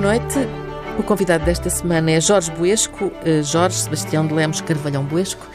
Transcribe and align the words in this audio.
Boa 0.00 0.14
noite. 0.14 0.34
O 0.98 1.02
convidado 1.02 1.44
desta 1.44 1.68
semana 1.68 2.10
é 2.10 2.18
Jorge 2.22 2.50
Buesco, 2.52 3.12
eh, 3.22 3.42
Jorge 3.42 3.76
Sebastião 3.76 4.26
de 4.26 4.32
Lemos 4.32 4.62
Carvalhão 4.62 5.04
Buesco. 5.04 5.46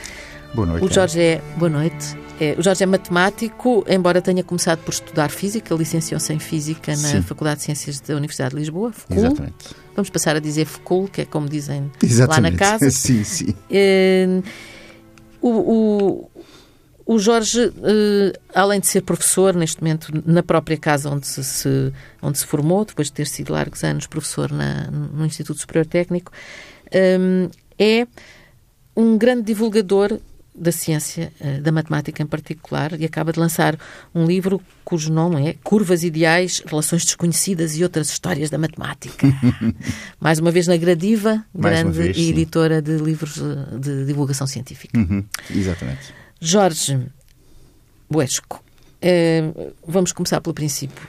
Boa 0.53 0.67
noite. 0.67 0.85
O 0.85 0.93
Jorge 0.93 1.19
é. 1.19 1.41
Boa 1.57 1.67
noite. 1.67 2.15
É, 2.39 2.55
o 2.55 2.61
Jorge 2.61 2.83
é 2.83 2.85
matemático, 2.85 3.83
embora 3.89 4.21
tenha 4.21 4.43
começado 4.43 4.77
por 4.83 4.91
estudar 4.91 5.31
física, 5.31 5.73
licenciou-se 5.73 6.31
em 6.31 6.37
física 6.37 6.91
na 6.91 6.97
Sim. 6.97 7.21
Faculdade 7.23 7.61
de 7.61 7.63
Ciências 7.63 7.99
da 7.99 8.15
Universidade 8.15 8.51
de 8.51 8.57
Lisboa, 8.57 8.91
FCUL. 8.93 9.17
Exatamente. 9.17 9.55
Vamos 9.95 10.11
passar 10.11 10.35
a 10.35 10.39
dizer 10.39 10.65
FCUL, 10.65 11.07
que 11.07 11.21
é 11.21 11.25
como 11.25 11.49
dizem 11.49 11.91
Exatamente. 12.03 12.43
lá 12.43 12.51
na 12.51 12.55
casa. 12.55 12.91
sim, 12.93 13.23
sim. 13.23 13.55
O, 15.41 15.49
o, 15.49 16.31
o 17.05 17.19
Jorge, 17.19 17.71
eh, 17.83 18.33
além 18.53 18.79
de 18.79 18.87
ser 18.87 19.01
professor, 19.01 19.53
neste 19.55 19.81
momento, 19.81 20.11
na 20.25 20.41
própria 20.41 20.77
casa 20.77 21.09
onde 21.09 21.27
se, 21.27 21.93
onde 22.21 22.37
se 22.39 22.45
formou, 22.45 22.83
depois 22.83 23.07
de 23.07 23.13
ter 23.13 23.27
sido 23.27 23.53
largos 23.53 23.83
anos 23.83 24.07
professor 24.07 24.51
na- 24.51 24.89
no 24.89 25.25
Instituto 25.25 25.59
Superior 25.59 25.85
Técnico, 25.85 26.31
eh, 26.91 27.47
é 27.77 28.07
um 28.97 29.17
grande 29.17 29.43
divulgador 29.43 30.17
da 30.57 30.71
ciência, 30.71 31.33
eh, 31.41 31.59
da 31.59 31.69
matemática 31.69 32.23
em 32.23 32.25
particular, 32.25 32.97
e 32.99 33.03
acaba 33.03 33.33
de 33.33 33.39
lançar 33.39 33.77
um 34.15 34.25
livro 34.25 34.61
cujo 34.85 35.11
nome 35.11 35.49
é 35.49 35.55
Curvas 35.61 36.01
Ideais, 36.01 36.63
Relações 36.65 37.03
Desconhecidas 37.03 37.75
e 37.77 37.83
Outras 37.83 38.09
Histórias 38.09 38.49
da 38.49 38.57
Matemática. 38.57 39.27
Mais 40.17 40.39
uma 40.39 40.51
vez 40.51 40.65
na 40.65 40.77
Gradiva, 40.77 41.43
grande 41.53 41.97
vez, 41.97 42.17
editora 42.17 42.81
de 42.81 42.95
livros 42.97 43.35
de 43.79 44.05
divulgação 44.05 44.47
científica. 44.47 44.97
Uhum, 44.97 45.25
Exatamente. 45.53 46.13
Jorge 46.45 46.99
Buesco. 48.09 48.63
Eh, 49.01 49.51
vamos 49.87 50.11
começar 50.11 50.39
pelo 50.41 50.53
princípio. 50.53 51.07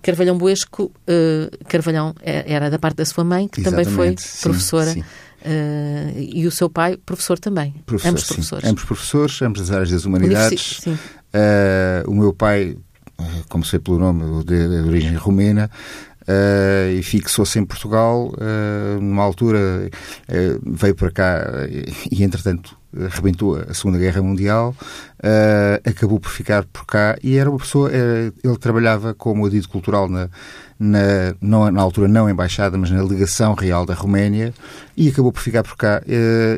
Carvalhão 0.00 0.36
Buesco, 0.36 0.90
eh, 1.06 1.50
Carvalhão 1.68 2.14
é- 2.22 2.50
era 2.52 2.70
da 2.70 2.78
parte 2.78 2.96
da 2.96 3.04
sua 3.04 3.22
mãe, 3.22 3.46
que 3.48 3.62
também 3.62 3.84
foi 3.84 4.08
Exatamente, 4.08 4.22
sim, 4.22 4.42
professora, 4.42 4.92
sim. 4.92 5.04
eh, 5.44 6.12
e 6.16 6.46
o 6.46 6.50
seu 6.50 6.68
pai, 6.70 6.96
professor 6.96 7.38
também. 7.38 7.74
Professor, 7.86 8.08
ambos 8.08 8.22
sim. 8.22 8.34
professores. 8.34 8.68
Ambos 8.68 8.84
professores, 8.84 9.42
ambos 9.42 9.60
das 9.60 9.70
áreas 9.70 9.90
das 9.90 10.04
humanidades. 10.04 10.78
Sim. 10.82 10.98
Eh, 11.32 12.02
o 12.06 12.14
meu 12.14 12.32
pai, 12.32 12.76
como 13.48 13.64
sei 13.64 13.78
pelo 13.78 13.98
nome, 13.98 14.42
de, 14.44 14.68
de 14.68 14.88
origem 14.88 15.14
romena, 15.14 15.70
eh, 16.26 16.94
e 16.98 17.02
fixou-se 17.02 17.58
em 17.58 17.64
Portugal. 17.64 18.32
eh, 18.40 18.98
numa 19.00 19.22
altura 19.22 19.90
eh, 20.28 20.58
veio 20.64 20.94
para 20.94 21.10
cá 21.10 21.44
e, 22.10 22.22
entretanto, 22.22 22.76
arrebentou 22.96 23.56
a 23.56 23.72
Segunda 23.74 23.98
Guerra 23.98 24.22
Mundial. 24.22 24.74
acabou 25.84 26.20
por 26.20 26.30
ficar 26.30 26.64
por 26.64 26.84
cá 26.86 27.16
e 27.22 27.36
era 27.36 27.48
uma 27.50 27.58
pessoa. 27.58 27.90
eh, 27.92 28.32
ele 28.42 28.58
trabalhava 28.58 29.14
como 29.14 29.46
adido 29.46 29.68
cultural 29.68 30.08
na. 30.08 30.28
Na, 30.84 31.32
não, 31.40 31.70
na 31.70 31.80
altura 31.80 32.08
não 32.08 32.28
embaixada, 32.28 32.76
mas 32.76 32.90
na 32.90 33.00
legação 33.04 33.54
real 33.54 33.86
da 33.86 33.94
Roménia 33.94 34.52
e 34.96 35.08
acabou 35.08 35.30
por 35.30 35.40
ficar 35.40 35.62
por 35.62 35.76
cá. 35.76 36.02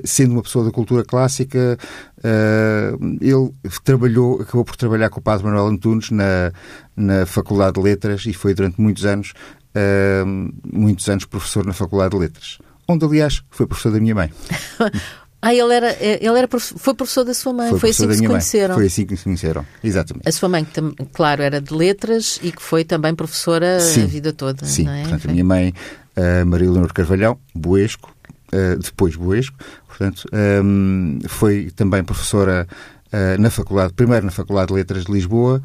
Sendo 0.02 0.32
uma 0.32 0.42
pessoa 0.42 0.64
da 0.64 0.70
cultura 0.70 1.04
clássica, 1.04 1.76
eh, 2.24 2.96
ele 3.20 3.52
trabalhou, 3.84 4.40
acabou 4.40 4.64
por 4.64 4.76
trabalhar 4.76 5.10
com 5.10 5.20
o 5.20 5.22
padre 5.22 5.44
Manuel 5.44 5.66
Antunes 5.66 6.10
na, 6.10 6.52
na 6.96 7.26
Faculdade 7.26 7.74
de 7.74 7.82
Letras 7.82 8.24
e 8.24 8.32
foi 8.32 8.54
durante 8.54 8.80
muitos 8.80 9.04
anos, 9.04 9.34
eh, 9.74 10.24
muitos 10.72 11.06
anos 11.08 11.26
professor 11.26 11.66
na 11.66 11.74
Faculdade 11.74 12.12
de 12.12 12.22
Letras. 12.22 12.58
Onde, 12.88 13.04
aliás, 13.04 13.42
foi 13.50 13.66
professor 13.66 13.92
da 13.92 14.00
minha 14.00 14.14
mãe. 14.14 14.32
Ah, 15.46 15.54
ele, 15.54 15.74
era, 15.74 15.94
ele 16.00 16.38
era, 16.38 16.48
foi 16.58 16.94
professor 16.94 17.22
da 17.22 17.34
sua 17.34 17.52
mãe, 17.52 17.68
foi, 17.68 17.90
assim 17.90 18.06
professor 18.06 18.08
que 18.08 18.14
se 18.14 18.22
mãe. 18.22 18.30
conheceram. 18.30 18.74
Foi 18.76 18.86
assim 18.86 19.04
que 19.04 19.14
se 19.14 19.24
conheceram, 19.24 19.66
exatamente. 19.84 20.26
A 20.26 20.32
sua 20.32 20.48
mãe, 20.48 20.64
que, 20.64 20.80
claro, 21.12 21.42
era 21.42 21.60
de 21.60 21.74
letras 21.74 22.40
e 22.42 22.50
que 22.50 22.62
foi 22.62 22.82
também 22.82 23.14
professora 23.14 23.78
Sim. 23.78 24.04
a 24.04 24.06
vida 24.06 24.32
toda. 24.32 24.64
Sim, 24.64 24.88
é? 24.88 25.02
portanto, 25.02 25.28
a 25.28 25.32
minha 25.32 25.44
mãe, 25.44 25.74
a 26.16 26.46
Maria 26.46 26.70
Leonor 26.70 26.94
Carvalhão, 26.94 27.38
Boesco, 27.54 28.08
eh, 28.08 28.13
depois 28.82 29.16
Boesco, 29.16 29.56
portanto, 29.88 30.26
ehm, 30.32 31.18
foi 31.28 31.70
também 31.74 32.02
professora 32.04 32.66
eh, 33.14 33.38
na 33.38 33.48
faculdade, 33.48 33.92
primeiro 33.92 34.26
na 34.26 34.32
Faculdade 34.32 34.68
de 34.68 34.74
Letras 34.74 35.04
de 35.04 35.12
Lisboa 35.12 35.62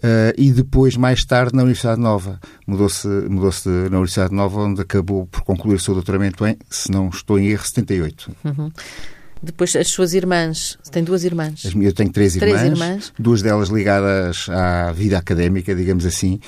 eh, 0.00 0.32
e 0.38 0.52
depois, 0.52 0.96
mais 0.96 1.24
tarde, 1.24 1.52
na 1.52 1.62
Universidade 1.62 2.00
Nova. 2.00 2.38
Mudou-se 2.68 3.08
mudou 3.08 3.50
na 3.90 3.96
Universidade 3.96 4.32
Nova, 4.32 4.60
onde 4.60 4.80
acabou 4.80 5.26
por 5.26 5.42
concluir 5.42 5.74
o 5.74 5.80
seu 5.80 5.92
doutoramento 5.92 6.46
em, 6.46 6.56
se 6.70 6.92
não 6.92 7.08
estou 7.08 7.36
em 7.36 7.48
erro, 7.48 7.64
78. 7.64 8.30
Depois 9.42 9.74
as 9.74 9.88
suas 9.88 10.14
irmãs, 10.14 10.78
tem 10.92 11.02
duas 11.02 11.24
irmãs. 11.24 11.64
Eu 11.64 11.92
tenho 11.92 12.12
três 12.12 12.34
Três 12.34 12.62
irmãs, 12.62 12.88
irmãs. 12.88 13.12
duas 13.18 13.42
delas 13.42 13.70
ligadas 13.70 14.46
à 14.48 14.92
vida 14.92 15.18
académica, 15.18 15.74
digamos 15.74 16.06
assim. 16.06 16.38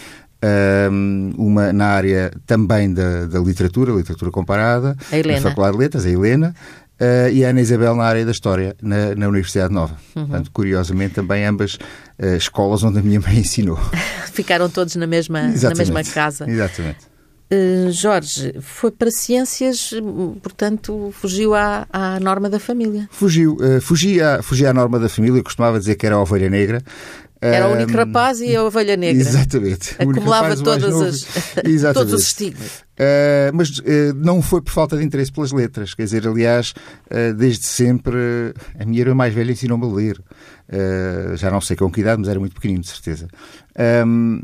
Uma 1.36 1.72
na 1.72 1.86
área 1.86 2.30
também 2.46 2.92
da, 2.92 3.26
da 3.26 3.38
literatura, 3.40 3.92
literatura 3.92 4.30
comparada, 4.30 4.96
A 5.10 5.18
Helena. 5.18 5.40
na 5.40 5.48
Faculdade 5.48 5.76
de 5.76 5.82
Letras, 5.82 6.06
a 6.06 6.10
Helena, 6.10 6.54
ah, 6.98 7.30
e 7.30 7.44
a 7.44 7.50
Ana 7.50 7.60
Isabel 7.60 7.94
na 7.94 8.04
área 8.04 8.24
da 8.24 8.30
História, 8.30 8.74
na, 8.80 9.14
na 9.14 9.28
Universidade 9.28 9.72
Nova. 9.72 9.96
Uhum. 10.14 10.26
Portanto, 10.26 10.50
curiosamente, 10.52 11.14
tambem 11.14 11.44
ambas 11.44 11.78
ah, 12.18 12.36
escolas 12.36 12.82
onde 12.82 12.98
a 12.98 13.02
minha 13.02 13.20
mãe 13.20 13.38
ensinou. 13.40 13.78
Ficaram 14.32 14.68
todos 14.68 14.96
na 14.96 15.06
mesma, 15.06 15.42
na 15.42 15.74
mesma 15.74 16.02
casa. 16.04 16.48
Exatamente. 16.48 17.16
Uh, 17.48 17.92
Jorge, 17.92 18.56
foi 18.60 18.90
para 18.90 19.08
ciências, 19.08 19.92
portanto, 20.42 21.14
fugiu 21.16 21.54
à, 21.54 21.86
à 21.92 22.18
norma 22.18 22.50
da 22.50 22.58
família. 22.58 23.08
Fugiu, 23.12 23.56
ah, 23.60 23.80
fugi, 23.80 24.20
à, 24.20 24.42
fugi 24.42 24.66
à 24.66 24.72
norma 24.74 24.98
da 24.98 25.08
família, 25.08 25.38
eu 25.38 25.44
costumava 25.44 25.78
dizer 25.78 25.94
que 25.94 26.04
era 26.04 26.16
a 26.16 26.20
ovelha 26.20 26.50
negra. 26.50 26.82
Era 27.40 27.68
o 27.68 27.72
único 27.72 27.92
rapaz 27.92 28.40
e 28.40 28.56
a 28.56 28.64
ovelha 28.64 28.96
negra. 28.96 29.20
Exatamente. 29.20 29.94
Acumulava 29.98 30.56
todas 30.56 30.90
novo. 30.90 31.04
as, 31.04 31.26
Exatamente. 31.64 31.94
todos 31.94 32.12
os 32.12 32.22
estigmas. 32.22 32.85
Uh, 32.98 33.52
mas 33.54 33.78
uh, 33.78 33.82
não 34.16 34.40
foi 34.40 34.62
por 34.62 34.72
falta 34.72 34.96
de 34.96 35.04
interesse 35.04 35.30
pelas 35.30 35.52
letras. 35.52 35.92
Quer 35.94 36.04
dizer, 36.04 36.26
aliás, 36.26 36.72
uh, 37.10 37.34
desde 37.34 37.66
sempre, 37.66 38.16
a 38.78 38.84
minha 38.86 39.00
irmã 39.00 39.14
mais 39.14 39.34
velha 39.34 39.52
ensinou-me 39.52 39.84
a 39.84 39.88
ler. 39.88 40.20
Já 41.36 41.48
não 41.48 41.60
sei 41.60 41.76
com 41.76 41.88
que 41.92 42.00
idade, 42.00 42.18
mas 42.18 42.28
era 42.28 42.40
muito 42.40 42.54
pequenino, 42.54 42.80
de 42.80 42.88
certeza. 42.88 43.28
Um, 44.04 44.40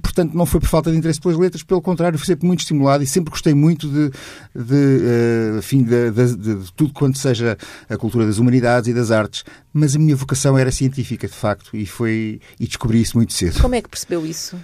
portanto, 0.00 0.32
não 0.32 0.46
foi 0.46 0.60
por 0.60 0.68
falta 0.68 0.90
de 0.90 0.96
interesse 0.96 1.20
pelas 1.20 1.36
letras, 1.36 1.62
pelo 1.62 1.82
contrário, 1.82 2.18
fui 2.18 2.26
sempre 2.26 2.46
muito 2.46 2.60
estimulado 2.60 3.04
e 3.04 3.06
sempre 3.06 3.30
gostei 3.30 3.52
muito 3.52 3.86
de, 3.86 4.10
de, 4.54 5.60
de- 5.60 6.36
de- 6.36 6.64
de 6.64 6.72
tudo 6.72 6.94
quanto 6.94 7.18
seja 7.18 7.58
a 7.86 7.96
cultura 7.98 8.24
das 8.24 8.38
humanidades 8.38 8.88
e 8.88 8.94
das 8.94 9.10
artes. 9.10 9.44
Mas 9.70 9.94
a 9.94 9.98
minha 9.98 10.16
vocação 10.16 10.56
era 10.56 10.70
científica, 10.72 11.28
de 11.28 11.34
facto, 11.34 11.76
e, 11.76 11.84
foi, 11.84 12.40
e 12.58 12.66
descobri 12.66 13.02
isso 13.02 13.18
muito 13.18 13.34
cedo. 13.34 13.60
Como 13.60 13.74
é 13.74 13.82
que 13.82 13.90
percebeu 13.90 14.24
isso? 14.24 14.56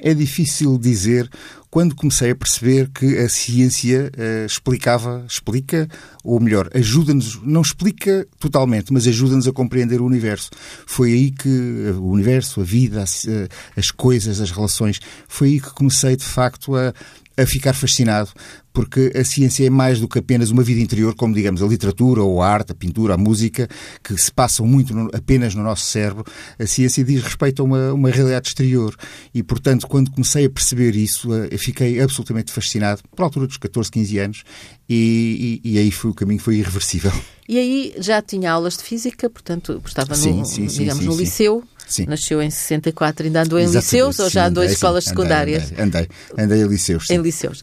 É 0.00 0.12
difícil 0.14 0.78
dizer 0.78 1.28
quando 1.70 1.94
comecei 1.94 2.30
a 2.32 2.36
perceber 2.36 2.90
que 2.90 3.16
a 3.16 3.28
ciência 3.30 4.10
eh, 4.18 4.44
explicava, 4.44 5.24
explica, 5.26 5.88
ou 6.22 6.38
melhor, 6.38 6.68
ajuda-nos, 6.74 7.40
não 7.42 7.62
explica 7.62 8.26
totalmente, 8.38 8.92
mas 8.92 9.06
ajuda-nos 9.06 9.48
a 9.48 9.52
compreender 9.52 9.98
o 9.98 10.04
universo. 10.04 10.50
Foi 10.86 11.14
aí 11.14 11.30
que 11.30 11.48
eh, 11.48 11.92
o 11.92 12.08
universo, 12.10 12.60
a 12.60 12.64
vida, 12.64 13.02
a 13.02 13.06
ci- 13.06 13.30
eh, 13.30 13.48
as 13.74 13.90
coisas, 13.90 14.38
as 14.38 14.50
relações, 14.50 15.00
foi 15.26 15.48
aí 15.48 15.60
que 15.60 15.70
comecei 15.70 16.14
de 16.14 16.24
facto 16.24 16.76
a, 16.76 16.92
a 17.36 17.46
ficar 17.46 17.74
fascinado, 17.74 18.30
porque 18.72 19.12
a 19.14 19.24
ciência 19.24 19.66
é 19.66 19.70
mais 19.70 20.00
do 20.00 20.08
que 20.08 20.18
apenas 20.18 20.50
uma 20.50 20.62
vida 20.62 20.80
interior, 20.80 21.14
como 21.14 21.34
digamos 21.34 21.62
a 21.62 21.66
literatura 21.66 22.22
ou 22.22 22.40
a 22.42 22.48
arte, 22.48 22.72
a 22.72 22.74
pintura, 22.74 23.14
a 23.14 23.18
música, 23.18 23.68
que 24.02 24.16
se 24.16 24.32
passam 24.32 24.66
muito 24.66 24.94
no- 24.94 25.10
apenas 25.12 25.54
no 25.54 25.62
nosso 25.62 25.84
cérebro. 25.84 26.24
A 26.58 26.66
ciência 26.66 27.04
diz 27.04 27.22
respeito 27.22 27.62
a 27.62 27.64
uma, 27.64 27.92
uma 27.92 28.10
realidade 28.10 28.48
exterior 28.48 28.94
e, 29.34 29.42
portanto, 29.42 29.86
quando 29.86 30.10
comecei 30.10 30.44
a 30.46 30.50
perceber 30.50 30.94
isso, 30.96 31.32
eh, 31.34 31.48
eu 31.50 31.58
fiquei 31.58 32.00
absolutamente 32.00 32.52
fascinado, 32.52 33.02
por 33.14 33.22
altura 33.24 33.46
dos 33.46 33.56
14, 33.56 33.90
15 33.90 34.18
anos, 34.18 34.42
e, 34.88 35.60
e- 35.64 35.72
e 35.72 35.78
aí 35.78 35.90
foi 35.90 36.10
o 36.10 36.14
caminho 36.14 36.40
foi 36.40 36.56
irreversível. 36.56 37.12
E 37.48 37.58
aí 37.58 37.94
já 37.98 38.22
tinha 38.22 38.50
aulas 38.52 38.76
de 38.76 38.84
física, 38.84 39.28
portanto, 39.28 39.82
estava 39.84 40.14
no, 40.16 40.22
sim, 40.22 40.44
sim, 40.44 40.66
digamos, 40.66 41.02
sim, 41.04 41.10
no 41.10 41.16
liceu. 41.16 41.64
Sim. 41.86 42.06
Nasceu 42.06 42.40
em 42.42 42.50
64, 42.50 43.26
ainda 43.26 43.42
andou 43.42 43.58
em 43.58 43.62
Exatamente, 43.64 43.84
liceus 43.84 44.18
ou 44.18 44.30
já 44.30 44.46
andou 44.46 44.64
em 44.64 44.68
escolas 44.68 45.04
sim, 45.04 45.10
secundárias? 45.10 45.64
Andei, 45.72 45.84
andei, 45.84 46.08
andei, 46.32 46.44
andei 46.44 46.62
a 46.62 46.66
liceus. 46.66 47.06
sim. 47.06 47.14
Em 47.14 47.18
liceus. 47.22 47.62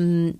Hum, 0.00 0.32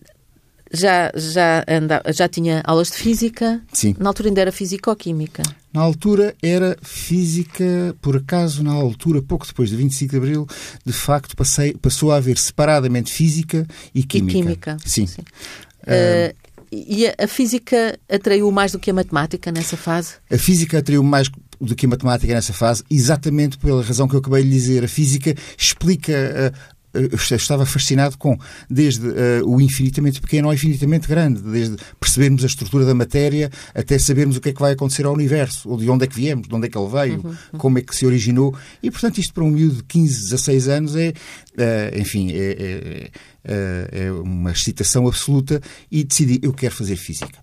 já, 0.73 1.13
já, 1.15 1.65
anda, 1.69 2.03
já 2.13 2.27
tinha 2.29 2.63
aulas 2.65 2.91
de 2.91 2.97
física? 2.97 3.61
Sim. 3.73 3.95
Na 3.99 4.09
altura 4.09 4.29
ainda 4.31 4.41
era 4.41 4.53
físico-química. 4.53 5.43
Na 5.73 5.83
altura 5.83 6.35
era 6.43 6.77
física, 6.83 7.95
por 8.01 8.17
acaso, 8.17 8.63
na 8.63 8.73
altura, 8.73 9.21
pouco 9.23 9.47
depois 9.47 9.69
de 9.71 9.77
25 9.77 10.11
de 10.11 10.17
Abril, 10.17 10.47
de 10.85 10.93
facto 10.93 11.37
passei, 11.37 11.75
passou 11.75 12.11
a 12.13 12.17
haver 12.17 12.39
separadamente 12.39 13.13
física 13.13 13.67
e 13.95 14.03
química. 14.03 14.39
química, 14.39 14.77
Sim. 14.85 15.07
sim. 15.07 15.23
Uh, 15.83 16.35
e 16.71 17.07
a, 17.07 17.15
a 17.25 17.27
física 17.27 17.99
atraiu 18.09 18.51
mais 18.51 18.73
do 18.73 18.79
que 18.79 18.91
a 18.91 18.95
matemática 18.95 19.53
nessa 19.53 19.77
fase? 19.77 20.15
A 20.31 20.39
física 20.39 20.79
atraiu 20.79 21.03
mais 21.03 21.29
do 21.65 21.75
que 21.75 21.87
a 21.87 21.89
matemática 21.89 22.35
nessa 22.35 22.53
fase, 22.53 22.83
exatamente 22.91 23.59
pela 23.59 23.83
razão 23.83 24.09
que 24.09 24.15
eu 24.15 24.21
acabei 24.21 24.43
de 24.43 24.51
dizer. 24.51 24.85
A 24.85 24.89
física 24.89 25.35
explica 25.57 26.53
eu 26.95 27.37
estava 27.37 27.65
fascinado 27.65 28.19
com 28.19 28.39
desde 28.69 29.07
uh, 29.07 29.47
o 29.47 29.61
infinitamente 29.61 30.21
pequeno 30.21 30.49
ao 30.49 30.55
infinitamente 30.55 31.09
grande, 31.09 31.41
desde 31.41 31.77
percebermos 31.99 32.45
a 32.45 32.47
estrutura 32.47 32.85
da 32.85 32.95
matéria 32.95 33.51
até 33.75 33.99
sabermos 33.99 34.37
o 34.37 34.41
que 34.41 34.51
é 34.51 34.53
que 34.53 34.61
vai 34.61 34.73
acontecer 34.73 35.07
ao 35.07 35.13
universo, 35.13 35.69
ou 35.69 35.79
de 35.79 35.89
onde 35.89 36.05
é 36.05 36.07
que 36.07 36.15
viemos, 36.15 36.49
de 36.49 36.55
onde 36.55 36.67
é 36.67 36.71
que 36.71 36.77
ele 36.77 36.89
veio, 36.89 37.21
uhum, 37.25 37.31
uhum. 37.31 37.59
como 37.59 37.79
é 37.79 37.83
que 37.83 37.97
se 37.97 38.05
originou. 38.05 38.55
E, 38.83 38.91
portanto, 38.91 39.19
isto 39.19 39.33
para 39.33 39.45
um 39.45 39.51
miúdo 39.51 39.77
de 39.77 39.85
15, 39.85 40.23
16 40.31 40.69
anos 40.69 40.97
é, 40.97 41.11
uh, 41.11 41.99
enfim, 41.99 42.31
é, 42.33 43.11
é, 43.45 43.89
é, 43.91 44.13
uma 44.13 44.53
excitação 44.53 45.07
absoluta 45.07 45.61
e 45.91 46.05
decidi, 46.05 46.41
eu 46.43 46.53
quero 46.53 46.75
fazer 46.75 46.97
física. 46.97 47.42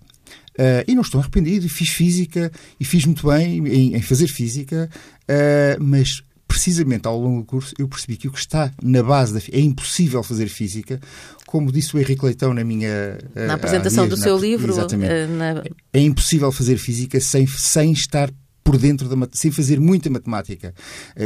Uh, 0.60 0.84
e 0.86 0.94
não 0.94 1.04
estou 1.04 1.22
arrependido, 1.22 1.70
fiz 1.70 1.88
física, 1.88 2.52
e 2.78 2.84
fiz 2.84 3.06
muito 3.06 3.26
bem 3.26 3.66
em, 3.66 3.96
em 3.96 4.02
fazer 4.02 4.28
física, 4.28 4.90
uh, 5.24 5.82
mas 5.82 6.22
precisamente 6.46 7.08
ao 7.08 7.18
longo 7.18 7.40
do 7.40 7.46
curso, 7.46 7.74
eu 7.80 7.88
percebi 7.88 8.18
que 8.18 8.28
o 8.28 8.32
que 8.32 8.40
está 8.40 8.70
na 8.84 9.02
base 9.02 9.34
da 9.34 9.40
é 9.54 9.62
impossível 9.62 10.22
fazer 10.22 10.50
física, 10.50 11.00
como 11.48 11.72
disse 11.72 11.96
o 11.96 12.00
Henrique 12.00 12.26
Leitão 12.26 12.54
na 12.54 12.66
minha 12.66 13.18
na 13.34 13.54
apresentação 13.54 14.06
do 14.06 14.18
seu 14.18 14.38
livro, 14.38 14.74
exatamente, 14.74 15.14
uh, 15.14 15.38
na... 15.38 15.64
é 15.94 16.02
impossível 16.02 16.52
fazer 16.52 16.78
física 16.78 17.22
sem 17.22 17.48
sem 17.48 17.94
estar 17.94 18.30
por 18.62 18.78
dentro 18.78 19.08
da 19.08 19.30
sem 19.32 19.52
fazer 19.52 19.80
muita 19.80 20.10
matemática. 20.10 20.76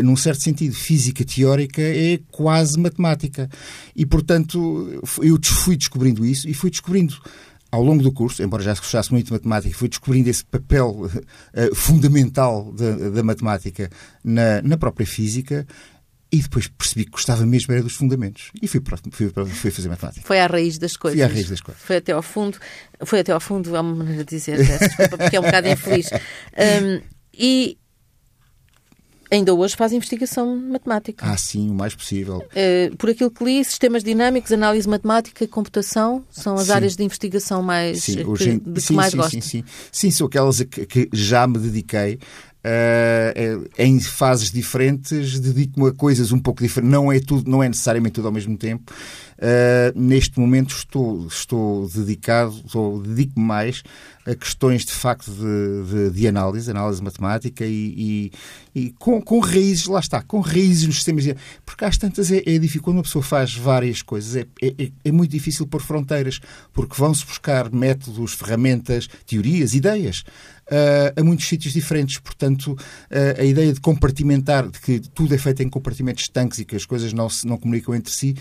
Num 0.02 0.16
certo 0.16 0.44
sentido, 0.44 0.74
física 0.74 1.26
teórica 1.26 1.82
é 1.82 2.18
quase 2.32 2.80
matemática. 2.80 3.50
E, 3.94 4.06
portanto, 4.06 5.02
eu 5.22 5.38
fui 5.44 5.76
descobrindo 5.76 6.26
isso 6.26 6.48
e 6.48 6.54
fui 6.54 6.70
descobrindo 6.70 7.16
ao 7.74 7.82
longo 7.82 8.04
do 8.04 8.12
curso, 8.12 8.44
embora 8.44 8.62
já 8.62 8.76
se 8.76 8.82
gostasse 8.82 9.12
muito 9.12 9.26
de 9.26 9.32
matemática, 9.34 9.76
fui 9.76 9.90
descobrindo 9.90 10.30
esse 10.30 10.46
papel 10.46 10.92
uh, 10.92 11.10
fundamental 11.76 12.72
da, 12.72 13.10
da 13.10 13.24
matemática 13.24 13.90
na, 14.24 14.62
na, 14.62 14.78
própria 14.78 15.08
física 15.08 15.66
e 16.32 16.40
depois 16.40 16.68
percebi 16.68 17.06
que 17.06 17.10
gostava 17.10 17.44
mesmo 17.48 17.74
era 17.74 17.82
dos 17.82 17.96
fundamentos. 17.96 18.52
E 18.62 18.68
fui, 18.68 18.80
para, 18.80 18.98
fui, 19.10 19.32
fui 19.48 19.72
fazer 19.72 19.90
matemática. 19.90 20.24
Foi 20.24 20.40
à 20.40 20.46
raiz 20.46 20.78
das 20.78 20.96
coisas. 20.96 21.20
Fui 21.20 21.24
à 21.24 21.28
raiz 21.28 21.50
das 21.50 21.62
coisas. 21.62 21.82
Foi 21.82 21.98
até 21.98 22.12
ao 22.12 22.22
fundo. 22.22 22.60
Foi 23.04 23.22
até 23.22 23.32
ao 23.32 23.40
fundo, 23.40 23.76
é 23.76 23.82
uma 23.82 23.96
maneira 23.96 24.24
de 24.24 24.36
dizer, 24.36 24.58
desculpa, 24.58 25.18
porque 25.18 25.36
é 25.36 25.40
um 25.40 25.44
bocado 25.44 25.68
infeliz. 25.68 26.10
Um, 26.54 27.02
e 27.36 27.80
ainda 29.34 29.54
hoje 29.54 29.76
faz 29.76 29.92
investigação 29.92 30.56
matemática. 30.56 31.26
Ah, 31.26 31.36
sim, 31.38 31.70
o 31.70 31.74
mais 31.74 31.96
possível. 31.96 32.38
Uh, 32.38 32.96
por 32.98 33.10
aquilo 33.10 33.32
que 33.32 33.44
li, 33.44 33.64
sistemas 33.66 34.04
dinâmicos, 34.04 34.52
análise 34.52 34.88
matemática 34.88 35.44
e 35.44 35.48
computação 35.48 36.24
são 36.30 36.56
as 36.56 36.68
sim. 36.68 36.72
áreas 36.72 36.96
de 36.96 37.04
investigação 37.04 37.64
mais 37.64 38.04
sim, 38.04 38.24
hoje, 38.24 38.60
que, 38.60 38.70
de 38.70 38.82
sim, 38.82 38.88
que 38.88 38.94
mais 38.94 39.12
sim, 39.12 39.18
gosto. 39.18 39.32
Sim, 39.32 39.42
sim. 39.42 39.64
sim, 39.92 40.12
são 40.12 40.28
aquelas 40.28 40.62
a 40.62 40.66
que, 40.66 40.86
que 40.86 41.10
já 41.12 41.48
me 41.48 41.58
dediquei. 41.58 42.20
Uh, 42.66 43.70
em 43.78 44.00
fases 44.00 44.50
diferentes, 44.50 45.38
dedico-me 45.38 45.90
a 45.90 45.92
coisas 45.92 46.32
um 46.32 46.40
pouco 46.40 46.64
diferentes. 46.64 46.94
Não 46.94 47.12
é 47.12 47.20
tudo, 47.20 47.52
não 47.52 47.62
é 47.62 47.68
necessariamente 47.68 48.14
tudo 48.14 48.28
ao 48.28 48.34
mesmo 48.34 48.58
tempo. 48.58 48.94
Uh, 49.38 50.00
neste 50.00 50.40
momento 50.40 50.74
estou, 50.74 51.28
estou 51.28 51.90
dedicado, 51.90 52.56
estou, 52.66 53.02
dedico-me 53.02 53.46
mais 53.46 53.84
a 54.26 54.34
questões 54.36 54.86
de 54.86 54.94
facto 54.94 55.30
de, 55.30 56.10
de, 56.10 56.10
de 56.12 56.28
análise, 56.28 56.72
análise 56.72 57.04
matemática 57.04 57.66
e, 57.66 58.32
e, 58.74 58.80
e, 58.80 58.90
com, 58.92 59.22
com 59.22 59.40
raízes, 59.40 59.86
lá 59.88 60.00
está, 60.00 60.22
com 60.22 60.40
raízes 60.40 60.88
nos 60.88 60.96
sistemas. 60.96 61.26
Porque 61.66 61.84
às 61.84 61.98
tantas 61.98 62.32
é, 62.32 62.42
é 62.46 62.58
difícil, 62.58 62.82
quando 62.82 62.98
uma 62.98 63.04
pessoa 63.04 63.22
faz 63.22 63.54
várias 63.54 64.02
coisas, 64.02 64.36
é, 64.38 64.46
é, 64.62 64.92
é 65.04 65.12
muito 65.12 65.32
difícil 65.32 65.68
pôr 65.68 65.82
fronteiras, 65.82 66.40
porque 66.72 66.96
vão-se 66.96 67.26
buscar 67.26 67.70
métodos, 67.72 68.34
ferramentas, 68.34 69.10
teorias, 69.26 69.74
ideias. 69.74 70.24
Uh, 70.64 71.20
a 71.20 71.24
muitos 71.24 71.46
sítios 71.46 71.74
diferentes. 71.74 72.20
Portanto, 72.20 72.72
uh, 72.72 73.42
a 73.42 73.44
ideia 73.44 73.74
de 73.74 73.82
compartimentar, 73.82 74.70
de 74.70 74.80
que 74.80 75.00
tudo 75.00 75.36
é 75.36 75.38
feito 75.38 75.62
em 75.62 75.70
compartimentos 75.70 76.24
estanques 76.24 76.60
e 76.60 76.66
que 76.66 76.76
as 76.76 76.86
coisas 76.86 77.12
não, 77.12 77.30
se, 77.30 77.46
não 77.46 77.58
comunicam 77.58 77.94
entre 77.94 78.14
si, 78.14 78.36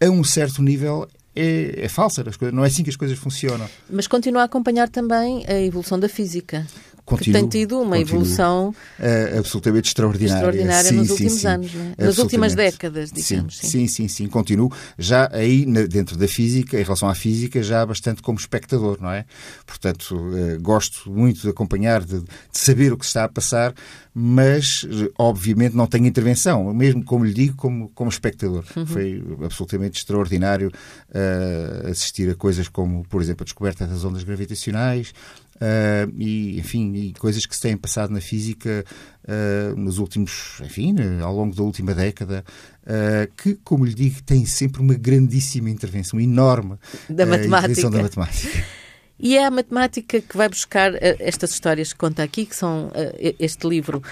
a 0.00 0.08
um 0.08 0.24
certo 0.24 0.62
nível 0.62 1.06
é, 1.34 1.84
é 1.84 1.88
falsa, 1.88 2.24
não 2.52 2.64
é 2.64 2.66
assim 2.66 2.82
que 2.82 2.90
as 2.90 2.96
coisas 2.96 3.18
funcionam. 3.18 3.68
Mas 3.88 4.06
continua 4.06 4.42
a 4.42 4.44
acompanhar 4.46 4.88
também 4.88 5.44
a 5.46 5.60
evolução 5.60 5.98
da 5.98 6.08
física. 6.08 6.66
Continuo, 7.10 7.24
que 7.24 7.32
tem 7.32 7.48
tido 7.48 7.80
uma 7.80 7.96
continuo, 7.96 8.20
evolução 8.20 8.68
uh, 8.68 9.38
absolutamente 9.38 9.88
extraordinária, 9.88 10.34
extraordinária 10.34 10.88
sim, 10.90 10.94
nos 10.94 11.06
sim, 11.08 11.12
últimos 11.12 11.40
sim, 11.40 11.46
anos, 11.48 11.72
é? 11.74 12.04
nas 12.04 12.18
últimas 12.18 12.54
décadas, 12.54 13.10
digamos. 13.10 13.58
Sim, 13.58 13.68
sim, 13.68 13.86
sim, 13.88 14.08
sim, 14.08 14.28
continuo. 14.28 14.72
Já 14.96 15.28
aí, 15.32 15.66
dentro 15.88 16.16
da 16.16 16.28
física, 16.28 16.78
em 16.78 16.84
relação 16.84 17.08
à 17.08 17.14
física, 17.14 17.60
já 17.62 17.84
bastante 17.84 18.22
como 18.22 18.38
espectador, 18.38 18.98
não 19.00 19.10
é? 19.10 19.24
Portanto, 19.66 20.14
uh, 20.14 20.60
gosto 20.60 21.10
muito 21.10 21.42
de 21.42 21.48
acompanhar, 21.48 22.04
de, 22.04 22.20
de, 22.20 22.26
saber 22.52 22.92
o 22.92 22.96
que 22.96 23.04
está 23.04 23.24
a 23.24 23.28
passar, 23.28 23.74
mas, 24.14 24.86
obviamente, 25.18 25.74
não 25.74 25.86
tenho 25.86 26.06
intervenção, 26.06 26.72
mesmo 26.72 27.04
como 27.04 27.24
lhe 27.24 27.34
digo, 27.34 27.56
como, 27.56 27.88
como 27.90 28.08
espectador. 28.08 28.64
Uhum. 28.76 28.86
Foi 28.86 29.22
absolutamente 29.44 29.98
extraordinário 29.98 30.68
uh, 30.68 31.88
assistir 31.88 32.30
a 32.30 32.34
coisas 32.34 32.68
como, 32.68 33.04
por 33.08 33.20
exemplo, 33.20 33.42
a 33.42 33.44
descoberta 33.44 33.86
das 33.86 34.04
ondas 34.04 34.22
gravitacionais, 34.22 35.12
uh, 35.60 36.12
e, 36.16 36.58
enfim, 36.58 36.92
e 36.94 37.12
coisas 37.14 37.44
que 37.46 37.54
se 37.54 37.62
têm 37.62 37.76
passado 37.76 38.12
na 38.12 38.20
física 38.20 38.84
uh, 39.24 39.76
nos 39.78 39.98
últimos, 39.98 40.60
enfim, 40.64 40.94
ao 41.22 41.34
longo 41.34 41.54
da 41.54 41.62
última 41.62 41.94
década, 41.94 42.44
uh, 42.84 43.32
que, 43.36 43.54
como 43.62 43.84
lhe 43.84 43.94
digo, 43.94 44.22
tem 44.22 44.44
sempre 44.46 44.80
uma 44.80 44.94
grandíssima 44.94 45.70
intervenção, 45.70 46.18
enorme 46.18 46.76
da 47.08 47.26
matemática. 47.26 47.90
da 47.90 48.02
matemática. 48.02 48.64
E 49.22 49.36
é 49.36 49.44
a 49.44 49.50
matemática 49.50 50.18
que 50.18 50.34
vai 50.34 50.48
buscar 50.48 50.92
estas 51.18 51.50
histórias 51.50 51.92
que 51.92 51.98
conta 51.98 52.22
aqui, 52.22 52.46
que 52.46 52.56
são 52.56 52.90
este 53.38 53.68
livro, 53.68 54.02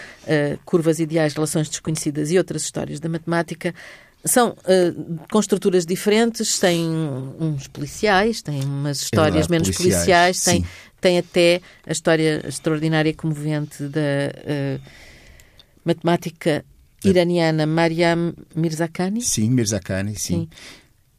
Curvas 0.66 1.00
Ideais, 1.00 1.32
Relações 1.32 1.66
Desconhecidas 1.66 2.30
e 2.30 2.36
outras 2.36 2.60
histórias 2.60 3.00
da 3.00 3.08
matemática, 3.08 3.74
são 4.24 4.50
uh, 4.50 5.20
com 5.30 5.40
estruturas 5.40 5.86
diferentes, 5.86 6.58
têm 6.58 6.88
uns 7.40 7.68
policiais, 7.68 8.42
têm 8.42 8.62
umas 8.62 9.02
histórias 9.02 9.46
é 9.46 9.50
menos 9.50 9.70
policiais, 9.70 10.42
policiais 10.42 10.44
têm, 10.44 10.64
tem 11.00 11.18
até 11.18 11.60
a 11.86 11.92
história 11.92 12.44
extraordinária 12.46 13.10
e 13.10 13.14
comovente 13.14 13.84
da 13.84 14.00
uh, 14.00 14.80
matemática 15.84 16.64
iraniana 17.04 17.66
Mariam 17.66 18.34
Mirzakhani. 18.54 19.22
Sim, 19.22 19.50
Mirzakhani, 19.50 20.16
sim. 20.16 20.18
sim 20.18 20.48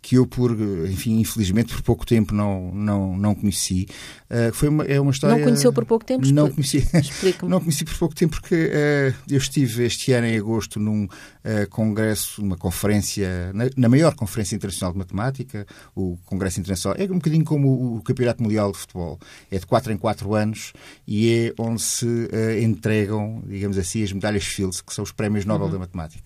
que 0.01 0.15
eu 0.15 0.25
por 0.25 0.51
enfim 0.89 1.19
infelizmente 1.19 1.73
por 1.73 1.81
pouco 1.81 2.05
tempo 2.05 2.33
não 2.33 2.71
não 2.73 3.17
não 3.17 3.35
conheci. 3.35 3.87
Uh, 4.29 4.53
foi 4.53 4.69
uma, 4.69 4.83
é 4.85 4.99
uma 4.99 5.11
história 5.11 5.35
não 5.35 5.43
conheceu 5.43 5.73
por 5.73 5.85
pouco 5.85 6.05
tempo? 6.05 6.25
Não 6.31 6.49
conheci. 6.49 6.87
não 7.43 7.59
conheci 7.59 7.83
por 7.83 7.97
pouco 7.97 8.15
tempo 8.15 8.39
porque 8.39 8.55
uh, 8.55 9.15
eu 9.29 9.37
estive 9.37 9.83
este 9.83 10.13
ano 10.13 10.27
em 10.27 10.37
agosto 10.37 10.79
num 10.79 11.05
uh, 11.05 11.69
congresso 11.69 12.41
uma 12.41 12.55
conferência 12.55 13.51
na, 13.53 13.65
na, 13.75 13.89
maior 13.89 14.15
conferência 14.15 14.55
internacional 14.55 14.93
de 14.93 14.99
matemática 14.99 15.65
o 15.95 16.17
congresso 16.25 16.59
internacional. 16.59 16.97
É 16.99 17.03
um 17.03 17.15
bocadinho 17.15 17.43
como 17.43 17.97
o, 17.97 18.01
campeonato 18.01 18.41
mundial 18.41 18.71
de 18.71 18.77
futebol. 18.77 19.19
É 19.51 19.59
de 19.59 19.65
quatro 19.65 19.91
em 19.91 19.97
quatro 19.97 20.33
anos 20.33 20.73
e 21.05 21.29
é 21.29 21.61
onde 21.61 21.81
se 21.81 22.29
entregam 22.63 23.43
digamos 23.45 23.77
assim 23.77 24.03
as 24.03 24.13
medalhas 24.13 24.43
Fields 24.43 24.81
que 24.81 24.93
são 24.93 25.03
os 25.03 25.11
prémios 25.11 25.45
Nobel 25.45 25.67
uhum. 25.67 25.73
da 25.73 25.79
matemática 25.79 26.23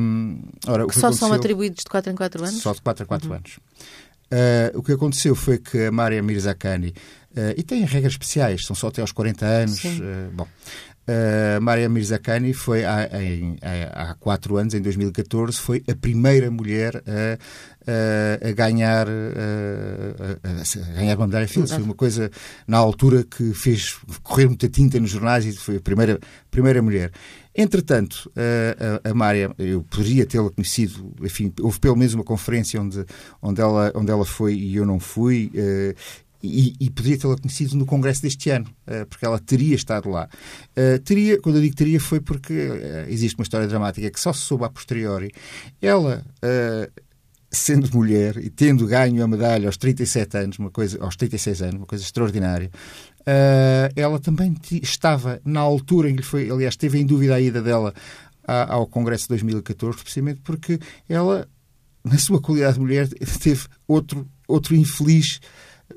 um, 0.00 0.42
ora, 0.66 0.86
que, 0.86 0.92
que 0.92 1.00
só 1.00 1.12
são 1.12 1.32
atribuídos 1.32 1.84
de 1.84 1.90
4 1.90 2.12
em 2.12 2.14
4 2.14 2.44
anos? 2.44 2.60
Só 2.60 2.72
de 2.72 2.80
4 2.80 3.04
em 3.04 3.06
4 3.06 3.28
uhum. 3.28 3.34
anos. 3.36 3.58
Uh, 4.32 4.78
o 4.78 4.82
que 4.82 4.92
aconteceu 4.92 5.34
foi 5.34 5.58
que 5.58 5.86
a 5.86 5.92
Maria 5.92 6.22
Mirzakhani, 6.22 6.94
uh, 7.36 7.54
e 7.54 7.62
tem 7.62 7.84
regras 7.84 8.14
especiais, 8.14 8.64
são 8.64 8.74
só 8.74 8.88
até 8.88 9.02
aos 9.02 9.12
40 9.12 9.44
anos. 9.44 9.84
Uh, 9.84 10.30
bom, 10.32 10.48
a 11.06 11.60
Maria 11.60 11.88
Mirzakhani 11.88 12.52
foi 12.52 12.84
há, 12.84 13.08
em, 13.20 13.56
há 13.92 14.14
quatro 14.14 14.56
anos, 14.56 14.74
em 14.74 14.80
2014, 14.80 15.58
foi 15.58 15.82
a 15.90 15.94
primeira 15.96 16.50
mulher 16.50 17.02
a, 17.06 18.48
a 18.48 18.52
ganhar 18.52 19.08
a, 19.08 19.10
a, 20.48 20.92
ganhar 20.94 21.16
uma 21.16 21.26
medalha. 21.26 21.48
Foi 21.48 21.64
uma 21.82 21.94
coisa 21.94 22.30
na 22.66 22.78
altura 22.78 23.24
que 23.24 23.52
fez 23.52 23.98
correr 24.22 24.46
muita 24.46 24.68
tinta 24.68 25.00
nos 25.00 25.10
jornais 25.10 25.44
e 25.44 25.52
foi 25.52 25.76
a 25.76 25.80
primeira, 25.80 26.20
primeira 26.50 26.80
mulher. 26.80 27.10
Entretanto, 27.54 28.30
a, 28.36 29.08
a, 29.08 29.10
a 29.10 29.14
Mária, 29.14 29.50
eu 29.58 29.82
poderia 29.82 30.24
tê-la 30.24 30.50
conhecido, 30.50 31.12
enfim, 31.20 31.52
houve 31.60 31.78
pelo 31.78 31.96
menos 31.96 32.14
uma 32.14 32.24
conferência 32.24 32.80
onde, 32.80 33.04
onde, 33.42 33.60
ela, 33.60 33.92
onde 33.94 34.10
ela 34.10 34.24
foi 34.24 34.54
e 34.54 34.76
eu 34.76 34.86
não 34.86 34.98
fui, 34.98 35.50
uh, 35.54 35.94
e, 36.42 36.74
e, 36.80 36.90
poderia 36.90 37.18
tê-la 37.18 37.36
conhecido 37.36 37.76
no 37.76 37.86
Congresso 37.86 38.22
deste 38.22 38.50
ano, 38.50 38.66
uh, 38.86 39.06
porque 39.06 39.24
ela 39.24 39.38
teria 39.38 39.74
estado 39.74 40.10
lá. 40.10 40.28
Uh, 40.76 40.98
teria, 41.00 41.40
quando 41.40 41.56
eu 41.56 41.62
digo 41.62 41.76
teria, 41.76 42.00
foi 42.00 42.20
porque 42.20 42.52
existe 43.08 43.38
uma 43.38 43.44
história 43.44 43.66
dramática 43.68 44.10
que 44.10 44.20
só 44.20 44.32
se 44.32 44.40
soube 44.40 44.64
a 44.64 44.68
posteriori. 44.68 45.30
Ela 45.80 46.24
sendo 47.52 47.94
mulher 47.94 48.38
e 48.38 48.48
tendo 48.48 48.86
ganho 48.86 49.22
a 49.22 49.28
medalha 49.28 49.68
aos 49.68 49.76
37 49.76 50.38
anos, 50.38 50.58
uma 50.58 50.70
coisa, 50.70 50.98
aos 51.04 51.14
36 51.16 51.60
anos, 51.60 51.74
uma 51.76 51.86
coisa 51.86 52.02
extraordinária, 52.02 52.70
uh, 53.20 53.92
ela 53.94 54.18
também 54.18 54.56
estava 54.82 55.38
na 55.44 55.60
altura 55.60 56.08
em 56.08 56.16
que 56.16 56.22
foi, 56.22 56.50
aliás, 56.50 56.76
teve 56.76 56.98
em 56.98 57.04
dúvida 57.04 57.34
a 57.34 57.40
ida 57.40 57.60
dela 57.60 57.92
a, 58.48 58.72
ao 58.72 58.86
Congresso 58.86 59.24
de 59.24 59.28
2014, 59.30 59.98
precisamente 59.98 60.40
porque 60.42 60.78
ela, 61.06 61.46
na 62.02 62.16
sua 62.16 62.40
qualidade 62.40 62.74
de 62.74 62.80
mulher, 62.80 63.06
teve 63.38 63.66
outro, 63.86 64.26
outro 64.48 64.74
infeliz 64.74 65.38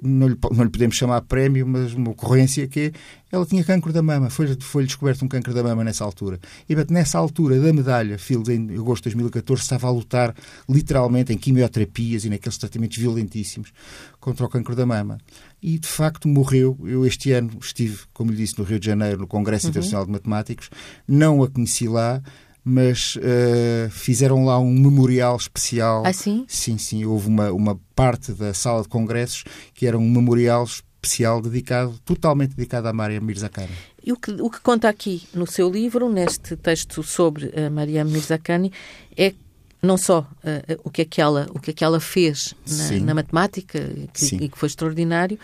não 0.02 0.28
lhe, 0.28 0.38
não 0.52 0.64
lhe 0.64 0.70
podemos 0.70 0.96
chamar 0.96 1.22
prémio, 1.22 1.66
mas 1.66 1.94
uma 1.94 2.12
ocorrência 2.12 2.68
que 2.68 2.80
é, 2.80 2.92
ela 3.32 3.46
tinha 3.46 3.64
cancro 3.64 3.92
da 3.92 4.02
mama, 4.02 4.30
foi-lhe 4.30 4.56
foi 4.62 4.86
descoberto 4.86 5.24
um 5.24 5.28
cancro 5.28 5.54
da 5.54 5.62
mama 5.62 5.84
nessa 5.84 6.04
altura. 6.04 6.40
E 6.70 6.76
nessa 6.90 7.18
altura 7.18 7.60
da 7.60 7.74
medalha, 7.74 8.18
Fields, 8.18 8.50
em 8.50 8.76
agosto 8.76 9.04
de 9.04 9.16
2014, 9.16 9.62
estava 9.62 9.88
a 9.88 9.92
lutar 9.92 10.34
literalmente 10.70 11.34
em 11.34 11.38
quimioterapias 11.38 12.26
e 12.26 12.30
naqueles 12.30 12.58
tratamentos 12.58 12.98
violentíssimos 12.98 13.72
contra 14.20 14.46
o 14.46 14.50
cancro 14.50 14.76
da 14.76 14.86
mama. 14.86 15.18
E 15.62 15.78
de 15.78 15.88
facto 15.88 16.28
morreu. 16.28 16.78
Eu 16.84 17.06
este 17.06 17.32
ano 17.32 17.52
estive, 17.60 18.00
como 18.14 18.32
lhe 18.32 18.38
disse, 18.38 18.58
no 18.58 18.64
Rio 18.64 18.80
de 18.80 18.86
Janeiro, 18.86 19.20
no 19.20 19.28
Congresso 19.28 19.66
uhum. 19.66 19.72
Internacional 19.72 20.06
de 20.06 20.12
Matemáticos, 20.12 20.70
não 21.08 21.44
a 21.44 21.50
conheci 21.50 21.88
lá, 21.88 22.22
mas 22.68 23.16
uh, 23.18 23.90
fizeram 23.92 24.44
lá 24.44 24.58
um 24.58 24.74
memorial 24.74 25.38
especial. 25.38 26.04
Ah, 26.04 26.12
sim? 26.12 26.46
Sim, 26.48 26.80
sim. 26.80 27.06
Houve 27.06 27.28
uma, 27.28 27.52
uma 27.52 27.80
parte 27.96 28.34
da 28.34 28.56
sala 28.56 28.82
de 28.82 28.88
congressos 28.88 29.44
que 29.76 29.86
era 29.86 29.96
um 29.96 30.10
memorial 30.10 30.64
especial 30.64 31.40
dedicado, 31.40 32.00
totalmente 32.04 32.56
dedicado 32.56 32.88
à 32.88 32.94
Maria 32.94 33.22
Mirzakhani. 33.22 33.72
E 34.04 34.12
o 34.12 34.18
que, 34.18 34.32
o 34.32 34.50
que 34.50 34.60
conta 34.62 34.90
aqui 34.90 35.28
no 35.32 35.46
seu 35.46 35.70
livro, 35.70 36.10
neste 36.10 36.56
texto 36.56 37.04
sobre 37.04 37.54
a 37.56 37.70
Maria 37.70 38.04
Mirzakhani, 38.04 38.72
é 39.16 39.36
não 39.80 39.98
só 39.98 40.22
uh, 40.22 40.82
o, 40.84 40.90
que 40.90 41.04
é 41.04 41.06
que 41.06 41.22
ela, 41.22 41.48
o 41.52 41.60
que 41.60 41.70
é 41.70 41.74
que 41.74 41.84
ela 41.84 42.00
fez 42.00 42.56
na, 42.68 43.00
na 43.00 43.14
matemática, 43.14 43.80
que, 44.12 44.36
e 44.38 44.50
que 44.50 44.58
foi 44.58 44.66
extraordinário, 44.66 45.38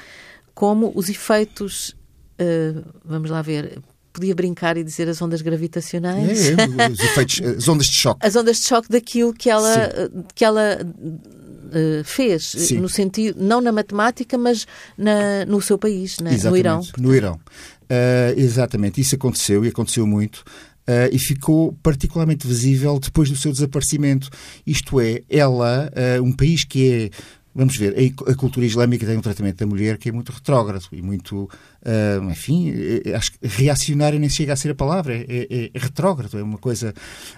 como 0.56 0.92
os 0.96 1.08
efeitos, 1.08 1.96
uh, 2.40 2.84
vamos 3.06 3.30
lá 3.30 3.44
ver, 3.44 3.80
podia 4.12 4.36
brincar 4.36 4.78
e 4.78 4.84
dizer 4.84 5.08
as 5.10 5.22
ondas 5.22 5.42
gravitacionais. 5.42 6.50
É, 6.50 6.52
é, 6.52 6.90
os 6.90 7.00
efeitos, 7.04 7.42
as 7.42 7.68
ondas 7.68 7.88
de 7.88 7.94
choque. 7.94 8.26
As 8.26 8.36
ondas 8.36 8.58
de 8.58 8.66
choque 8.66 8.90
daquilo 8.90 9.34
que 9.34 9.50
ela, 9.50 10.10
que 10.36 10.44
ela 10.46 10.80
uh, 10.84 12.04
fez, 12.04 12.48
Sim. 12.48 12.80
no 12.80 12.90
sentido, 12.90 13.42
não 13.42 13.62
na 13.62 13.72
matemática, 13.72 14.38
mas 14.38 14.68
na, 14.98 15.46
no 15.46 15.62
seu 15.62 15.78
país, 15.78 16.20
na, 16.20 16.32
no 16.32 16.58
Irão. 16.58 16.82
No 16.98 17.16
Irão. 17.16 17.36
Uh, 17.36 18.38
exatamente, 18.38 19.02
isso 19.02 19.16
aconteceu 19.16 19.66
e 19.66 19.70
aconteceu 19.70 20.06
muito. 20.06 20.44
Uh, 20.82 21.08
e 21.12 21.20
ficou 21.20 21.74
particularmente 21.84 22.46
visível 22.46 23.00
depois 23.00 23.30
do 23.30 23.36
seu 23.36 23.52
desaparecimento. 23.52 24.30
Isto 24.66 25.00
é, 25.00 25.22
ela, 25.30 25.92
um 26.24 26.32
país 26.32 26.64
que 26.64 26.92
é 26.92 27.10
Vamos 27.54 27.76
ver, 27.76 27.94
a, 28.28 28.36
cultura 28.36 28.66
islâmica 28.66 29.06
tem 29.06 29.18
um 29.18 29.22
tratamento 29.22 29.58
da 29.58 29.66
mulher 29.66 29.98
que 29.98 30.08
é 30.08 30.12
muito 30.12 30.32
retrógrado 30.32 30.86
e 30.92 31.02
muito, 31.02 31.44
uh, 31.44 32.30
enfim, 32.30 32.74
é, 33.06 33.14
acho 33.14 33.34
que 33.34 33.40
reacionário 33.46 34.18
nem 34.18 34.30
chega 34.30 34.54
a 34.54 34.56
ser 34.56 34.72
a 34.72 34.76
palavra, 34.76 35.14
é, 35.14 35.26
é, 35.28 35.72
é 35.74 35.80
retrógrado, 35.80 36.38
é 36.38 36.44
uma 36.44 36.58
coisa. 36.58 36.94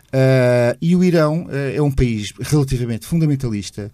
Uh, 0.07 0.77
e 0.79 0.95
o 0.95 1.03
Irão 1.03 1.45
uh, 1.45 1.75
é 1.75 1.81
um 1.81 1.91
país 1.91 2.31
relativamente 2.39 3.07
fundamentalista 3.07 3.91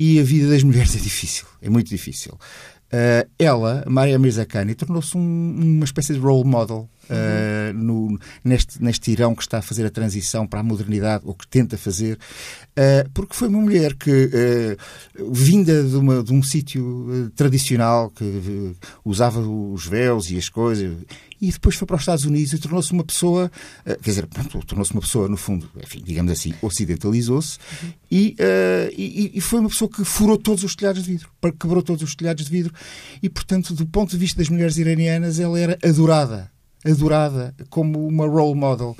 e 0.00 0.18
a 0.18 0.22
vida 0.22 0.48
das 0.48 0.62
mulheres 0.62 0.96
é 0.96 0.98
difícil, 0.98 1.44
é 1.60 1.68
muito 1.68 1.88
difícil. 1.88 2.32
Uh, 2.32 3.28
ela, 3.38 3.84
Maria 3.86 4.18
Mirzakhani, 4.18 4.74
tornou-se 4.74 5.14
um, 5.14 5.20
uma 5.60 5.84
espécie 5.84 6.14
de 6.14 6.18
role 6.18 6.48
model 6.48 6.88
uh, 7.10 7.72
no, 7.74 8.18
neste, 8.44 8.82
neste 8.82 9.10
Irão 9.10 9.34
que 9.34 9.42
está 9.42 9.58
a 9.58 9.62
fazer 9.62 9.86
a 9.86 9.90
transição 9.90 10.46
para 10.46 10.60
a 10.60 10.62
modernidade, 10.62 11.24
ou 11.26 11.34
que 11.34 11.46
tenta 11.46 11.76
fazer, 11.76 12.16
uh, 12.16 13.08
porque 13.12 13.34
foi 13.34 13.48
uma 13.48 13.60
mulher 13.60 13.94
que, 13.94 14.76
vinda 15.30 15.82
de, 15.82 15.96
uma, 15.96 16.22
de 16.22 16.32
um 16.32 16.42
sítio 16.42 17.30
tradicional, 17.34 18.10
que 18.10 18.74
usava 19.04 19.40
os 19.40 19.86
véus 19.86 20.30
e 20.30 20.36
as 20.36 20.48
coisas, 20.48 20.96
e 21.40 21.50
depois 21.52 21.76
foi 21.76 21.86
para 21.86 21.96
os 21.96 22.02
Estados 22.02 22.24
Unidos 22.24 22.52
e 22.52 22.58
tornou-se 22.58 22.92
uma 22.92 23.04
pessoa, 23.04 23.50
uh, 23.86 24.02
quer 24.02 24.10
dizer, 24.10 24.26
tornou-se 24.66 24.92
uma 24.92 25.00
pessoa, 25.00 25.28
no 25.28 25.36
fundo, 25.36 25.70
enfim, 25.82 26.02
digamos 26.04 26.32
assim, 26.32 26.52
ocidentalizou-se 26.60 27.58
uhum. 27.82 27.92
e, 28.10 28.36
uh, 28.40 28.92
e, 28.96 29.32
e, 29.34 29.40
foi 29.40 29.60
uma 29.60 29.68
pessoa 29.68 29.88
que 29.88 30.04
furou 30.04 30.36
todos 30.36 30.64
os 30.64 30.74
telhados 30.74 31.02
de 31.02 31.10
vidro, 31.12 31.28
quebrou 31.58 31.82
todos 31.82 32.02
os 32.02 32.14
telhados 32.14 32.44
de 32.44 32.50
vidro 32.50 32.74
e, 33.22 33.28
portanto, 33.28 33.74
do 33.74 33.86
ponto 33.86 34.10
de 34.10 34.16
vista 34.16 34.38
das 34.38 34.48
mulheres 34.48 34.76
iranianas, 34.78 35.38
ela 35.38 35.58
era 35.58 35.78
adorada, 35.82 36.50
adorada 36.84 37.54
como 37.70 38.06
uma 38.06 38.26
role 38.26 38.54
model. 38.54 38.96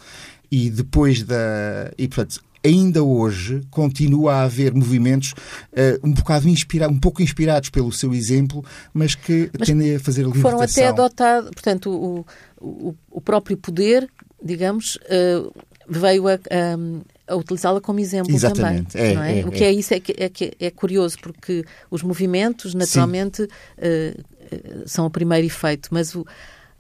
E 0.50 0.70
depois 0.70 1.22
da. 1.22 1.92
E, 1.98 2.08
portanto, 2.08 2.40
ainda 2.64 3.02
hoje 3.02 3.62
continua 3.70 4.34
a 4.34 4.42
haver 4.42 4.74
movimentos 4.74 5.32
uh, 5.32 6.06
um 6.06 6.12
bocado 6.12 6.48
inspirados, 6.48 6.96
um 6.96 7.00
pouco 7.00 7.22
inspirados 7.22 7.70
pelo 7.70 7.92
seu 7.92 8.14
exemplo, 8.14 8.64
mas 8.92 9.14
que 9.14 9.50
mas 9.58 9.68
tendem 9.68 9.96
a 9.96 10.00
fazer 10.00 10.22
a 10.22 10.26
libertação. 10.26 10.58
Foram 10.58 10.62
até 10.62 10.86
adotados, 10.88 11.50
portanto, 11.50 11.90
o, 11.90 12.26
o, 12.60 12.94
o, 13.10 13.20
próprio 13.20 13.56
poder, 13.56 14.08
digamos, 14.42 14.96
uh, 14.96 15.52
veio 15.88 16.28
a, 16.28 16.34
a, 16.34 17.32
a 17.32 17.36
utilizá-la 17.36 17.80
como 17.80 18.00
exemplo 18.00 18.34
Exatamente. 18.34 18.92
também. 18.92 19.18
É, 19.18 19.36
é? 19.36 19.40
é 19.40 19.46
o 19.46 19.50
que 19.50 19.64
é, 19.64 19.68
é 19.68 19.72
isso 19.72 19.94
é, 19.94 20.00
que, 20.00 20.14
é, 20.16 20.28
que 20.28 20.56
é 20.58 20.70
curioso, 20.70 21.16
porque 21.22 21.64
os 21.90 22.02
movimentos, 22.02 22.74
naturalmente, 22.74 23.42
uh, 23.42 24.78
são 24.86 25.06
o 25.06 25.10
primeiro 25.10 25.46
efeito, 25.46 25.88
mas 25.92 26.14
o 26.14 26.26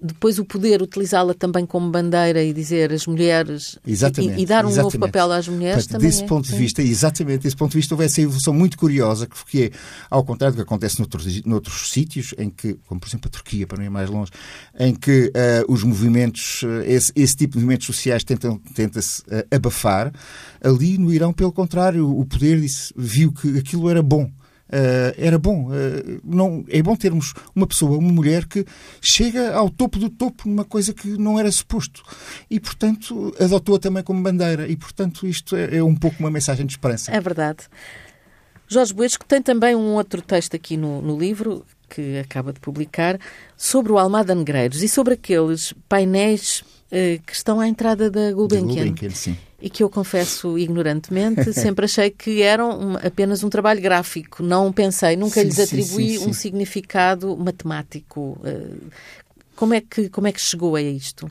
depois 0.00 0.38
o 0.38 0.44
poder 0.44 0.80
utilizá-la 0.80 1.34
também 1.34 1.66
como 1.66 1.90
bandeira 1.90 2.42
e 2.42 2.52
dizer 2.52 2.92
as 2.92 3.06
mulheres 3.06 3.78
e, 3.84 3.94
e, 3.94 3.96
dar 4.46 4.64
um 4.64 4.68
exatamente. 4.68 4.76
novo 4.76 4.98
papel 4.98 5.32
às 5.32 5.48
mulheres 5.48 5.84
Portanto, 5.84 5.92
também. 5.92 6.08
Desse 6.08 6.22
é, 6.22 6.26
ponto 6.26 6.48
de 6.48 6.56
vista, 6.56 6.82
exatamente, 6.82 7.42
desse 7.42 7.56
ponto 7.56 7.72
de 7.72 7.78
vista 7.78 7.94
houve 7.94 8.04
essa 8.04 8.20
evolução 8.20 8.54
muito 8.54 8.78
curiosa, 8.78 9.26
que 9.26 9.64
é, 9.64 9.70
ao 10.08 10.22
contrário 10.24 10.54
do 10.54 10.56
que 10.58 10.62
acontece 10.62 11.00
noutros, 11.00 11.44
noutros 11.44 11.90
sítios, 11.90 12.32
em 12.38 12.48
que, 12.48 12.74
como 12.86 13.00
por 13.00 13.08
exemplo 13.08 13.28
a 13.28 13.30
Turquia, 13.30 13.66
para 13.66 13.78
não 13.78 13.84
ir 13.84 13.90
mais 13.90 14.08
longe, 14.08 14.30
em 14.78 14.94
que 14.94 15.32
uh, 15.34 15.72
os 15.72 15.82
movimentos, 15.82 16.62
uh, 16.62 16.82
esse, 16.86 17.12
esse, 17.16 17.36
tipo 17.36 17.54
de 17.54 17.58
movimentos 17.58 17.86
sociais 17.86 18.22
tentam, 18.22 18.58
tenta-se 18.74 19.22
uh, 19.22 19.44
abafar, 19.50 20.12
ali 20.62 20.96
no 20.96 21.12
Irão, 21.12 21.32
pelo 21.32 21.52
contrário, 21.52 22.08
o 22.08 22.24
poder 22.24 22.60
disse, 22.60 22.92
viu 22.96 23.32
que 23.32 23.58
aquilo 23.58 23.90
era 23.90 24.02
bom 24.02 24.30
Uh, 24.68 25.14
era 25.16 25.38
bom. 25.38 25.70
Uh, 25.70 26.20
não, 26.22 26.64
é 26.68 26.82
bom 26.82 26.94
termos 26.94 27.32
uma 27.54 27.66
pessoa, 27.66 27.98
uma 27.98 28.12
mulher 28.12 28.46
que 28.46 28.66
chega 29.00 29.54
ao 29.54 29.70
topo 29.70 29.98
do 29.98 30.10
topo 30.10 30.48
numa 30.48 30.64
coisa 30.64 30.92
que 30.92 31.08
não 31.08 31.38
era 31.38 31.50
suposto. 31.50 32.02
E, 32.50 32.60
portanto, 32.60 33.34
adotou-a 33.40 33.78
também 33.78 34.02
como 34.02 34.22
bandeira. 34.22 34.68
E, 34.68 34.76
portanto, 34.76 35.26
isto 35.26 35.56
é, 35.56 35.76
é, 35.76 35.82
um 35.82 35.94
pouco 35.94 36.16
uma 36.20 36.30
mensagem 36.30 36.66
de 36.66 36.72
esperança. 36.72 37.10
É 37.10 37.20
verdade. 37.20 37.64
Jorge 38.68 38.92
Boesco 38.92 39.24
tem 39.24 39.40
também 39.40 39.74
um 39.74 39.94
outro 39.94 40.20
texto 40.20 40.54
aqui 40.54 40.76
no, 40.76 41.00
no 41.00 41.18
livro 41.18 41.64
que 41.88 42.18
acaba 42.18 42.52
de 42.52 42.60
publicar 42.60 43.18
sobre 43.56 43.90
o 43.90 43.98
Almada 43.98 44.34
Negreiros 44.34 44.82
e 44.82 44.88
sobre 44.88 45.14
aqueles 45.14 45.72
painéis 45.88 46.60
uh, 46.60 47.22
que 47.24 47.32
estão 47.32 47.58
à 47.58 47.66
entrada 47.66 48.10
da 48.10 48.30
Gulbenkian. 48.32 48.66
Da 48.66 48.74
Gulbenkian 48.74 49.10
sim 49.10 49.36
e 49.60 49.68
que 49.68 49.82
eu 49.82 49.90
confesso 49.90 50.56
ignorantemente, 50.56 51.52
sempre 51.54 51.84
achei 51.84 52.10
que 52.10 52.42
eram 52.42 52.96
apenas 52.96 53.42
um 53.42 53.48
trabalho 53.48 53.80
gráfico. 53.80 54.42
Não 54.42 54.72
pensei, 54.72 55.16
nunca 55.16 55.40
sim, 55.40 55.46
lhes 55.46 55.58
atribuí 55.58 56.10
sim, 56.10 56.18
sim, 56.18 56.28
um 56.28 56.32
significado 56.32 57.36
matemático. 57.36 58.40
Eh, 58.44 58.76
como 59.56 59.74
é 59.74 59.80
que, 59.80 60.08
como 60.08 60.28
é 60.28 60.32
que 60.32 60.40
chegou 60.40 60.76
a 60.76 60.80
isto? 60.80 61.28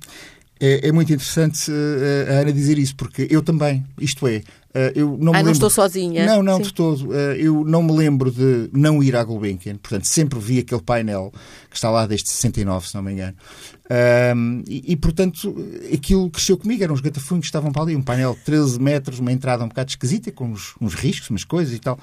É, 0.60 0.88
é 0.88 0.92
muito 0.92 1.12
interessante 1.14 1.70
uh, 1.72 2.32
a 2.32 2.34
Ana 2.42 2.52
dizer 2.52 2.78
isso, 2.78 2.96
porque 2.96 3.28
eu 3.30 3.42
também, 3.42 3.86
isto 4.00 4.28
é, 4.28 4.38
uh, 4.38 4.92
eu 4.96 5.18
não 5.20 5.34
ah, 5.34 5.38
me 5.38 5.44
não 5.44 5.52
estou 5.52 5.70
sozinha? 5.70 6.26
Não, 6.26 6.42
não, 6.42 6.58
Sim. 6.58 6.64
de 6.64 6.74
todo. 6.74 7.10
Uh, 7.10 7.34
eu 7.38 7.64
não 7.64 7.84
me 7.84 7.92
lembro 7.92 8.32
de 8.32 8.70
não 8.74 9.04
ir 9.04 9.16
à 9.16 9.24
Gulbenkian, 9.24 9.76
portanto, 9.76 10.06
sempre 10.06 10.40
vi 10.40 10.60
aquele 10.60 10.82
painel 10.82 11.32
que 11.70 11.76
está 11.76 11.90
lá 11.90 12.08
desde 12.08 12.30
69, 12.30 12.88
se 12.88 12.96
não 12.96 13.04
me 13.04 13.14
engano. 13.14 13.36
E, 14.68 14.92
e, 14.92 14.96
portanto, 14.98 15.56
aquilo 15.94 16.30
cresceu 16.30 16.58
comigo, 16.58 16.84
eram 16.84 16.94
os 16.94 17.00
gatafunhos 17.00 17.44
que 17.44 17.48
estavam 17.48 17.72
para 17.72 17.84
ali, 17.84 17.96
um 17.96 18.02
painel 18.02 18.34
de 18.34 18.42
13 18.42 18.82
metros, 18.82 19.20
uma 19.20 19.32
entrada 19.32 19.64
um 19.64 19.70
bocado 19.70 19.90
esquisita, 19.90 20.30
com 20.32 20.46
uns, 20.46 20.76
uns 20.82 20.94
riscos, 20.94 21.30
umas 21.30 21.46
coisas 21.46 21.74
e 21.74 21.80
tal. 21.80 21.98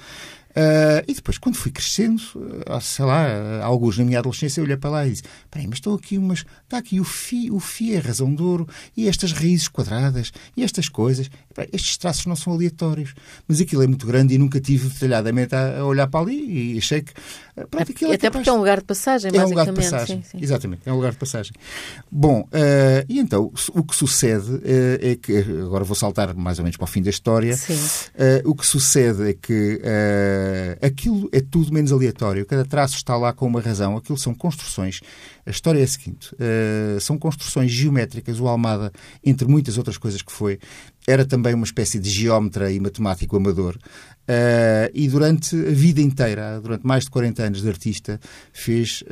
Uh, 0.56 1.02
e 1.08 1.14
depois, 1.14 1.36
quando 1.36 1.56
fui 1.56 1.72
crescendo, 1.72 2.22
uh, 2.36 2.80
sei 2.80 3.04
lá, 3.04 3.60
alguns 3.64 3.98
na 3.98 4.04
minha 4.04 4.20
adolescência, 4.20 4.60
eu 4.60 4.64
olhei 4.64 4.76
para 4.76 4.90
lá 4.90 5.06
e 5.06 5.10
disse: 5.10 5.24
Peraí, 5.50 5.66
mas 5.66 5.78
estão 5.78 5.94
aqui 5.94 6.16
umas. 6.16 6.44
Está 6.62 6.78
aqui 6.78 7.00
o 7.00 7.04
fi, 7.04 7.50
o 7.50 7.58
fi 7.58 7.94
é 7.94 7.98
razão 7.98 8.32
de 8.32 8.40
ouro, 8.40 8.68
e 8.96 9.08
estas 9.08 9.32
raízes 9.32 9.66
quadradas, 9.66 10.32
e 10.56 10.62
estas 10.62 10.88
coisas. 10.88 11.28
estes 11.72 11.96
traços 11.96 12.26
não 12.26 12.36
são 12.36 12.52
aleatórios. 12.52 13.14
Mas 13.48 13.60
aquilo 13.60 13.82
é 13.82 13.86
muito 13.88 14.06
grande 14.06 14.34
e 14.34 14.38
nunca 14.38 14.60
tive 14.60 14.88
detalhadamente 14.88 15.56
a, 15.56 15.80
a 15.80 15.84
olhar 15.84 16.06
para 16.06 16.20
ali 16.20 16.74
e 16.74 16.78
achei 16.78 17.02
que. 17.02 17.12
Uh, 17.56 17.66
pronto, 17.66 17.90
aquilo 17.90 18.12
é, 18.12 18.14
Até 18.14 18.30
porque 18.30 18.48
é 18.48 18.52
um 18.52 18.58
lugar 18.58 18.78
de 18.78 18.84
passagem, 18.84 19.32
é 19.34 19.44
um 19.44 19.48
lugar 19.48 19.66
de 19.66 19.72
passagem. 19.72 20.22
Sim, 20.22 20.38
sim. 20.38 20.38
Exatamente, 20.40 20.82
é 20.86 20.92
um 20.92 20.96
lugar 20.96 21.10
de 21.10 21.18
passagem. 21.18 21.52
Bom, 22.10 22.48
e 23.08 23.18
então, 23.18 23.52
o 23.72 23.82
que 23.82 23.96
sucede 23.96 24.60
é 25.00 25.16
que. 25.16 25.34
Agora 25.64 25.82
vou 25.82 25.96
saltar 25.96 26.32
mais 26.34 26.58
ou 26.60 26.64
menos 26.64 26.76
para 26.76 26.84
o 26.84 26.86
fim 26.86 27.02
da 27.02 27.10
história. 27.10 27.58
o 28.44 28.54
que 28.54 28.64
sucede 28.64 29.30
é 29.30 29.34
que 29.34 29.80
Uh, 30.44 30.86
aquilo 30.86 31.28
é 31.32 31.40
tudo 31.40 31.72
menos 31.72 31.92
aleatório. 31.92 32.44
Cada 32.44 32.64
traço 32.64 32.96
está 32.96 33.16
lá 33.16 33.32
com 33.32 33.46
uma 33.46 33.60
razão. 33.60 33.96
Aquilo 33.96 34.18
são 34.18 34.34
construções. 34.34 35.00
A 35.46 35.50
história 35.50 35.80
é 35.80 35.82
a 35.82 35.88
seguinte: 35.88 36.34
uh, 36.34 37.00
são 37.00 37.18
construções 37.18 37.70
geométricas. 37.70 38.40
O 38.40 38.48
Almada, 38.48 38.92
entre 39.24 39.48
muitas 39.48 39.78
outras 39.78 39.96
coisas 39.96 40.22
que 40.22 40.32
foi, 40.32 40.58
era 41.06 41.24
também 41.24 41.54
uma 41.54 41.64
espécie 41.64 41.98
de 41.98 42.10
geómetra 42.10 42.70
e 42.70 42.78
matemático 42.78 43.36
amador. 43.36 43.76
Uh, 43.76 44.90
e 44.92 45.08
durante 45.08 45.54
a 45.54 45.70
vida 45.70 46.00
inteira, 46.00 46.60
durante 46.60 46.86
mais 46.86 47.04
de 47.04 47.10
40 47.10 47.42
anos 47.42 47.62
de 47.62 47.68
artista, 47.68 48.20
fez 48.52 49.02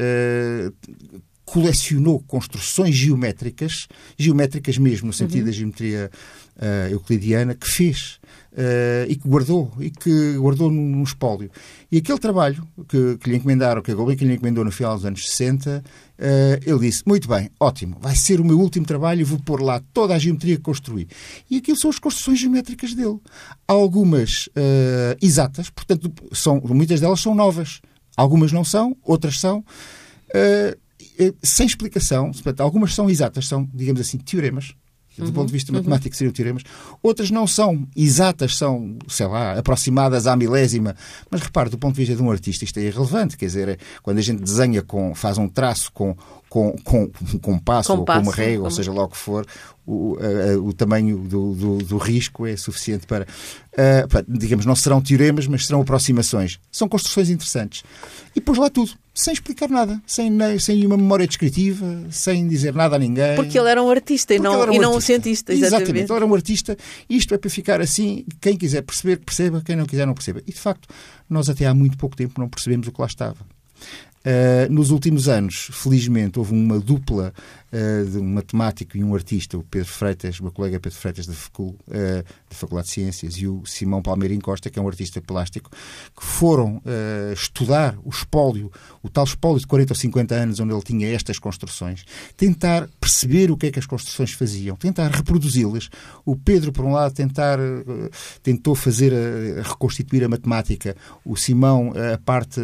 colecionou 1.44 2.18
construções 2.20 2.94
geométricas, 2.94 3.86
geométricas 4.16 4.78
mesmo, 4.78 5.08
no 5.08 5.12
sentido 5.12 5.40
uhum. 5.40 5.46
da 5.46 5.52
geometria 5.52 6.10
uh, 6.56 6.90
euclidiana, 6.90 7.54
que 7.54 7.68
fez 7.68 8.18
uh, 8.52 9.08
e 9.08 9.16
que 9.16 9.28
guardou, 9.28 9.72
e 9.80 9.90
que 9.90 10.36
guardou 10.36 10.70
num, 10.70 11.02
espólio. 11.02 11.50
E 11.90 11.98
aquele 11.98 12.18
trabalho 12.18 12.66
que, 12.88 13.16
que 13.18 13.30
lhe 13.30 13.36
encomendaram, 13.36 13.82
que 13.82 13.90
a 13.90 13.94
Gulbenkian 13.94 14.28
lhe 14.28 14.34
encomendou 14.34 14.64
no 14.64 14.70
final 14.70 14.94
dos 14.94 15.04
anos 15.04 15.28
60, 15.28 15.82
uh, 15.82 16.22
ele 16.64 16.78
disse, 16.78 17.02
muito 17.06 17.28
bem, 17.28 17.50
ótimo, 17.58 17.96
vai 18.00 18.16
ser 18.16 18.40
o 18.40 18.44
meu 18.44 18.58
último 18.58 18.86
trabalho 18.86 19.20
e 19.20 19.24
vou 19.24 19.38
pôr 19.38 19.60
lá 19.60 19.82
toda 19.92 20.14
a 20.14 20.18
geometria 20.18 20.56
que 20.56 20.62
construí. 20.62 21.08
E 21.50 21.58
aquilo 21.58 21.76
são 21.76 21.90
as 21.90 21.98
construções 21.98 22.38
geométricas 22.38 22.94
dele. 22.94 23.18
Há 23.66 23.72
algumas 23.72 24.48
exatas, 25.20 25.70
portanto, 25.70 26.12
são, 26.32 26.60
muitas 26.64 27.00
delas 27.00 27.20
são 27.20 27.34
novas. 27.34 27.80
Algumas 28.16 28.52
não 28.52 28.64
são, 28.64 28.96
outras 29.02 29.40
são. 29.40 29.64
Uh, 30.34 30.76
eh, 31.18 31.34
sem 31.42 31.66
explicação. 31.66 32.30
Algumas 32.58 32.94
são 32.94 33.10
exatas, 33.10 33.46
são, 33.46 33.68
digamos 33.72 34.00
assim, 34.00 34.18
teoremas. 34.18 34.74
Do 35.16 35.26
uhum, 35.26 35.32
ponto 35.32 35.46
de 35.48 35.52
vista 35.52 35.70
uhum. 35.70 35.78
matemático 35.78 36.16
seriam 36.16 36.32
teoremas. 36.32 36.62
Outras 37.02 37.30
não 37.30 37.46
são 37.46 37.86
exatas, 37.94 38.56
são, 38.56 38.96
sei 39.08 39.26
lá, 39.26 39.58
aproximadas 39.58 40.26
à 40.26 40.34
milésima. 40.34 40.96
Mas 41.30 41.42
repare, 41.42 41.68
do 41.68 41.78
ponto 41.78 41.94
de 41.94 42.00
vista 42.00 42.16
de 42.16 42.22
um 42.22 42.30
artista, 42.30 42.64
isto 42.64 42.78
é 42.78 42.82
irrelevante. 42.82 43.36
Quer 43.36 43.46
dizer, 43.46 43.78
quando 44.02 44.18
a 44.18 44.22
gente 44.22 44.42
desenha, 44.42 44.82
com, 44.82 45.14
faz 45.14 45.36
um 45.36 45.48
traço 45.48 45.92
com, 45.92 46.16
com, 46.48 46.76
com 46.84 47.10
um 47.34 47.38
compasso, 47.38 47.92
ou 47.92 48.04
com 48.04 48.12
uma 48.12 48.32
régua, 48.32 48.56
como... 48.56 48.64
ou 48.64 48.70
seja 48.70 48.92
lá 48.92 49.04
o 49.04 49.08
que 49.08 49.16
for, 49.16 49.46
o, 49.86 50.16
uh, 50.16 50.66
o 50.66 50.72
tamanho 50.72 51.18
do, 51.18 51.54
do, 51.54 51.78
do, 51.78 51.98
risco 51.98 52.46
é 52.46 52.56
suficiente 52.56 53.06
para. 53.06 53.26
Uh, 53.72 54.24
digamos, 54.28 54.64
não 54.64 54.76
serão 54.76 55.00
teoremas, 55.00 55.46
mas 55.46 55.66
serão 55.66 55.82
aproximações. 55.82 56.58
São 56.70 56.88
construções 56.88 57.30
interessantes. 57.30 57.82
E 58.34 58.40
pôs 58.40 58.58
lá 58.58 58.70
tudo, 58.70 58.92
sem 59.14 59.34
explicar 59.34 59.68
nada, 59.68 60.00
sem, 60.06 60.30
sem 60.58 60.86
uma 60.86 60.96
memória 60.96 61.26
descritiva, 61.26 62.06
sem 62.10 62.48
dizer 62.48 62.74
nada 62.74 62.96
a 62.96 62.98
ninguém. 62.98 63.36
Porque 63.36 63.58
ele 63.58 63.68
era 63.68 63.82
um 63.82 63.90
artista 63.90 64.34
e 64.34 64.38
não, 64.38 64.60
um, 64.60 64.72
e 64.72 64.78
não 64.78 64.96
um 64.96 65.00
cientista. 65.00 65.52
Exatamente. 65.52 65.82
exatamente, 65.82 66.10
ele 66.10 66.16
era 66.16 66.26
um 66.26 66.34
artista. 66.34 66.76
Isto 67.08 67.34
é 67.34 67.38
para 67.38 67.50
ficar 67.50 67.80
assim, 67.80 68.24
quem 68.40 68.56
quiser 68.56 68.82
perceber, 68.82 69.18
perceba, 69.18 69.62
quem 69.64 69.76
não 69.76 69.84
quiser, 69.84 70.06
não 70.06 70.14
perceba. 70.14 70.40
E 70.46 70.52
de 70.52 70.58
facto, 70.58 70.88
nós 71.28 71.50
até 71.50 71.66
há 71.66 71.74
muito 71.74 71.98
pouco 71.98 72.16
tempo 72.16 72.40
não 72.40 72.48
percebemos 72.48 72.88
o 72.88 72.92
que 72.92 73.00
lá 73.00 73.06
estava. 73.06 73.40
Uh, 74.24 74.72
nos 74.72 74.90
últimos 74.90 75.28
anos, 75.28 75.68
felizmente, 75.72 76.38
houve 76.38 76.54
uma 76.54 76.78
dupla 76.78 77.34
de 78.10 78.18
um 78.18 78.24
matemático 78.24 78.96
e 78.96 79.02
um 79.02 79.14
artista, 79.14 79.56
o 79.56 79.62
Pedro 79.62 79.88
Freitas, 79.88 80.38
o 80.40 80.44
meu 80.44 80.52
colega 80.52 80.78
Pedro 80.78 80.98
Freitas 80.98 81.26
da, 81.26 81.32
Facul, 81.32 81.76
uh, 81.88 82.22
da 82.22 82.56
Faculdade 82.56 82.88
de 82.88 82.94
Ciências, 82.94 83.34
e 83.34 83.46
o 83.46 83.64
Simão 83.64 84.02
Palmeirim 84.02 84.38
Costa, 84.38 84.68
que 84.68 84.78
é 84.78 84.82
um 84.82 84.86
artista 84.86 85.20
plástico, 85.20 85.70
que 85.70 86.24
foram 86.24 86.82
estudar 87.32 87.96
o 88.04 88.10
espólio, 88.10 88.70
o 89.02 89.08
tal 89.08 89.24
espólio 89.24 89.58
de 89.58 89.66
40 89.66 89.92
ou 89.92 89.96
50 89.96 90.34
anos, 90.34 90.60
onde 90.60 90.72
ele 90.72 90.82
tinha 90.82 91.08
estas 91.08 91.38
construções, 91.38 92.04
tentar 92.36 92.88
perceber 93.00 93.50
o 93.50 93.56
que 93.56 93.66
é 93.66 93.70
que 93.70 93.78
as 93.78 93.86
construções 93.86 94.32
faziam, 94.32 94.76
tentar 94.76 95.08
reproduzi-las. 95.10 95.88
O 96.24 96.36
Pedro, 96.36 96.72
por 96.72 96.84
um 96.84 96.92
lado, 96.92 97.14
tentar, 97.14 97.58
tentou 98.42 98.74
fazer, 98.74 99.12
reconstituir 99.62 100.24
a 100.24 100.28
matemática, 100.28 100.96
o 101.24 101.36
Simão 101.36 101.92
a 102.14 102.18
parte 102.18 102.60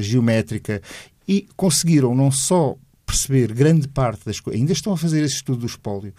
geométrica 0.00 0.80
e 1.26 1.48
conseguiram 1.56 2.14
não 2.14 2.30
só 2.30 2.76
perceber 3.06 3.52
grande 3.52 3.88
parte 3.88 4.24
das 4.24 4.40
coisas, 4.40 4.60
ainda 4.60 4.72
estão 4.72 4.92
a 4.92 4.96
fazer 4.96 5.22
esse 5.22 5.36
estudo 5.36 5.60
do 5.60 5.66
espólio, 5.66 6.12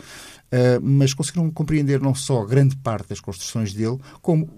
uh, 0.51 0.81
mas 0.81 1.13
conseguiram 1.13 1.49
compreender 1.51 1.99
não 1.99 2.13
só 2.13 2.45
grande 2.45 2.75
parte 2.77 3.09
das 3.09 3.19
construções 3.19 3.73
dele, 3.73 3.97
como 4.21 4.49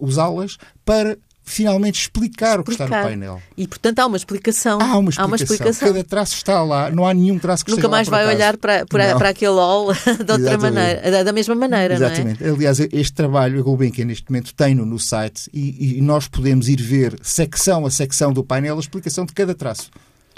usá-las 0.00 0.56
para 0.84 1.16
finalmente 1.50 2.00
explicar, 2.00 2.60
o 2.60 2.64
que 2.64 2.70
está 2.72 2.84
no 2.84 2.90
painel. 2.90 3.42
E, 3.56 3.66
portanto, 3.66 3.98
há 3.98 4.06
uma 4.06 4.16
explicação. 4.16 4.78
Há 4.80 4.98
uma 4.98 5.10
explicação. 5.10 5.24
Há 5.24 5.26
uma 5.26 5.36
explicação. 5.36 5.88
Cada 5.88 6.04
traço 6.04 6.34
está 6.36 6.62
lá, 6.62 6.90
não 6.90 7.06
há 7.06 7.12
nenhum 7.12 7.38
traço 7.38 7.64
que 7.64 7.72
Nunca 7.72 7.88
mais 7.88 8.08
vai 8.08 8.26
olhar 8.26 8.56
para, 8.56 8.86
para, 8.86 9.16
para 9.16 9.28
aquele 9.30 9.58
all 9.58 9.92
de 10.24 10.32
outra 10.32 10.58
maneira, 10.58 11.10
da, 11.10 11.22
da 11.24 11.32
mesma 11.32 11.54
maneira, 11.54 11.94
Exatamente. 11.94 12.44
É? 12.44 12.50
Aliás, 12.50 12.78
este 12.78 13.12
trabalho, 13.12 13.58
a 13.58 13.62
Gulbenkian, 13.62 14.04
neste 14.04 14.30
momento, 14.30 14.54
tem-no 14.54 14.86
no 14.86 14.98
site 14.98 15.50
e, 15.52 15.98
e 15.98 16.00
nós 16.00 16.28
podemos 16.28 16.68
ir 16.68 16.80
ver, 16.80 17.18
secção 17.22 17.84
a 17.84 17.90
secção 17.90 18.32
do 18.32 18.44
painel, 18.44 18.76
a 18.76 18.80
explicação 18.80 19.26
de 19.26 19.32
cada 19.32 19.54
traço. 19.54 19.90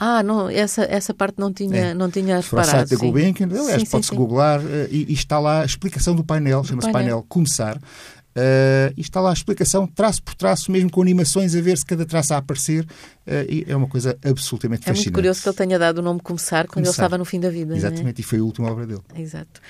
Ah, 0.04 0.20
não, 0.20 0.50
essa, 0.50 0.82
essa 0.82 1.14
parte 1.14 1.38
não 1.38 1.52
tinha, 1.52 1.76
é. 1.76 1.94
não 1.94 2.10
tinha 2.10 2.40
reparado. 2.40 2.68
o 2.68 2.70
site 2.72 2.90
da 2.90 2.96
Gulbenkian, 2.96 3.46
aliás, 3.46 3.84
pode-se 3.88 4.12
googlar 4.12 4.58
uh, 4.58 4.88
e, 4.90 5.06
e, 5.08 5.12
está 5.12 5.38
lá 5.38 5.62
a 5.62 5.64
explicação 5.64 6.12
do 6.12 6.24
painel, 6.24 6.64
chama-se 6.64 6.90
painel. 6.90 7.18
painel 7.18 7.26
Começar. 7.28 7.76
Uh, 7.76 8.90
e 8.96 9.00
está 9.00 9.20
lá 9.20 9.30
a 9.30 9.32
explicação, 9.32 9.86
traço 9.86 10.20
por 10.20 10.34
traço, 10.34 10.72
mesmo 10.72 10.90
com 10.90 11.00
animações, 11.00 11.54
a 11.54 11.60
ver 11.60 11.78
se 11.78 11.86
cada 11.86 12.04
traço 12.04 12.34
a 12.34 12.38
aparecer. 12.38 12.82
Uh, 12.82 13.46
e 13.48 13.64
é 13.68 13.76
uma 13.76 13.86
coisa 13.86 14.18
absolutamente 14.24 14.80
fascinante. 14.80 15.02
É 15.02 15.04
muito 15.04 15.14
curioso 15.14 15.40
que 15.40 15.48
ele 15.48 15.56
tenha 15.56 15.78
dado 15.78 15.98
o 15.98 16.02
nome 16.02 16.18
Começar 16.18 16.66
quando 16.66 16.84
Começar. 16.84 16.90
ele 16.90 16.96
estava 16.96 17.16
no 17.16 17.24
fim 17.24 17.38
da 17.38 17.50
vida. 17.50 17.72
É? 17.72 17.76
Exatamente, 17.76 18.20
é? 18.20 18.22
e 18.22 18.24
foi 18.24 18.40
a 18.40 18.42
última 18.42 18.72
obra 18.72 18.84
dele. 18.84 19.02
Exato. 19.14 19.60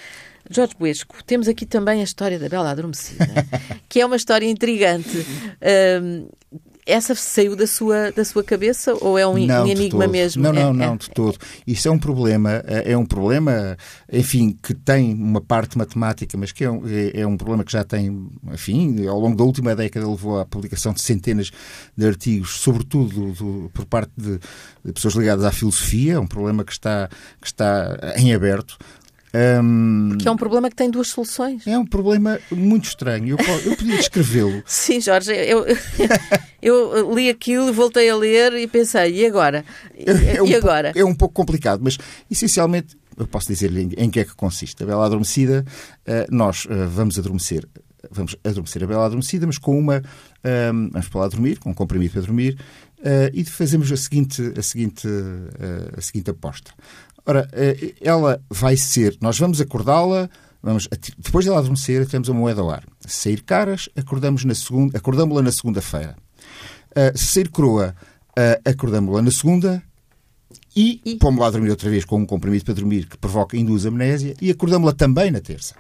Jorge 0.51 0.75
Buesco, 0.79 1.23
temos 1.25 1.47
aqui 1.47 1.67
também 1.67 2.01
a 2.01 2.05
história 2.05 2.39
da 2.39 2.49
Bela 2.49 2.71
Adormecida, 2.71 3.29
que 3.87 4.01
é 4.01 4.07
uma 4.07 4.17
história 4.17 4.47
intrigante. 4.47 5.19
Uh, 5.19 6.27
essa 6.85 7.15
saiu 7.15 7.55
da 7.55 7.67
sua, 7.67 8.11
da 8.11 8.25
sua 8.25 8.43
cabeça 8.43 8.95
ou 9.01 9.19
é 9.19 9.27
um, 9.27 9.39
não, 9.47 9.65
um 9.65 9.67
enigma 9.67 10.07
mesmo? 10.07 10.43
Não, 10.43 10.53
não, 10.53 10.71
é, 10.71 10.73
não, 10.73 10.95
é. 10.95 10.97
de 10.97 11.11
todo. 11.11 11.39
Isso 11.67 11.87
é 11.87 11.91
um 11.91 11.99
problema, 11.99 12.63
é, 12.67 12.93
é 12.93 12.99
um 12.99 13.07
problema, 13.07 13.77
enfim, 14.13 14.57
que 14.61 14.75
tem 14.75 15.15
uma 15.15 15.41
parte 15.41 15.79
matemática, 15.79 16.37
mas 16.37 16.51
que 16.51 16.65
é 16.65 16.71
um, 16.71 16.83
é, 16.87 17.21
é 17.21 17.27
um 17.27 17.37
problema 17.37 17.65
que 17.65 17.73
já 17.73 17.85
tem, 17.85 18.29
enfim, 18.53 19.07
ao 19.07 19.19
longo 19.19 19.37
da 19.37 19.45
última 19.45 19.77
década 19.77 20.09
levou 20.09 20.41
à 20.41 20.45
publicação 20.45 20.93
de 20.93 21.01
centenas 21.01 21.51
de 21.97 22.07
artigos, 22.07 22.59
sobretudo 22.61 23.33
do, 23.33 23.71
por 23.73 23.85
parte 23.85 24.13
de, 24.17 24.41
de 24.85 24.93
pessoas 24.93 25.15
ligadas 25.15 25.45
à 25.45 25.53
filosofia, 25.53 26.15
é 26.15 26.19
um 26.19 26.27
problema 26.27 26.65
que 26.65 26.73
está, 26.73 27.09
que 27.41 27.47
está 27.47 27.97
em 28.17 28.35
aberto. 28.35 28.77
Um, 29.35 30.11
Porque 30.11 30.29
é 30.29 30.31
um 30.31 30.37
problema 30.37 30.69
que 30.69 30.77
tem 30.77 30.91
duas 30.91 31.09
soluções. 31.09 31.67
É 31.67 31.79
um 31.79 31.87
problema 31.87 32.39
muito 32.51 32.85
estranho. 32.85 33.37
Eu, 33.39 33.61
eu 33.65 33.77
podia 33.77 33.97
descrevê-lo. 33.97 34.63
Sim, 34.67 35.01
Jorge, 35.01 35.33
eu, 35.33 35.65
eu 36.61 37.15
li 37.15 37.31
aquilo, 37.31 37.73
voltei 37.73 38.11
a 38.11 38.17
ler 38.17 38.53
e 38.55 38.67
pensei, 38.67 39.21
e 39.21 39.27
agora? 39.27 39.65
E, 39.97 40.37
é 40.37 40.43
um 40.43 40.47
e 40.47 40.55
agora? 40.55 40.93
é 40.95 41.05
um 41.05 41.15
pouco 41.15 41.35
complicado, 41.35 41.81
mas 41.83 41.97
essencialmente 42.31 42.97
eu 43.17 43.27
posso 43.27 43.49
dizer-lhe 43.49 43.95
em, 43.97 44.11
que 44.11 44.21
é 44.21 44.25
que 44.25 44.35
consiste. 44.35 44.83
A 44.83 44.87
Bela 44.87 45.07
Adormecida, 45.07 45.65
uh, 46.07 46.35
nós 46.35 46.65
uh, 46.67 46.89
vamos 46.89 47.19
adormecer, 47.19 47.67
vamos 48.11 48.37
adormecer 48.45 48.85
a 48.85 48.87
Bela 48.87 49.07
Adormecida, 49.07 49.47
mas 49.47 49.59
com 49.59 49.79
uma. 49.79 50.03
Um, 50.45 50.91
vamos 50.91 51.09
para 51.09 51.21
lá 51.21 51.29
dormir, 51.29 51.59
com 51.59 51.71
um 51.71 51.75
comprimido 51.75 52.13
para 52.13 52.23
dormir, 52.23 52.59
uh, 52.99 53.31
e 53.33 53.45
fazemos 53.45 53.91
a 53.93 53.97
seguinte, 53.97 54.53
a 54.59 54.63
seguinte, 54.63 55.07
a 55.97 56.01
seguinte 56.01 56.31
aposta. 56.31 56.73
Ora, 57.25 57.49
eh, 57.53 57.95
ela 58.01 58.43
vai 58.51 58.77
ser, 58.77 59.17
nós 59.21 59.39
vamos 59.39 59.61
acordá-la, 59.61 60.29
vamos, 60.63 60.89
depois 61.19 61.45
de 61.45 61.51
ela 61.51 61.59
adormecer, 61.61 62.07
temos 62.07 62.29
a 62.29 62.33
moeda 62.33 62.61
ao 62.61 62.71
ar. 62.71 62.85
Se 63.01 63.23
sair 63.23 63.43
caras, 63.43 63.89
acordamos 63.97 64.45
na 64.45 64.55
segunda, 64.55 64.99
acordamos-la 64.99 65.43
na 65.43 65.53
segunda-feira. 65.53 66.17
Uh, 66.91 67.17
se 67.17 67.27
sair 67.27 67.49
croa, 67.49 67.95
uh, 68.31 68.69
acordamos-la 68.69 69.23
na 69.23 69.31
segunda 69.31 69.83
e, 70.77 71.01
e... 71.05 71.17
pomos-la 71.17 71.47
a 71.47 71.51
dormir 71.51 71.71
outra 71.71 71.89
vez 71.89 72.05
com 72.05 72.19
um 72.19 72.27
comprimido 72.27 72.65
para 72.65 72.75
dormir 72.75 73.07
que 73.07 73.17
provoca, 73.17 73.57
induz 73.57 73.87
amnésia 73.87 74.35
e 74.41 74.51
acordamos-la 74.51 74.93
também 74.93 75.31
na 75.31 75.41
terça. 75.41 75.75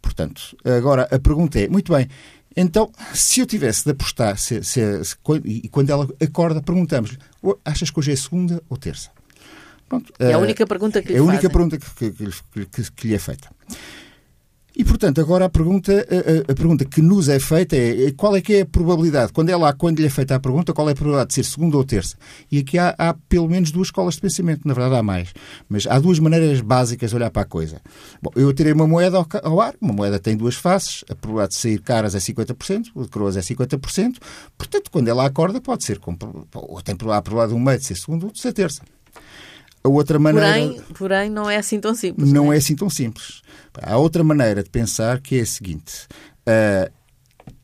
Portanto, 0.00 0.56
agora 0.64 1.08
a 1.10 1.18
pergunta 1.18 1.60
é, 1.60 1.68
muito 1.68 1.92
bem, 1.92 2.08
então, 2.56 2.90
se 3.14 3.40
eu 3.40 3.46
tivesse 3.46 3.84
de 3.84 3.92
apostar, 3.92 4.36
se, 4.36 4.62
se, 4.62 5.04
se, 5.04 5.16
e 5.44 5.68
quando 5.68 5.90
ela 5.90 6.06
acorda, 6.20 6.60
perguntamos-lhe, 6.60 7.18
achas 7.64 7.90
que 7.90 7.98
hoje 7.98 8.12
é 8.12 8.16
segunda 8.16 8.62
ou 8.68 8.76
terça? 8.76 9.10
Pronto, 9.92 10.10
é 10.18 10.32
a 10.32 10.38
única 10.38 10.66
pergunta 10.66 11.02
que 11.02 11.08
lhe 11.08 11.16
É 11.16 11.18
a 11.18 11.22
única 11.22 11.50
pergunta 11.50 11.76
que, 11.76 12.12
que, 12.12 12.64
que, 12.64 12.90
que, 12.92 13.08
lhe 13.08 13.14
é 13.14 13.18
feita. 13.18 13.50
E, 14.74 14.82
portanto, 14.86 15.20
agora 15.20 15.44
a 15.44 15.50
pergunta, 15.50 15.92
a, 15.92 16.50
a, 16.50 16.54
pergunta 16.54 16.86
que 16.86 17.02
nos 17.02 17.28
é 17.28 17.38
feita 17.38 17.76
é, 17.76 18.10
qual 18.16 18.34
é 18.34 18.40
que 18.40 18.54
é 18.54 18.60
a 18.62 18.66
probabilidade, 18.66 19.30
quando 19.34 19.50
é 19.50 19.56
lá, 19.56 19.70
quando 19.74 19.98
lhe 19.98 20.06
é 20.06 20.08
feita 20.08 20.34
a 20.34 20.40
pergunta, 20.40 20.72
qual 20.72 20.88
é 20.88 20.92
a 20.92 20.94
probabilidade 20.94 21.28
de 21.28 21.34
ser 21.34 21.44
segunda 21.44 21.76
ou 21.76 21.84
terça? 21.84 22.16
E 22.50 22.60
aqui 22.60 22.78
há, 22.78 22.94
há 22.96 23.12
pelo 23.28 23.50
menos 23.50 23.70
duas 23.70 23.88
escolas 23.88 24.14
de 24.14 24.22
pensamento, 24.22 24.66
na 24.66 24.72
verdade 24.72 24.96
há 24.96 25.02
mais. 25.02 25.34
Mas 25.68 25.86
há 25.86 25.98
duas 25.98 26.18
maneiras 26.18 26.62
básicas 26.62 27.10
de 27.10 27.16
olhar 27.16 27.30
para 27.30 27.42
a 27.42 27.44
coisa. 27.44 27.82
Bom, 28.22 28.30
eu 28.34 28.50
tirei 28.54 28.72
uma 28.72 28.86
moeda 28.86 29.18
ao, 29.18 29.26
ao 29.42 29.60
ar, 29.60 29.74
uma 29.78 29.92
moeda 29.92 30.18
tem 30.18 30.38
duas 30.38 30.54
faces, 30.54 31.04
a 31.10 31.14
probabilidade 31.14 31.52
de 31.52 31.60
sair 31.60 31.78
caras 31.80 32.14
é 32.14 32.18
50%, 32.18 32.92
o 32.94 33.02
de 33.02 33.08
coroas 33.10 33.36
é 33.36 33.40
50%, 33.40 34.16
portanto, 34.56 34.90
quando 34.90 35.08
ela 35.08 35.26
acorda, 35.26 35.60
pode 35.60 35.84
ser, 35.84 36.00
ou 36.54 36.80
tem 36.80 36.94
a 36.94 36.96
probabilidade 36.96 37.48
de 37.50 37.54
um 37.54 37.60
meio 37.60 37.78
de 37.78 37.84
ser 37.84 37.96
segunda 37.96 38.24
ou 38.24 38.32
de 38.32 38.40
ser 38.40 38.54
terça. 38.54 38.80
A 39.84 39.88
outra 39.88 40.18
maneira. 40.18 40.48
Porém, 40.48 40.80
porém, 40.94 41.30
não 41.30 41.50
é 41.50 41.56
assim 41.56 41.80
tão 41.80 41.94
simples. 41.94 42.32
Não, 42.32 42.44
não 42.44 42.52
é? 42.52 42.56
é? 42.56 42.58
assim 42.58 42.76
tão 42.76 42.88
simples. 42.88 43.42
Há 43.82 43.96
outra 43.96 44.22
maneira 44.22 44.62
de 44.62 44.70
pensar 44.70 45.20
que 45.20 45.38
é 45.38 45.40
a 45.40 45.46
seguinte: 45.46 46.06
uh, 46.46 46.92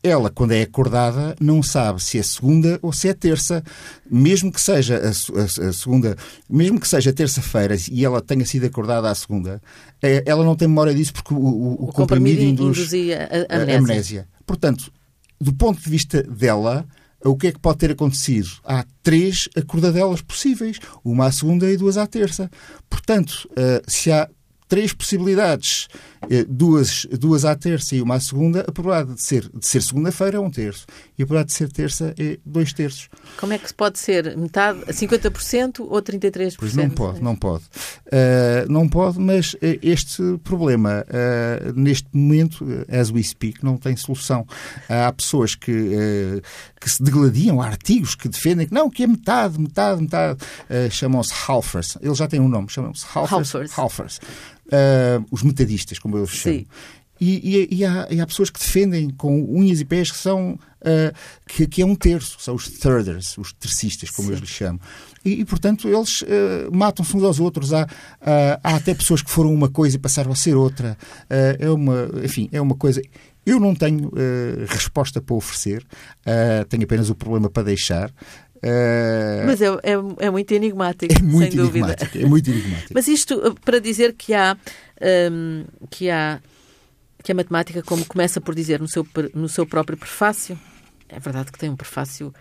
ela, 0.01 0.29
quando 0.29 0.51
é 0.51 0.61
acordada, 0.61 1.35
não 1.39 1.61
sabe 1.61 2.01
se 2.01 2.17
é 2.17 2.23
segunda 2.23 2.79
ou 2.81 2.93
se 2.93 3.09
é 3.09 3.13
terça, 3.13 3.63
mesmo 4.09 4.51
que 4.51 4.61
seja 4.61 4.97
a, 4.97 5.09
a, 5.09 5.69
a 5.69 5.73
segunda, 5.73 6.15
mesmo 6.49 6.79
que 6.79 6.87
seja 6.87 7.11
terça-feira 7.11 7.75
e 7.91 8.05
ela 8.05 8.21
tenha 8.21 8.45
sido 8.45 8.65
acordada 8.65 9.09
à 9.09 9.15
segunda, 9.15 9.61
é, 10.01 10.23
ela 10.25 10.43
não 10.43 10.55
tem 10.55 10.67
memória 10.67 10.93
disso 10.93 11.13
porque 11.13 11.33
o, 11.33 11.37
o, 11.37 11.85
o, 11.85 11.89
o 11.89 11.93
comprimido 11.93 12.41
induz 12.41 12.77
induzia 12.77 13.29
a 13.49 13.55
amnésia. 13.55 13.77
amnésia. 13.77 14.27
Portanto, 14.45 14.91
do 15.39 15.53
ponto 15.53 15.81
de 15.81 15.89
vista 15.89 16.23
dela, 16.23 16.85
o 17.23 17.35
que 17.35 17.47
é 17.47 17.51
que 17.51 17.59
pode 17.59 17.79
ter 17.79 17.91
acontecido? 17.91 18.49
Há 18.63 18.85
três 19.03 19.49
acordadelas 19.55 20.21
possíveis, 20.21 20.79
uma 21.03 21.25
à 21.25 21.31
segunda 21.31 21.69
e 21.69 21.77
duas 21.77 21.97
à 21.97 22.07
terça. 22.07 22.49
Portanto, 22.89 23.49
uh, 23.51 23.89
se 23.89 24.11
há 24.11 24.29
três 24.69 24.93
possibilidades, 24.93 25.87
eh, 26.29 26.45
duas, 26.47 27.05
duas 27.19 27.43
à 27.43 27.55
terça 27.55 27.95
e 27.95 28.01
uma 28.01 28.15
à 28.15 28.19
segunda, 28.19 28.61
a 28.61 28.71
probabilidade 28.71 29.15
de 29.15 29.23
ser, 29.23 29.49
de 29.51 29.65
ser 29.65 29.81
segunda-feira 29.81 30.37
é 30.37 30.39
um 30.39 30.51
terço 30.51 30.85
e 31.17 31.23
a 31.23 31.25
probabilidade 31.25 31.47
de 31.47 31.53
ser 31.55 31.71
terça 31.71 32.13
é 32.17 32.37
dois 32.45 32.71
terços. 32.71 33.09
Como 33.37 33.51
é 33.51 33.57
que 33.57 33.67
se 33.67 33.73
pode 33.73 33.97
ser 33.97 34.37
metade, 34.37 34.79
50% 34.85 35.79
ou 35.79 36.01
33%? 36.01 36.55
Pois 36.59 36.75
não 36.75 36.89
pode, 36.89 37.21
não 37.21 37.35
pode. 37.35 37.63
Uh, 38.05 38.71
não 38.71 38.87
pode, 38.87 39.19
mas 39.19 39.55
este 39.81 40.21
problema, 40.43 41.03
uh, 41.09 41.73
neste 41.73 42.07
momento, 42.13 42.63
as 42.87 43.09
we 43.09 43.23
speak, 43.23 43.65
não 43.65 43.75
tem 43.75 43.95
solução. 43.95 44.45
há 44.87 45.11
pessoas 45.11 45.55
que, 45.55 45.71
uh, 45.71 46.41
que 46.79 46.89
se 46.89 47.03
degladiam, 47.03 47.61
há 47.61 47.67
artigos 47.67 48.15
que 48.15 48.29
defendem 48.29 48.67
que 48.67 48.73
não, 48.73 48.89
que 48.89 49.03
é 49.03 49.07
metade, 49.07 49.59
metade, 49.59 50.01
metade. 50.01 50.39
chamam-se 50.91 51.33
halfers. 51.47 51.97
Eles 52.01 52.17
já 52.17 52.27
têm 52.27 52.39
um 52.39 52.47
nome, 52.47 52.69
chamam-se 52.69 53.05
halfers. 53.13 53.55
halfers. 53.55 53.71
halfers 53.77 54.19
uh, 54.69 55.25
os 55.31 55.43
metadistas, 55.43 55.99
como 55.99 56.17
eu 56.17 56.23
os 56.23 56.31
chamo. 56.31 56.65
E, 57.21 57.67
e, 57.69 57.79
e, 57.79 57.85
há, 57.85 58.07
e, 58.09 58.21
há, 58.21 58.25
pessoas 58.25 58.49
que 58.49 58.59
defendem 58.59 59.09
com 59.09 59.43
unhas 59.43 59.81
e 59.81 59.85
pés 59.85 60.09
que 60.09 60.17
são 60.17 60.57
uh, 60.81 61.15
que, 61.47 61.67
que, 61.67 61.81
é 61.81 61.85
um 61.85 61.95
terço, 61.95 62.37
são 62.39 62.55
os 62.55 62.67
thirders, 62.67 63.37
os 63.37 63.53
tercistas, 63.53 64.09
como 64.09 64.29
Sim. 64.29 64.33
eu 64.35 64.39
lhes 64.39 64.49
chamo. 64.49 64.79
E, 65.23 65.41
e 65.41 65.45
portanto, 65.45 65.87
eles 65.87 66.21
uh, 66.21 66.25
matam-se 66.71 67.15
uns 67.15 67.23
aos 67.23 67.39
outros. 67.39 67.73
Há, 67.73 67.83
uh, 67.83 68.59
há 68.63 68.75
até 68.75 68.93
pessoas 68.93 69.21
que 69.21 69.31
foram 69.31 69.53
uma 69.53 69.69
coisa 69.69 69.95
e 69.95 69.99
passaram 69.99 70.31
a 70.31 70.35
ser 70.35 70.55
outra. 70.55 70.97
é 71.29 71.69
uma, 71.69 72.09
enfim, 72.23 72.49
é 72.51 72.61
uma 72.61 72.75
coisa. 72.75 73.01
Eu 73.45 73.59
não 73.59 73.73
tenho 73.73 74.11
resposta 74.67 75.19
para 75.21 75.35
oferecer, 75.35 75.83
tenho 76.67 76.83
apenas 76.83 77.09
o 77.09 77.15
problema 77.15 77.49
para 77.49 77.63
deixar. 77.63 78.11
Uh... 78.57 79.45
Mas 79.45 79.61
é, 79.61 79.67
é, 79.67 80.25
é, 80.25 80.29
muito 80.29 80.51
enigmático, 80.51 81.13
é 81.17 81.21
muito 81.21 81.53
sem 81.53 81.61
dúvida. 81.61 81.95
É 82.13 82.25
muito 82.25 82.49
enigmático. 82.49 82.91
Mas 82.93 83.07
isto 83.07 83.35
uh, 83.35 83.55
para 83.61 83.79
dizer 83.79 84.13
que 84.13 84.33
há, 84.33 84.57
um, 85.31 85.65
que 85.89 86.09
há 86.09 86.39
que 87.23 87.31
a 87.31 87.35
matemática, 87.35 87.81
como 87.83 88.05
começa 88.05 88.39
por 88.39 88.55
dizer 88.55 88.79
no 88.79 88.87
seu, 88.87 89.05
no 89.33 89.49
seu 89.49 89.65
próprio 89.65 89.97
prefácio, 89.97 90.57
é 91.09 91.19
verdade 91.19 91.51
que 91.51 91.59
tem 91.59 91.69
um 91.69 91.75
prefácio 91.75 92.33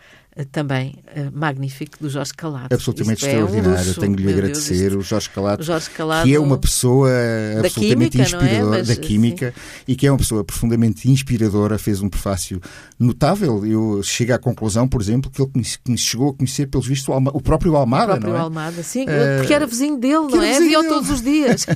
também 0.46 0.94
uh, 1.16 1.31
magnífico 1.33 1.98
do 2.01 2.09
Jorge 2.09 2.33
Calado. 2.35 2.72
Absolutamente 2.72 3.24
Isto 3.24 3.27
extraordinário. 3.27 3.88
É 3.88 3.90
um 3.90 3.94
Tenho 3.94 4.16
de 4.16 4.22
lhe 4.22 4.33
agradecer 4.33 4.90
Deus, 4.90 5.05
o 5.05 5.09
Jorge 5.09 5.31
Calado, 5.31 5.62
o 5.62 5.64
Jorge 5.64 5.90
Calado, 5.90 6.27
que 6.27 6.35
é 6.35 6.40
uma 6.40 6.59
pessoa 6.59 7.11
absolutamente 7.59 8.18
química, 8.18 8.22
inspiradora 8.22 8.77
é? 8.77 8.79
Mas, 8.79 8.88
da 8.88 8.96
química 8.96 9.55
sim. 9.55 9.83
e 9.88 9.96
que 9.96 10.07
é 10.07 10.12
uma 10.12 10.18
pessoa 10.18 10.44
profundamente 10.44 11.11
inspiradora. 11.11 11.79
Fez 11.79 12.01
um 12.01 12.09
prefácio 12.09 12.61
notável. 12.98 13.64
Eu 13.66 14.03
chego 14.03 14.33
à 14.33 14.38
conclusão, 14.38 14.88
por 14.88 15.01
exemplo, 15.01 15.31
que 15.31 15.42
ele 15.42 15.51
me 15.88 15.98
chegou 15.98 16.31
a 16.31 16.35
conhecer, 16.35 16.66
pelos 16.66 16.87
vistos, 16.87 17.09
o, 17.09 17.40
próprio 17.40 17.77
Almada. 17.77 18.05
O 18.05 18.09
próprio 18.09 18.31
não 18.31 18.38
é? 18.38 18.40
Almada, 18.40 18.83
sim, 18.83 19.05
uh, 19.05 19.38
porque 19.38 19.55
era 19.55 19.66
vizinho 19.66 19.96
dele, 19.96 20.29
não 20.31 20.42
é? 20.42 20.59
Via 20.61 20.83
todos 20.85 21.11
os 21.11 21.22
dias. 21.22 21.62
uh, 21.66 21.68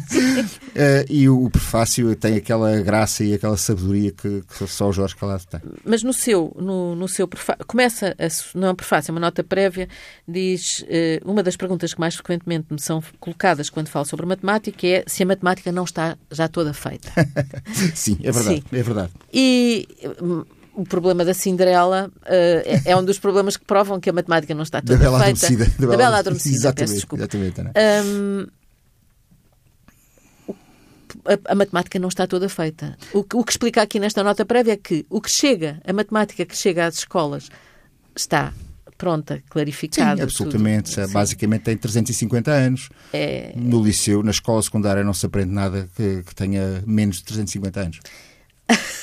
e 1.08 1.28
o 1.28 1.48
prefácio 1.50 2.14
tem 2.16 2.36
aquela 2.36 2.80
graça 2.80 3.24
e 3.24 3.34
aquela 3.34 3.56
sabedoria 3.56 4.12
que, 4.12 4.42
que 4.42 4.66
só 4.66 4.88
o 4.88 4.92
Jorge 4.92 5.16
Calado 5.16 5.44
tem. 5.50 5.60
Mas 5.84 6.02
no 6.02 6.12
seu, 6.12 6.54
no, 6.58 6.94
no 6.94 7.08
seu 7.08 7.26
prefácio, 7.26 7.64
começa 7.66 8.14
a 8.18 8.28
não 8.54 8.68
é 8.68 8.70
um 8.70 8.74
prefácio, 8.74 9.10
é 9.10 9.12
uma 9.12 9.20
nota 9.20 9.42
prévia, 9.42 9.88
diz 10.26 10.80
uh, 10.80 11.30
uma 11.30 11.42
das 11.42 11.56
perguntas 11.56 11.94
que 11.94 12.00
mais 12.00 12.14
frequentemente 12.14 12.66
me 12.70 12.80
são 12.80 13.02
colocadas 13.20 13.70
quando 13.70 13.88
falo 13.88 14.04
sobre 14.04 14.26
matemática 14.26 14.86
é 14.86 15.04
se 15.06 15.22
a 15.22 15.26
matemática 15.26 15.72
não 15.72 15.84
está 15.84 16.16
já 16.30 16.48
toda 16.48 16.72
feita. 16.72 17.10
Sim, 17.94 18.18
é 18.22 18.30
verdade, 18.32 18.64
Sim. 18.70 18.76
é 18.76 18.82
verdade. 18.82 19.12
E 19.32 19.88
hum, 20.20 20.44
o 20.74 20.84
problema 20.84 21.24
da 21.24 21.34
Cinderela 21.34 22.10
uh, 22.22 22.22
é, 22.28 22.82
é, 22.86 22.96
um 22.96 23.04
dos 23.04 23.18
problemas 23.18 23.56
que 23.56 23.64
provam 23.64 24.00
que 24.00 24.10
a 24.10 24.12
matemática 24.12 24.54
não 24.54 24.62
está 24.62 24.80
toda 24.80 24.96
da 24.96 25.04
bela 25.04 25.24
feita. 25.24 25.46
Adormecida, 25.46 25.76
da, 25.78 25.90
da 25.90 25.96
Bela 25.96 26.18
Adormecida. 26.18 26.56
Exatamente. 26.56 27.06
Peço 27.06 27.14
exatamente 27.14 27.60
um, 28.06 28.46
a, 31.24 31.52
a, 31.52 31.54
matemática 31.54 31.98
não 31.98 32.08
está 32.08 32.26
toda 32.26 32.48
feita. 32.48 32.96
O, 33.12 33.20
o, 33.20 33.44
que 33.44 33.52
explica 33.52 33.82
aqui 33.82 34.00
nesta 34.00 34.22
nota 34.22 34.44
prévia 34.44 34.72
é 34.72 34.76
que 34.76 35.06
o 35.10 35.20
que 35.20 35.30
chega, 35.30 35.80
a 35.86 35.92
matemática 35.92 36.44
que 36.44 36.56
chega 36.56 36.86
às 36.86 36.96
escolas, 36.96 37.48
está 38.16 38.52
pronta, 39.02 39.42
clarificada. 39.48 40.18
Sim, 40.18 40.22
absolutamente. 40.22 40.94
Tudo. 40.94 41.08
Basicamente 41.08 41.62
tem 41.62 41.76
350 41.76 42.50
anos. 42.52 42.88
É... 43.12 43.52
No 43.56 43.82
liceu, 43.82 44.22
na 44.22 44.30
escola 44.30 44.62
secundária, 44.62 45.02
não 45.02 45.12
se 45.12 45.26
aprende 45.26 45.50
nada 45.52 45.88
que, 45.96 46.22
que 46.22 46.34
tenha 46.34 46.82
menos 46.86 47.16
de 47.16 47.24
350 47.24 47.80
anos. 47.80 48.00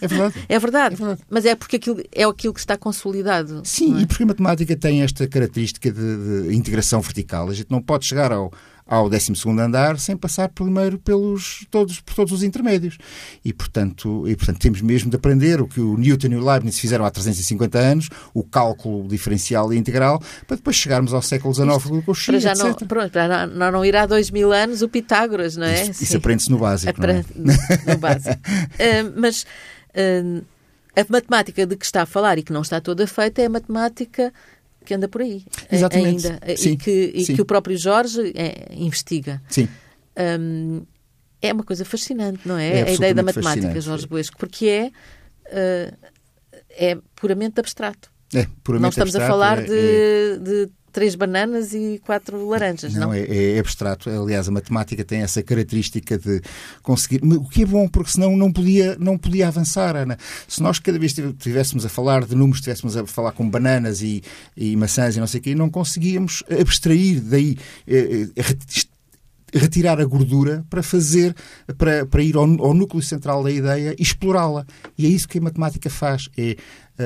É 0.00 0.08
verdade. 0.08 0.34
é 0.48 0.58
verdade. 0.58 0.94
É 0.94 0.98
verdade. 0.98 1.22
Mas 1.30 1.44
é 1.44 1.54
porque 1.54 1.76
aquilo, 1.76 2.02
é 2.10 2.24
aquilo 2.24 2.52
que 2.52 2.58
está 2.58 2.76
consolidado. 2.76 3.62
Sim, 3.64 3.98
é? 3.98 4.00
e 4.00 4.06
porque 4.06 4.24
a 4.24 4.26
matemática 4.26 4.76
tem 4.76 5.02
esta 5.02 5.28
característica 5.28 5.92
de, 5.92 6.48
de, 6.48 6.56
integração 6.56 7.00
vertical. 7.00 7.48
A 7.48 7.54
gente 7.54 7.70
não 7.70 7.80
pode 7.80 8.04
chegar 8.04 8.32
ao, 8.32 8.52
ao 8.90 9.08
12 9.08 9.32
andar 9.60 10.00
sem 10.00 10.16
passar 10.16 10.48
primeiro 10.48 10.98
pelos, 10.98 11.64
todos, 11.70 12.00
por 12.00 12.12
todos 12.12 12.32
os 12.32 12.42
intermédios. 12.42 12.98
E 13.44 13.52
portanto, 13.52 14.28
e, 14.28 14.34
portanto, 14.34 14.58
temos 14.58 14.82
mesmo 14.82 15.08
de 15.08 15.16
aprender 15.16 15.60
o 15.60 15.68
que 15.68 15.80
o 15.80 15.96
Newton 15.96 16.26
e 16.26 16.36
o 16.36 16.44
Leibniz 16.44 16.76
fizeram 16.76 17.04
há 17.04 17.10
350 17.10 17.78
anos, 17.78 18.08
o 18.34 18.42
cálculo 18.42 19.06
diferencial 19.06 19.72
e 19.72 19.78
integral, 19.78 20.20
para 20.44 20.56
depois 20.56 20.74
chegarmos 20.74 21.14
ao 21.14 21.22
século 21.22 21.54
XIX 21.54 21.84
com 21.84 21.98
o 21.98 22.02
Cauchy, 22.02 22.32
para 22.32 22.54
não, 22.56 22.74
pronto, 22.74 23.12
para 23.12 23.46
não, 23.46 23.70
não 23.70 23.84
ir 23.84 23.94
há 23.94 24.06
dois 24.06 24.28
mil 24.28 24.52
anos 24.52 24.82
o 24.82 24.88
Pitágoras, 24.88 25.56
não 25.56 25.66
é? 25.66 25.84
Isso, 25.84 26.02
isso 26.02 26.16
aprende-se 26.16 26.50
no 26.50 26.58
básico, 26.58 26.90
Apre... 26.90 27.24
não 27.36 27.54
é? 27.54 27.92
No 27.92 27.98
básico. 27.98 28.34
uh, 28.34 29.12
mas 29.16 29.42
uh, 29.94 30.44
a 30.96 31.06
matemática 31.08 31.64
de 31.64 31.76
que 31.76 31.84
está 31.84 32.02
a 32.02 32.06
falar 32.06 32.38
e 32.38 32.42
que 32.42 32.52
não 32.52 32.62
está 32.62 32.80
toda 32.80 33.06
feita 33.06 33.40
é 33.40 33.46
a 33.46 33.50
matemática 33.50 34.32
que 34.90 34.94
anda 34.94 35.06
por 35.06 35.22
aí 35.22 35.44
Exatamente. 35.70 36.26
ainda 36.26 36.56
sim, 36.56 36.72
e, 36.72 36.76
que, 36.76 37.12
e 37.14 37.24
que 37.24 37.40
o 37.40 37.44
próprio 37.44 37.78
Jorge 37.78 38.32
é, 38.34 38.74
investiga. 38.74 39.40
Sim. 39.48 39.68
Um, 40.18 40.82
é 41.40 41.52
uma 41.52 41.62
coisa 41.62 41.84
fascinante, 41.84 42.40
não 42.44 42.58
é? 42.58 42.80
é 42.80 42.82
a 42.88 42.92
ideia 42.92 43.14
da 43.14 43.22
matemática, 43.22 43.80
Jorge 43.80 44.08
Buesco, 44.08 44.36
porque 44.36 44.66
é, 44.66 44.86
uh, 45.46 45.96
é 46.70 46.98
puramente 47.14 47.60
abstrato. 47.60 48.10
É, 48.34 48.48
puramente 48.64 48.82
não 48.82 48.88
estamos 48.88 49.14
abstrato, 49.14 49.24
a 49.24 49.28
falar 49.32 49.58
é, 49.60 49.62
de, 49.62 49.78
é... 49.78 50.38
de 50.38 50.70
três 50.92 51.14
bananas 51.14 51.72
e 51.72 52.00
quatro 52.04 52.48
laranjas, 52.48 52.94
não? 52.94 53.08
Não, 53.08 53.14
é, 53.14 53.20
é, 53.20 53.58
abstrato. 53.58 54.10
Aliás, 54.10 54.48
a 54.48 54.50
matemática 54.50 55.04
tem 55.04 55.22
essa 55.22 55.42
característica 55.42 56.18
de 56.18 56.40
conseguir. 56.82 57.20
O 57.22 57.48
que 57.48 57.62
é 57.62 57.66
bom, 57.66 57.88
porque 57.88 58.10
senão 58.10 58.36
não 58.36 58.52
podia, 58.52 58.96
não 58.98 59.16
podia 59.16 59.48
avançar, 59.48 59.96
Ana. 59.96 60.18
Se 60.48 60.62
nós 60.62 60.78
cada 60.78 60.98
vez 60.98 61.16
estivéssemos 61.16 61.84
a 61.86 61.88
falar 61.88 62.24
de 62.24 62.34
números, 62.34 62.58
estivéssemos 62.58 62.96
a 62.96 63.06
falar 63.06 63.32
com 63.32 63.48
bananas 63.48 64.02
e, 64.02 64.22
e 64.56 64.76
maçãs 64.76 65.16
e 65.16 65.20
não 65.20 65.26
sei 65.26 65.40
o 65.40 65.42
quê, 65.42 65.54
não 65.54 65.70
conseguíamos 65.70 66.42
abstrair 66.50 67.20
daí. 67.20 67.56
Eh, 67.86 68.28
eh, 68.36 68.42
retirar 69.52 70.00
a 70.00 70.04
gordura 70.04 70.64
para 70.70 70.82
fazer, 70.82 71.34
para, 71.76 72.06
para 72.06 72.22
ir 72.22 72.36
ao, 72.36 72.44
ao 72.44 72.74
núcleo 72.74 73.02
central 73.02 73.42
da 73.42 73.50
ideia 73.50 73.94
e 73.98 74.02
explorá-la. 74.02 74.64
E 74.96 75.06
é 75.06 75.08
isso 75.08 75.28
que 75.28 75.38
a 75.38 75.40
matemática 75.40 75.90
faz. 75.90 76.28
É, 76.36 76.56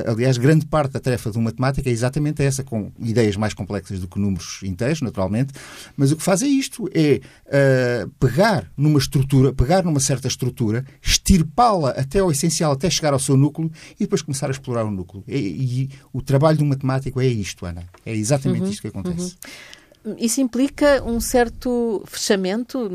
aliás, 0.06 0.36
grande 0.38 0.66
parte 0.66 0.92
da 0.92 1.00
tarefa 1.00 1.30
de 1.30 1.38
uma 1.38 1.44
matemática 1.44 1.88
é 1.88 1.92
exatamente 1.92 2.42
essa, 2.42 2.62
com 2.64 2.90
ideias 2.98 3.36
mais 3.36 3.54
complexas 3.54 4.00
do 4.00 4.08
que 4.08 4.18
números 4.18 4.60
inteiros, 4.62 5.00
naturalmente, 5.00 5.52
mas 5.96 6.10
o 6.10 6.16
que 6.16 6.22
faz 6.22 6.42
é 6.42 6.46
isto, 6.46 6.88
é 6.92 7.20
uh, 7.46 8.08
pegar 8.18 8.70
numa 8.76 8.98
estrutura, 8.98 9.52
pegar 9.52 9.84
numa 9.84 10.00
certa 10.00 10.28
estrutura, 10.28 10.84
estirpá-la 11.02 11.90
até 11.90 12.20
ao 12.20 12.30
essencial, 12.30 12.72
até 12.72 12.90
chegar 12.90 13.12
ao 13.12 13.18
seu 13.18 13.36
núcleo 13.36 13.70
e 13.94 14.00
depois 14.00 14.22
começar 14.22 14.48
a 14.48 14.50
explorar 14.50 14.84
o 14.84 14.90
núcleo. 14.90 15.22
E, 15.28 15.36
e 15.36 15.90
o 16.12 16.22
trabalho 16.22 16.62
um 16.62 16.66
matemático 16.66 17.20
é 17.20 17.26
isto, 17.26 17.66
Ana. 17.66 17.84
É 18.04 18.14
exatamente 18.14 18.62
uhum, 18.62 18.70
isto 18.70 18.82
que 18.82 18.88
acontece. 18.88 19.22
Uhum 19.22 19.84
isso 20.18 20.40
implica 20.40 21.02
um 21.02 21.18
certo 21.18 22.02
fechamento 22.06 22.90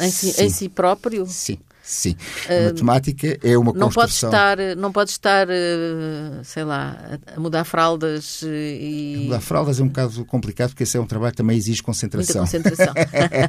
em 0.00 0.10
si, 0.10 0.42
em 0.42 0.48
si 0.48 0.68
próprio? 0.68 1.26
Sim. 1.26 1.58
Sim. 1.88 2.14
A 2.46 2.66
matemática 2.66 3.38
é 3.42 3.56
uma 3.56 3.72
não 3.72 3.90
construção... 3.90 4.30
Pode 4.30 4.62
estar, 4.62 4.76
não 4.76 4.92
pode 4.92 5.10
estar, 5.10 5.48
eh, 5.48 6.40
sei 6.44 6.62
lá, 6.62 7.18
a 7.34 7.40
mudar 7.40 7.64
fraldas 7.64 8.42
eh, 8.44 8.78
e... 8.78 9.14
A 9.14 9.24
mudar 9.24 9.40
fraldas 9.40 9.80
é 9.80 9.82
um 9.82 9.88
bocado 9.88 10.22
complicado 10.26 10.68
porque 10.68 10.82
esse 10.82 10.98
é 10.98 11.00
um 11.00 11.06
trabalho 11.06 11.32
que 11.32 11.38
também 11.38 11.56
exige 11.56 11.82
concentração. 11.82 12.44
Muita 12.44 12.58
concentração. 12.58 12.94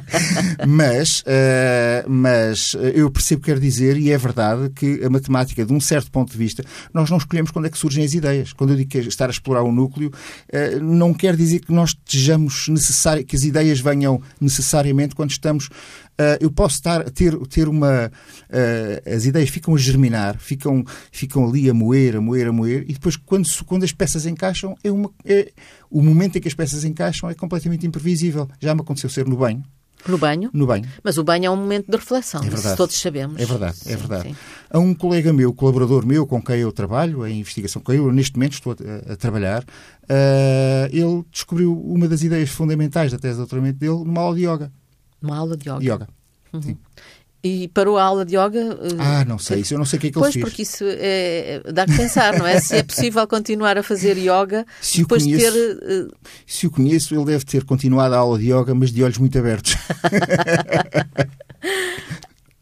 mas, 0.66 1.20
uh, 1.20 2.08
mas 2.08 2.74
eu 2.94 3.10
percebo 3.10 3.40
o 3.40 3.44
que 3.44 3.52
quer 3.52 3.60
dizer 3.60 3.98
e 3.98 4.10
é 4.10 4.16
verdade 4.16 4.70
que 4.70 5.04
a 5.04 5.10
matemática, 5.10 5.62
de 5.62 5.72
um 5.74 5.80
certo 5.80 6.10
ponto 6.10 6.32
de 6.32 6.38
vista, 6.38 6.64
nós 6.94 7.10
não 7.10 7.18
escolhemos 7.18 7.50
quando 7.50 7.66
é 7.66 7.70
que 7.70 7.76
surgem 7.76 8.02
as 8.02 8.14
ideias. 8.14 8.54
Quando 8.54 8.70
eu 8.70 8.76
digo 8.76 8.88
que 8.88 8.98
é 8.98 9.00
estar 9.02 9.26
a 9.26 9.30
explorar 9.30 9.62
o 9.64 9.70
núcleo, 9.70 10.10
não 10.80 11.12
quer 11.12 11.36
dizer 11.36 11.60
que 11.60 11.72
nós 11.72 11.90
estejamos 11.90 12.68
necessário, 12.68 13.22
que 13.22 13.36
as 13.36 13.42
ideias 13.42 13.80
venham 13.80 14.22
necessariamente 14.40 15.14
quando 15.14 15.30
estamos 15.30 15.68
Uh, 16.20 16.36
eu 16.38 16.50
posso 16.50 16.74
estar, 16.74 17.08
ter, 17.10 17.34
ter 17.46 17.66
uma. 17.66 18.12
Uh, 18.50 19.10
as 19.16 19.24
ideias 19.24 19.48
ficam 19.48 19.74
a 19.74 19.78
germinar, 19.78 20.38
ficam, 20.38 20.84
ficam 21.10 21.48
ali 21.48 21.70
a 21.70 21.72
moer, 21.72 22.16
a 22.16 22.20
moer, 22.20 22.48
a 22.48 22.52
moer, 22.52 22.84
e 22.86 22.92
depois, 22.92 23.16
quando, 23.16 23.48
quando 23.64 23.84
as 23.84 23.92
peças 23.92 24.26
encaixam, 24.26 24.76
é 24.84 24.90
uma, 24.92 25.10
é, 25.24 25.50
o 25.90 26.02
momento 26.02 26.36
em 26.36 26.40
que 26.42 26.48
as 26.48 26.52
peças 26.52 26.84
encaixam 26.84 27.30
é 27.30 27.34
completamente 27.34 27.86
imprevisível. 27.86 28.46
Já 28.60 28.74
me 28.74 28.82
aconteceu 28.82 29.08
ser 29.08 29.26
no 29.26 29.36
banho. 29.36 29.64
No 30.06 30.18
banho? 30.18 30.50
No 30.52 30.66
banho. 30.66 30.86
Mas 31.02 31.16
o 31.18 31.24
banho 31.24 31.46
é 31.46 31.50
um 31.50 31.56
momento 31.56 31.90
de 31.90 31.96
reflexão, 31.96 32.40
É 32.42 32.46
isso 32.46 32.56
verdade. 32.56 32.76
todos 32.76 32.98
sabemos. 33.00 33.40
É 33.40 33.44
verdade, 33.44 33.76
é 33.84 33.90
Sim, 33.92 33.96
verdade. 33.96 34.28
sim. 34.28 34.36
A 34.70 34.78
um 34.78 34.94
colega 34.94 35.32
meu, 35.32 35.52
colaborador 35.52 36.06
meu, 36.06 36.26
com 36.26 36.40
quem 36.42 36.56
eu 36.60 36.72
trabalho, 36.72 37.26
em 37.26 37.40
investigação, 37.40 37.82
com 37.82 37.92
quem 37.92 38.00
eu 38.00 38.10
neste 38.12 38.34
momento 38.36 38.54
estou 38.54 38.74
a, 39.08 39.12
a 39.12 39.16
trabalhar, 39.16 39.62
eh, 40.08 40.88
ele 40.92 41.22
descobriu 41.30 41.78
uma 41.78 42.08
das 42.08 42.22
ideias 42.22 42.50
fundamentais 42.50 43.12
da 43.12 43.18
tese 43.18 43.34
de 43.34 43.38
doutoramento 43.38 43.78
dele 43.78 44.04
numa 44.04 44.20
aula 44.22 44.36
de 44.36 44.46
yoga. 44.46 44.72
Uma 45.22 45.36
aula 45.36 45.56
de 45.56 45.68
yoga. 45.68 45.84
Yoga. 45.84 46.08
Sim. 46.62 46.76
E 47.42 47.68
parou 47.68 47.96
a 47.96 48.02
aula 48.04 48.24
de 48.26 48.36
yoga? 48.36 48.58
eh, 48.60 48.96
Ah, 48.98 49.24
não 49.24 49.38
sei, 49.38 49.60
isso 49.60 49.72
eu 49.72 49.78
não 49.78 49.86
sei 49.86 49.96
o 49.96 50.00
que 50.00 50.08
é 50.08 50.10
que 50.10 50.18
Pois, 50.18 50.26
ele 50.26 50.42
fez. 50.42 50.44
porque 50.44 50.62
isso 50.62 50.84
é, 50.86 51.62
dá 51.72 51.86
que 51.86 51.96
pensar, 51.96 52.38
não 52.38 52.46
é? 52.46 52.60
Se 52.60 52.76
é 52.76 52.82
possível 52.82 53.26
continuar 53.26 53.78
a 53.78 53.82
fazer 53.82 54.18
yoga 54.18 54.66
Se 54.80 54.98
depois 54.98 55.24
de 55.26 55.38
ter. 55.38 55.50
conheço- 55.50 55.80
eh, 55.82 56.08
Se 56.46 56.66
o 56.66 56.70
conheço, 56.70 57.14
ele 57.14 57.24
deve 57.24 57.44
ter 57.46 57.64
continuado 57.64 58.14
a 58.14 58.18
aula 58.18 58.38
de 58.38 58.50
yoga, 58.52 58.74
mas 58.74 58.92
de 58.92 59.02
olhos 59.02 59.16
muito 59.16 59.38
abertos. 59.38 59.74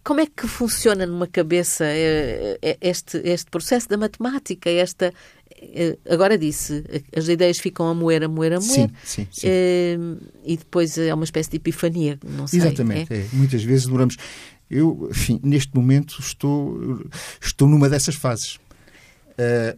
Como 0.05 0.21
é 0.21 0.27
que 0.27 0.47
funciona 0.47 1.05
numa 1.05 1.27
cabeça 1.27 1.85
eh, 1.85 2.59
eh, 2.63 2.79
este, 2.81 3.19
este 3.25 3.51
processo 3.51 3.89
da 3.91 3.99
matemática? 3.99 4.71
Esta, 4.71 5.07
eh, 5.07 5.13
agora 6.09 6.37
disse, 6.39 6.85
as 7.17 7.29
ideias 7.29 7.59
ficam 7.59 7.89
a 7.89 7.95
moer, 7.95 8.23
a 8.23 8.29
moer, 8.29 8.53
a 8.53 8.61
moer. 8.61 8.89
Sim, 8.89 8.91
sim, 9.05 9.27
sim. 9.31 9.47
eh, 9.49 9.99
e 10.45 10.57
depois 10.57 10.97
é 10.99 11.13
uma 11.13 11.25
espécie 11.25 11.51
de 11.51 11.57
epifania, 11.57 12.19
não 12.23 12.47
sei. 12.47 12.61
Exatamente. 12.61 13.13
é? 13.13 13.19
é. 13.19 13.27
Muitas 13.33 13.63
vezes 13.63 13.87
demoramos. 13.87 14.17
Eu, 14.71 15.09
enfim, 15.11 15.41
neste 15.43 15.75
momento 15.75 16.17
estou, 16.21 17.03
estou 17.41 17.69
numa 17.69 17.89
dessas 17.89 18.15
fases. 18.15 18.59
Eh, 19.37 19.77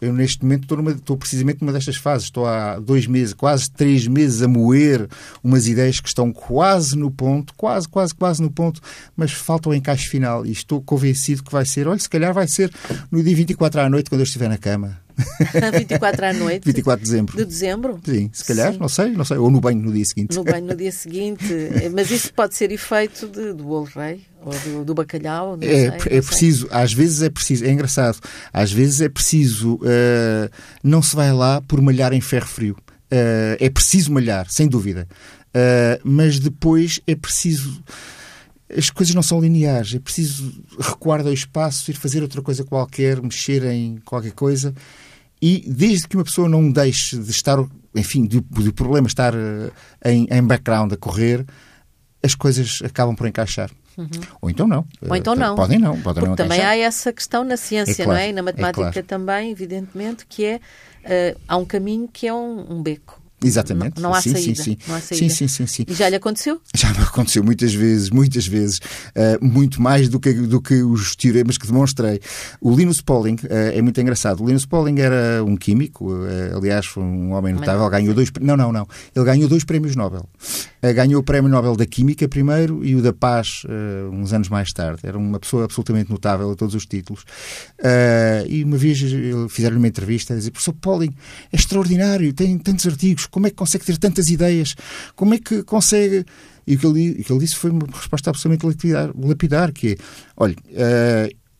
eu, 0.00 0.12
neste 0.12 0.42
momento, 0.42 0.62
estou, 0.62 0.78
numa, 0.78 0.92
estou 0.92 1.16
precisamente 1.16 1.60
numa 1.60 1.72
destas 1.72 1.96
fases. 1.96 2.24
Estou 2.24 2.46
há 2.46 2.78
dois 2.78 3.06
meses, 3.06 3.34
quase 3.34 3.70
três 3.70 4.06
meses, 4.06 4.42
a 4.42 4.48
moer 4.48 5.08
umas 5.42 5.66
ideias 5.66 6.00
que 6.00 6.08
estão 6.08 6.32
quase 6.32 6.96
no 6.96 7.10
ponto, 7.10 7.52
quase, 7.54 7.88
quase, 7.88 8.14
quase 8.14 8.42
no 8.42 8.50
ponto, 8.50 8.80
mas 9.16 9.32
falta 9.32 9.68
o 9.68 9.74
encaixe 9.74 10.08
final. 10.08 10.46
E 10.46 10.52
estou 10.52 10.80
convencido 10.80 11.42
que 11.42 11.52
vai 11.52 11.66
ser, 11.66 11.86
olha, 11.86 11.98
se 11.98 12.08
calhar 12.08 12.32
vai 12.32 12.48
ser 12.48 12.72
no 13.10 13.22
dia 13.22 13.36
24 13.36 13.80
à 13.80 13.90
noite, 13.90 14.08
quando 14.08 14.20
eu 14.20 14.24
estiver 14.24 14.48
na 14.48 14.58
cama. 14.58 14.98
24 15.72 16.24
à 16.26 16.32
noite 16.32 16.64
24 16.64 17.04
de 17.04 17.10
dezembro. 17.10 17.36
de 17.36 17.44
dezembro? 17.44 18.00
Sim, 18.04 18.30
se 18.32 18.44
calhar, 18.44 18.72
Sim. 18.72 18.78
não 18.78 18.88
sei, 18.88 19.10
não 19.12 19.24
sei. 19.24 19.36
Ou 19.38 19.50
no 19.50 19.60
banho 19.60 19.80
no 19.80 19.92
dia 19.92 20.04
seguinte. 20.04 20.34
No 20.36 20.44
banho 20.44 20.66
no 20.66 20.74
dia 20.76 20.92
seguinte. 20.92 21.44
Mas 21.94 22.10
isso 22.10 22.32
pode 22.34 22.54
ser 22.54 22.70
efeito 22.72 23.26
de, 23.28 23.52
do 23.52 23.64
bolo 23.64 23.88
rei 23.94 24.22
ou 24.42 24.52
do, 24.52 24.84
do 24.84 24.94
bacalhau. 24.94 25.56
Não 25.56 25.62
sei, 25.62 25.70
É, 25.70 25.86
é 25.86 25.98
sei. 26.00 26.22
preciso, 26.22 26.68
às 26.70 26.92
vezes 26.92 27.22
é 27.22 27.30
preciso, 27.30 27.64
é 27.64 27.70
engraçado, 27.70 28.18
às 28.52 28.72
vezes 28.72 29.00
é 29.00 29.08
preciso, 29.08 29.78
eh, 29.84 30.50
não 30.82 31.02
se 31.02 31.14
vai 31.14 31.32
lá 31.32 31.60
por 31.60 31.80
malhar 31.82 32.12
em 32.12 32.20
ferro 32.20 32.46
frio. 32.48 32.76
Eh, 33.10 33.56
é 33.60 33.68
preciso 33.70 34.12
malhar, 34.12 34.46
sem 34.50 34.66
dúvida. 34.68 35.06
Eh, 35.52 36.00
mas 36.04 36.38
depois 36.38 37.00
é 37.06 37.14
preciso. 37.16 37.82
As 38.74 38.88
coisas 38.88 39.12
não 39.16 39.22
são 39.22 39.40
lineares, 39.40 39.94
é 39.94 39.98
preciso 39.98 40.62
recuar 40.78 41.24
do 41.24 41.32
espaço, 41.32 41.90
ir 41.90 41.94
fazer 41.94 42.22
outra 42.22 42.40
coisa 42.40 42.62
qualquer, 42.62 43.20
mexer 43.20 43.64
em 43.64 43.96
qualquer 44.04 44.30
coisa. 44.30 44.72
E 45.42 45.64
desde 45.66 46.06
que 46.06 46.16
uma 46.16 46.24
pessoa 46.24 46.48
não 46.48 46.70
deixe 46.70 47.16
de 47.16 47.30
estar, 47.30 47.58
enfim, 47.94 48.26
do, 48.26 48.40
do 48.40 48.72
problema 48.72 49.06
estar 49.06 49.34
eh, 49.34 49.70
em, 50.04 50.26
em 50.30 50.42
background 50.42 50.92
a 50.92 50.96
correr, 50.96 51.44
as 52.22 52.34
coisas 52.34 52.80
acabam 52.84 53.14
por 53.16 53.26
encaixar. 53.26 53.70
Ou 54.40 54.48
então 54.48 54.66
não. 54.66 54.86
Ou 55.08 55.16
então 55.16 55.34
Eh, 55.34 55.36
não. 55.36 55.56
Podem 55.56 55.78
não, 55.78 56.00
podem 56.00 56.22
não 56.22 56.30
Porque 56.30 56.42
também 56.42 56.58
encaixar. 56.58 56.78
há 56.78 56.86
essa 56.86 57.12
questão 57.12 57.44
na 57.44 57.56
ciência, 57.56 58.02
É 58.02 58.04
claro, 58.04 58.10
não 58.10 58.16
é? 58.16 58.28
E 58.28 58.32
na 58.32 58.38
é 58.40 58.42
matemática 58.42 58.92
claro. 58.92 59.06
também, 59.06 59.50
evidentemente, 59.50 60.26
que 60.26 60.44
é 60.44 60.60
eh, 61.04 61.36
há 61.48 61.56
um 61.56 61.64
caminho 61.64 62.08
que 62.10 62.26
é 62.26 62.32
um, 62.34 62.72
um 62.78 62.82
beco. 62.82 63.19
Exatamente. 63.42 64.00
Não, 64.00 64.10
não 64.10 64.14
há 64.14 64.20
sim, 64.20 64.32
saída. 64.32 64.62
Sim, 64.62 64.62
sim. 64.62 64.76
Não 64.86 64.94
há 64.94 65.00
saída. 65.00 65.28
sim, 65.28 65.28
sim, 65.28 65.48
sim, 65.48 65.66
sim. 65.66 65.84
E 65.88 65.94
já 65.94 66.08
lhe 66.08 66.16
aconteceu? 66.16 66.60
Já 66.74 66.92
me 66.92 66.98
aconteceu 66.98 67.42
muitas 67.42 67.72
vezes, 67.72 68.10
muitas 68.10 68.46
vezes, 68.46 68.80
eh, 69.14 69.38
muito 69.40 69.80
mais 69.80 70.08
do 70.08 70.20
que, 70.20 70.32
do 70.32 70.60
que 70.60 70.82
os 70.82 71.16
teoremas 71.16 71.56
que 71.56 71.66
demonstrei. 71.66 72.20
O 72.60 72.74
Linus 72.74 73.00
Pauling 73.00 73.36
eh, 73.48 73.78
é 73.78 73.82
muito 73.82 74.00
engraçado. 74.00 74.42
O 74.42 74.46
Linus 74.46 74.66
Pauling 74.66 75.00
era 75.00 75.42
um 75.44 75.56
químico, 75.56 76.12
eh, 76.26 76.52
aliás, 76.54 76.86
foi 76.86 77.02
um 77.02 77.32
homem 77.32 77.54
notável, 77.54 77.82
Mas- 77.82 77.90
ganhou 77.90 78.14
dois. 78.14 78.30
Não, 78.40 78.56
não, 78.56 78.72
não. 78.72 78.86
Ele 79.14 79.24
ganhou 79.24 79.48
dois 79.48 79.64
prémios 79.64 79.96
Nobel. 79.96 80.28
Ganhou 80.94 81.20
o 81.20 81.24
Prémio 81.24 81.50
Nobel 81.50 81.76
da 81.76 81.84
Química 81.84 82.26
primeiro 82.26 82.82
e 82.82 82.96
o 82.96 83.02
da 83.02 83.12
Paz 83.12 83.64
uns 84.10 84.32
anos 84.32 84.48
mais 84.48 84.72
tarde. 84.72 85.00
Era 85.04 85.18
uma 85.18 85.38
pessoa 85.38 85.64
absolutamente 85.64 86.10
notável 86.10 86.50
a 86.50 86.56
todos 86.56 86.74
os 86.74 86.86
títulos. 86.86 87.22
E 88.48 88.64
uma 88.64 88.78
vez 88.78 88.98
fizeram-lhe 89.50 89.78
uma 89.78 89.88
entrevista 89.88 90.32
a 90.32 90.36
dizer: 90.38 90.50
Professor 90.50 90.72
Pauling, 90.80 91.14
é 91.52 91.56
extraordinário, 91.56 92.32
tem 92.32 92.56
tantos 92.56 92.86
artigos, 92.86 93.26
como 93.30 93.46
é 93.46 93.50
que 93.50 93.56
consegue 93.56 93.84
ter 93.84 93.96
tantas 93.98 94.28
ideias? 94.28 94.74
Como 95.16 95.34
é 95.34 95.38
que 95.38 95.62
consegue. 95.62 96.24
E 96.66 96.76
o 96.76 96.78
que 96.78 96.86
ele, 96.86 97.10
o 97.12 97.24
que 97.24 97.32
ele 97.32 97.40
disse 97.40 97.56
foi 97.56 97.70
uma 97.70 97.86
resposta 97.92 98.30
absolutamente 98.30 98.66
lapidar, 98.66 99.10
lapidar 99.16 99.72
que 99.72 99.92
é: 99.92 99.96
olha, 100.36 100.56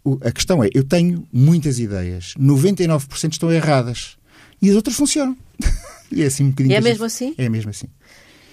o- 0.05 0.19
a 0.23 0.31
questão 0.31 0.63
é, 0.65 0.69
eu 0.75 0.85
tenho 0.85 1.27
muitas 1.33 1.79
ideias, 1.79 2.35
99% 2.39 3.33
estão 3.33 3.51
erradas 3.51 4.17
e 4.63 4.71
as 4.71 4.77
outras 4.77 4.97
funcionam. 4.97 5.37
e 6.13 6.23
é 6.23 6.27
assim 6.27 6.45
um 6.45 6.51
bocadinho 6.51 6.75
é 6.77 6.81
mesmo 6.81 7.05
assim? 7.05 7.35
É 7.37 7.49
mesmo 7.49 7.71
assim. 7.71 7.87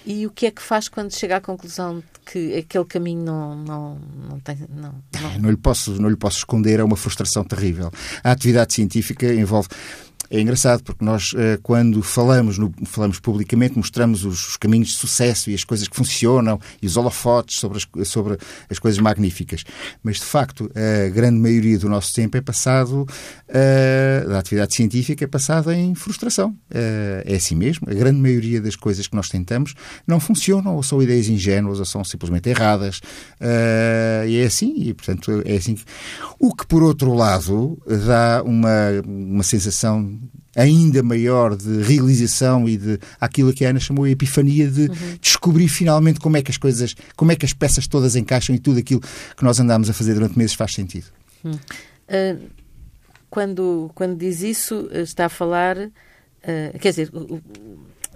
E 0.06 0.26
o 0.26 0.32
que 0.32 0.46
é 0.46 0.52
que 0.52 0.62
faz 0.62 0.88
quando 0.88 1.14
chega 1.14 1.36
à 1.36 1.42
conclusão 1.42 2.00
de 2.00 2.06
que 2.32 2.56
aquele 2.56 2.86
caminho 2.86 3.24
não, 3.26 3.56
não, 3.58 4.00
não 4.30 4.40
tem. 4.40 4.58
Não, 4.74 4.96
não- 5.22 5.40
Não 5.40 5.50
lhe, 5.50 5.58
posso, 5.58 6.02
não 6.02 6.08
lhe 6.10 6.16
posso 6.16 6.38
esconder, 6.38 6.80
é 6.80 6.84
uma 6.84 6.96
frustração 6.96 7.44
terrível. 7.44 7.92
A 8.24 8.32
atividade 8.32 8.74
científica 8.74 9.34
envolve. 9.34 9.68
É 10.30 10.40
engraçado 10.42 10.84
porque 10.84 11.04
nós, 11.06 11.34
eh, 11.38 11.58
quando 11.64 12.02
falamos, 12.04 12.58
no- 12.58 12.74
falamos 12.86 13.20
publicamente, 13.20 13.78
mostramos 13.78 14.26
os, 14.26 14.50
os 14.50 14.58
caminhos 14.58 14.90
de 14.90 14.96
sucesso 14.96 15.50
e 15.50 15.54
as 15.56 15.64
coisas 15.64 15.88
que 15.88 15.96
funcionam 15.96 16.60
e 16.82 16.86
os 16.88 16.98
holofotes 16.98 17.60
sobre 17.60 17.78
as, 17.78 18.08
sobre 18.08 18.38
as 18.70 18.78
coisas 18.80 19.00
magníficas. 19.00 19.64
Mas, 20.04 20.18
de 20.18 20.24
facto, 20.26 20.70
a 20.76 21.10
grande 21.10 21.38
maioria 21.40 21.80
do 21.80 21.88
nosso 21.88 22.14
tempo 22.14 22.36
é 22.38 22.42
passado, 22.42 23.06
eh, 23.48 24.26
da 24.28 24.40
atividade 24.40 24.76
científica, 24.76 25.24
é 25.24 25.28
passada 25.28 25.74
em 25.76 25.96
frustração. 25.96 26.56
Eh, 26.72 27.24
é 27.26 27.36
assim 27.36 27.56
mesmo. 27.56 27.90
A 27.90 27.94
grande 27.94 28.20
maioria 28.20 28.60
das 28.62 28.76
coisas 28.76 29.08
que 29.08 29.16
nós 29.16 29.30
tentamos 29.30 29.74
não 30.06 30.20
funcionam, 30.20 30.76
ou 30.76 30.84
são 30.84 31.02
ideias 31.02 31.28
ingênuas, 31.30 31.80
ou 31.80 31.86
são 31.86 32.04
simplesmente 32.04 32.50
erradas. 32.50 33.00
Eh, 33.40 34.26
e 34.28 34.38
é 34.40 34.46
assim, 34.46 34.74
e 34.78 34.94
portanto 34.94 35.42
é 35.46 35.56
assim. 35.56 35.78
O 36.40 36.54
que, 36.54 36.66
por 36.68 36.84
outro 36.84 37.14
lado, 37.14 37.78
dá 38.06 38.44
uma, 38.44 38.90
uma 39.06 39.44
sensação 39.44 40.17
ainda 40.58 41.04
maior 41.04 41.56
de 41.56 41.84
realização 41.84 42.68
e 42.68 42.76
de 42.76 43.00
aquilo 43.22 43.54
que 43.54 43.64
a 43.64 43.70
Ana 43.70 43.80
chamou 43.80 44.06
a 44.06 44.10
epifania 44.10 44.68
de 44.68 44.90
descobrir 45.22 45.68
finalmente 45.68 46.20
como 46.20 46.36
é 46.36 46.42
que 46.42 46.50
as 46.50 46.58
coisas, 46.58 46.96
como 47.16 47.32
é 47.32 47.36
que 47.36 47.46
as 47.46 47.54
peças 47.54 47.86
todas 47.86 48.16
encaixam 48.16 48.56
e 48.56 48.60
tudo 48.60 48.80
aquilo 48.80 49.00
que 49.00 49.44
nós 49.44 49.60
andámos 49.60 49.90
a 49.90 49.94
fazer 49.94 50.16
durante 50.16 50.38
meses 50.38 50.56
faz 50.56 50.74
sentido. 50.74 51.06
Ah, 52.10 52.36
quando, 53.30 53.92
quando 53.94 54.18
diz 54.18 54.42
isso, 54.42 54.90
está 54.92 55.26
a 55.26 55.30
falar. 55.30 55.78
ah, 55.78 56.78
quer 56.80 56.90
dizer, 56.90 57.12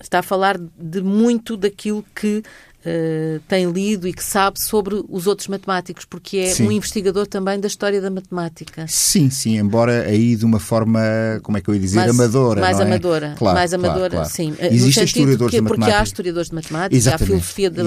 está 0.02 0.20
a 0.20 0.24
falar 0.24 0.58
de 0.58 1.02
muito 1.02 1.56
daquilo 1.56 2.04
que 2.16 2.42
ah, 2.86 3.40
tem 3.48 3.70
lido 3.72 4.08
e 4.08 4.14
que 4.14 4.24
sabe 4.24 4.60
sobre 4.62 5.04
os 5.10 5.28
outros 5.28 5.48
matemáticos, 5.48 6.06
porque 6.06 6.38
é 6.38 6.48
Sim. 6.54 6.68
um 6.68 6.72
investigador 6.72 7.28
também 7.28 7.60
da 7.60 7.68
história 7.68 8.02
da 8.02 8.10
matemática. 8.10 8.86
Sim, 8.88 9.30
sim, 9.30 9.58
embora 9.58 10.04
aí 10.04 10.36
de 10.36 10.46
uma 10.46 10.60
forma, 10.60 11.00
como 11.44 11.58
é 11.58 11.62
que 11.62 11.70
eu 11.70 11.74
ia 11.76 11.80
dizer, 11.82 11.98
mais, 12.00 12.10
amadora. 12.12 12.62
mais 12.62 12.78
não 12.78 12.84
é? 12.84 12.88
amadora, 12.88 13.36
Claro, 13.38 13.58
mais 13.58 13.72
claro, 13.72 13.86
amadora, 13.86 14.10
claro. 14.16 14.30
sim. 14.30 14.52
No 14.52 14.66
Existem 14.68 15.04
historiadores 15.04 15.52
que, 15.56 15.62
de 15.62 15.68
porque 15.68 15.82
há 15.82 15.86
matemática. 15.86 16.04
historiadores 16.10 16.50
de 16.50 16.56
matemática, 16.56 16.96
há 16.96 16.98
Exatamente. 16.98 17.26
filosofia 17.28 17.70
da- 17.70 17.84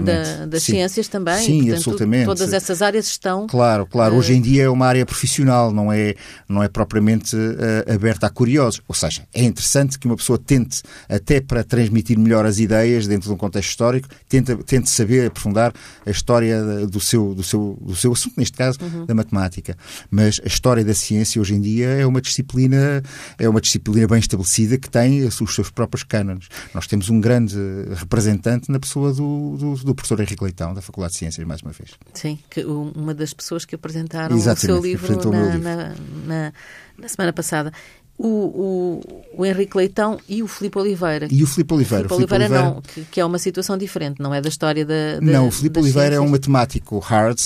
da- 0.00 0.46
das 0.46 0.62
Sim. 0.62 0.72
ciências 0.72 1.08
também. 1.08 1.38
Sim, 1.44 1.58
portanto, 1.58 1.74
absolutamente. 1.76 2.24
Todas 2.26 2.52
essas 2.52 2.82
áreas 2.82 3.06
estão. 3.06 3.46
Claro, 3.46 3.86
claro. 3.86 4.14
Hoje 4.16 4.34
em 4.34 4.40
dia 4.40 4.64
é 4.64 4.68
uma 4.68 4.86
área 4.86 5.04
profissional, 5.04 5.72
não 5.72 5.92
é, 5.92 6.14
não 6.48 6.62
é 6.62 6.68
propriamente 6.68 7.36
eh, 7.36 7.92
aberta 7.94 8.26
a 8.26 8.30
curiosos. 8.30 8.80
Ou 8.88 8.94
seja, 8.94 9.22
é 9.34 9.42
interessante 9.44 9.98
que 9.98 10.06
uma 10.06 10.16
pessoa 10.16 10.38
tente, 10.38 10.82
até 11.08 11.40
para 11.40 11.62
transmitir 11.64 12.18
melhor 12.18 12.46
as 12.46 12.58
ideias 12.58 13.06
dentro 13.06 13.28
de 13.28 13.34
um 13.34 13.36
contexto 13.36 13.68
histórico, 13.70 14.08
tente, 14.28 14.37
tente 14.42 14.88
saber 14.90 15.26
aprofundar 15.26 15.72
a 16.06 16.10
história 16.10 16.86
do 16.86 17.00
seu, 17.00 17.34
do 17.34 17.42
seu, 17.42 17.78
do 17.80 17.94
seu 17.96 18.12
assunto, 18.12 18.34
neste 18.36 18.56
caso, 18.56 18.78
da 19.06 19.14
matemática. 19.14 19.76
Mas 20.10 20.40
a 20.44 20.46
história 20.46 20.84
da 20.84 20.94
ciência 20.94 21.40
hoje 21.40 21.54
em 21.54 21.60
dia 21.60 21.88
é 21.88 22.06
uma 22.06 22.20
disciplina, 22.20 23.02
é 23.38 23.48
uma 23.48 23.60
disciplina 23.60 24.06
bem 24.06 24.18
estabelecida 24.18 24.78
que 24.78 24.88
tem 24.90 25.24
os 25.24 25.34
seus 25.54 25.70
próprios 25.70 26.02
cânones. 26.02 26.48
Nós 26.74 26.86
temos 26.86 27.08
um 27.10 27.20
grande 27.20 27.56
representante 27.96 28.70
na 28.70 28.78
pessoa 28.78 29.12
do, 29.12 29.56
do, 29.56 29.74
do 29.76 29.94
professor 29.94 30.20
Henrique 30.20 30.42
Leitão, 30.42 30.74
da 30.74 30.80
Faculdade 30.82 31.12
de 31.12 31.18
Ciências, 31.18 31.46
mais 31.46 31.60
uma 31.62 31.72
vez. 31.72 31.90
Sim, 32.14 32.38
que 32.50 32.64
uma 32.64 33.14
das 33.14 33.32
pessoas 33.32 33.64
que 33.64 33.74
apresentaram 33.74 34.36
Exatamente, 34.36 34.70
o 34.70 34.74
seu 34.74 34.82
livro, 34.82 35.30
na, 35.30 35.58
na- 35.58 35.94
na- 36.26 36.52
na 36.98 37.08
semana 37.08 37.32
passada. 37.32 37.72
O, 38.18 38.26
o, 38.26 39.22
o 39.38 39.46
Henrique 39.46 39.76
Leitão 39.76 40.18
e 40.28 40.42
o 40.42 40.48
Filipe 40.48 40.76
Oliveira. 40.76 41.28
E 41.30 41.42
o 41.42 41.46
Filipe 41.46 41.72
Oliveira. 41.72 42.06
O 42.06 42.08
Filipe 42.08 42.34
Oliveira, 42.34 42.54
Oliveira 42.54 42.74
não, 42.74 42.82
que, 42.82 43.04
que 43.12 43.20
é 43.20 43.24
uma 43.24 43.38
situação 43.38 43.78
diferente, 43.78 44.20
não 44.20 44.34
é 44.34 44.40
da 44.40 44.48
história 44.48 44.84
da. 44.84 45.14
da 45.14 45.20
Não, 45.20 45.46
o 45.46 45.50
Filipe 45.52 45.78
Oliveira 45.78 46.16
é 46.16 46.18
um 46.18 46.22
ciências. 46.22 46.30
matemático 46.32 46.98
hard, 46.98 47.38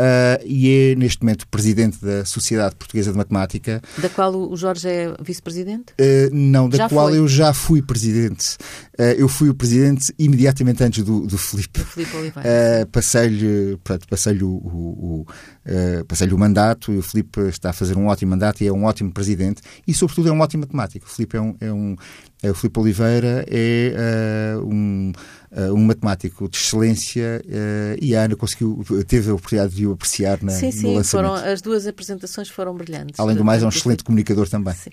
uh, 0.00 0.42
e 0.44 0.92
é, 0.92 0.94
neste 0.94 1.22
momento, 1.22 1.46
presidente 1.48 2.02
da 2.04 2.24
Sociedade 2.24 2.74
Portuguesa 2.74 3.12
de 3.12 3.18
Matemática. 3.18 3.82
Da 3.98 4.08
qual 4.08 4.34
o 4.34 4.56
Jorge 4.56 4.88
é 4.88 5.14
vice-presidente? 5.20 5.92
Uh, 5.92 6.30
não, 6.32 6.68
da 6.68 6.78
já 6.78 6.88
qual 6.88 7.08
foi. 7.08 7.18
eu 7.18 7.28
já 7.28 7.52
fui 7.52 7.82
presidente. 7.82 8.56
Uh, 8.98 9.14
eu 9.16 9.28
fui 9.28 9.50
o 9.50 9.54
presidente 9.54 10.12
imediatamente 10.18 10.82
antes 10.82 11.04
do, 11.04 11.26
do 11.26 11.36
Filipe. 11.36 11.80
Filipe 11.80 12.16
Oliveira. 12.16 12.86
passei-lhe 12.90 13.78
passei 14.08 14.42
o, 14.42 14.48
o, 14.48 15.20
o, 15.20 16.04
passei 16.06 16.28
o 16.28 16.38
mandato 16.38 16.92
e 16.92 16.98
o 16.98 17.02
Filipe 17.02 17.40
está 17.42 17.70
a 17.70 17.72
fazer 17.72 17.96
um 17.96 18.06
ótimo 18.06 18.30
mandato 18.30 18.62
e 18.62 18.66
é 18.66 18.72
um 18.72 18.84
ótimo 18.84 19.12
presidente 19.12 19.62
e, 19.86 19.92
sobretudo, 19.92 20.28
é 20.28 20.32
um 20.32 20.40
ótimo 20.40 20.62
matemático. 20.62 21.06
O 21.06 21.08
Filipe 21.08 21.36
é 21.36 21.40
um, 21.40 21.56
é 21.60 21.72
um 21.72 21.96
o 22.42 22.54
Filipe 22.54 22.80
Oliveira 22.80 23.44
é 23.48 24.54
um, 24.64 25.12
uh, 25.52 25.72
um 25.72 25.84
matemático 25.84 26.48
de 26.48 26.56
excelência 26.56 27.42
uh, 27.44 27.98
e 28.00 28.14
a 28.14 28.24
Ana 28.24 28.36
conseguiu, 28.36 28.84
teve 29.06 29.30
a 29.30 29.34
oportunidade 29.34 29.74
de 29.74 29.86
o 29.86 29.92
apreciar 29.92 30.42
na, 30.42 30.52
sim, 30.52 30.70
sim. 30.70 31.02
Foram, 31.04 31.34
as 31.34 31.60
duas 31.60 31.86
apresentações 31.86 32.48
foram 32.48 32.74
brilhantes. 32.74 33.18
Além 33.18 33.36
do 33.36 33.44
mais, 33.44 33.62
é 33.62 33.66
um 33.66 33.68
excelente 33.68 34.04
comunicador 34.04 34.48
também. 34.48 34.74
Sim. 34.74 34.90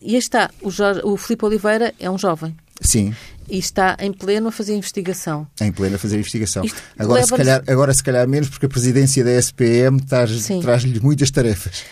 e 0.00 0.14
aí 0.14 0.18
está, 0.18 0.50
o, 0.62 0.70
Jorge, 0.70 1.00
o 1.04 1.16
Filipe 1.16 1.44
Oliveira 1.44 1.94
é 1.98 2.10
um 2.10 2.18
jovem. 2.18 2.54
Sim. 2.80 3.14
E 3.48 3.58
está 3.58 3.96
em 3.98 4.12
pleno 4.12 4.48
a 4.48 4.52
fazer 4.52 4.74
investigação. 4.74 5.46
Em 5.60 5.72
pleno 5.72 5.96
a 5.96 5.98
fazer 5.98 6.16
investigação. 6.16 6.62
agora 6.98 7.24
se, 7.24 7.34
calhar, 7.34 7.64
agora, 7.66 7.94
se 7.94 8.02
calhar, 8.02 8.28
menos, 8.28 8.48
porque 8.48 8.66
a 8.66 8.68
presidência 8.68 9.24
da 9.24 9.32
SPM 9.32 10.00
traz-lhe 10.00 11.00
muitas 11.00 11.30
tarefas. 11.30 11.82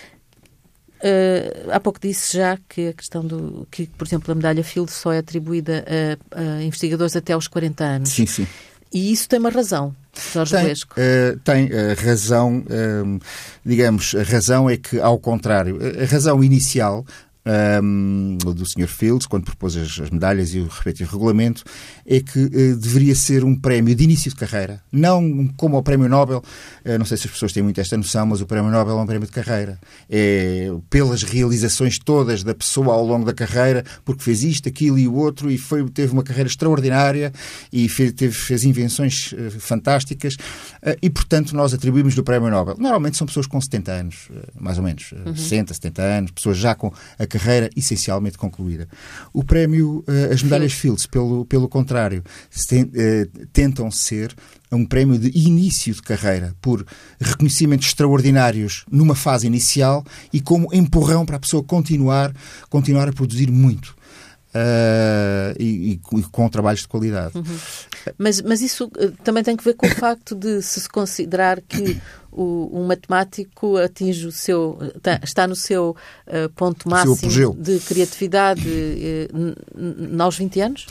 Uh, 0.97 1.71
há 1.71 1.79
pouco 1.79 2.01
disse 2.01 2.39
já 2.39 2.59
que 2.69 2.89
a 2.89 2.93
questão 2.93 3.25
do 3.25 3.67
que, 3.71 3.87
por 3.87 4.07
exemplo, 4.07 4.33
a 4.33 4.35
medalha 4.35 4.65
Field 4.65 4.91
só 4.91 5.13
é 5.13 5.19
atribuída 5.19 5.85
a, 6.33 6.41
a, 6.41 6.63
investigadores 6.63 7.15
até 7.15 7.35
aos 7.35 7.47
40 7.47 7.85
anos. 7.85 8.09
Sim, 8.11 8.27
sim. 8.27 8.47
E 8.93 9.13
isso 9.13 9.29
tem 9.29 9.39
uma 9.39 9.51
razão, 9.51 9.95
Jorge 10.33 10.57
tem, 10.57 10.65
Vesco. 10.65 10.95
Uh, 10.95 11.39
tem 11.41 11.69
a 11.73 11.95
razão, 11.95 12.59
uh, 12.61 13.21
digamos, 13.65 14.15
a 14.15 14.23
razão 14.23 14.71
é 14.71 14.77
que, 14.77 14.99
ao 14.99 15.19
contrário, 15.19 15.79
a 16.03 16.07
razão 16.07 16.43
inicial 16.43 17.05
um, 17.47 18.37
do 18.39 18.67
Sr. 18.67 18.89
Fields, 18.89 19.27
quando 19.27 19.45
propôs 19.45 19.77
as, 19.77 20.01
as, 20.01 20.11
medalhas 20.11 20.53
e 20.55 20.59
o 20.59 20.67
respectivo 20.67 21.13
regulamento, 21.13 21.63
é 22.05 22.21
que 22.21 22.41
uh, 22.41 22.77
deveria 22.77 23.15
ser 23.15 23.45
um 23.45 23.55
prémio 23.55 23.95
de 23.95 24.03
início 24.03 24.31
de 24.31 24.37
carreira. 24.37 24.83
Não 24.91 25.49
como 25.57 25.77
o 25.77 25.83
Prémio 25.83 26.09
Nobel, 26.09 26.43
uh, 26.85 26.99
não 26.99 27.07
sei 27.07 27.17
se 27.17 27.27
as 27.27 27.33
pessoas 27.33 27.53
têm 27.53 27.63
muito 27.63 27.81
esta 27.81 27.97
noção, 27.97 28.27
mas 28.27 28.41
o 28.41 28.47
Prémio 28.47 28.71
Nobel 28.71 28.99
é 28.99 29.03
um 29.03 29.07
prémio 29.07 29.27
de 29.27 29.33
carreira. 29.33 29.79
É 30.11 30.67
pelas 30.91 31.23
realizações 31.23 31.99
todas 31.99 32.43
da 32.43 32.55
pessoa 32.55 32.95
ao 32.95 33.05
longo 33.05 33.25
da 33.25 33.33
carreira, 33.33 33.85
porque 34.05 34.23
fez 34.23 34.43
isto, 34.43 34.69
aquilo 34.69 34.99
e 34.99 35.07
o 35.07 35.15
outro, 35.15 35.51
e 35.51 35.59
foi, 35.59 35.89
teve 35.91 36.13
uma 36.13 36.23
carreira 36.23 36.49
extraordinária 36.49 37.33
e 37.73 37.89
fez, 37.89 38.13
teve, 38.13 38.35
fez 38.35 38.65
invenções 38.65 39.33
uh, 39.33 39.51
fantásticas, 39.61 40.37
e 41.03 41.11
portanto 41.11 41.55
nós 41.55 41.75
atribuímos 41.75 42.15
do 42.15 42.23
Prémio 42.23 42.51
Nobel. 42.51 42.77
Normalmente 42.79 43.17
são 43.17 43.27
pessoas 43.27 43.47
com 43.47 43.61
70 43.61 43.93
anos, 43.93 44.29
mais 44.59 44.79
ou 44.79 44.85
menos, 44.85 45.13
uhum. 45.13 45.35
60, 45.35 45.75
70 45.75 46.03
anos, 46.03 46.31
pessoas 46.31 46.57
já 46.57 46.75
com 46.75 46.93
a 47.19 47.27
carreira 47.39 47.71
essencialmente 47.77 48.39
concluída. 48.39 48.89
O 49.33 49.45
prémio, 49.45 50.05
uh, 50.09 50.33
as 50.33 50.43
medalhas 50.43 50.73
Fields, 50.73 51.07
pelo, 51.07 51.45
pelo 51.45 51.69
contrário, 51.69 52.23
tem, 52.69 52.85
uh, 52.85 53.47
tentam 53.53 53.91
ser 53.91 54.35
um 54.73 54.85
prémio 54.85 55.19
de 55.19 55.31
início 55.39 55.95
de 55.95 56.03
carreira, 56.03 56.55
por 56.61 56.85
reconhecimentos 57.21 57.87
extraordinários 57.87 58.85
numa 58.91 59.15
fase 59.15 59.47
inicial 59.47 60.05
e 60.33 60.41
como 60.41 60.69
empurrão 60.73 61.25
para 61.25 61.37
a 61.37 61.41
pessoa 61.41 61.63
continuar, 61.63 62.35
continuar 62.69 63.09
a 63.09 63.13
produzir 63.13 63.51
muito. 63.51 63.95
Uh, 64.57 65.55
e, 65.59 66.01
e, 66.13 66.23
com 66.31 66.49
trabalhos 66.49 66.81
de 66.81 66.89
qualidade. 66.89 67.37
Uhum. 67.37 67.59
Mas, 68.17 68.41
mas 68.41 68.63
isso 68.63 68.87
uh, 68.87 69.11
também 69.23 69.43
tem 69.43 69.55
que 69.55 69.63
ver 69.63 69.75
com 69.75 69.87
o 69.87 69.91
facto 69.91 70.35
de 70.35 70.63
se, 70.63 70.89
considerar 70.89 71.61
que 71.61 72.01
o, 72.33 72.71
um 72.73 72.87
matemático 72.87 73.77
atinge 73.77 74.27
o 74.27 74.33
seu 74.33 74.79
está 75.23 75.47
no 75.47 75.57
seu 75.57 75.95
uh, 76.27 76.49
ponto 76.55 76.89
máximo 76.89 77.55
de 77.55 77.81
criatividade 77.81 78.63
aos 80.19 80.39
20 80.39 80.61
anos? 80.61 80.87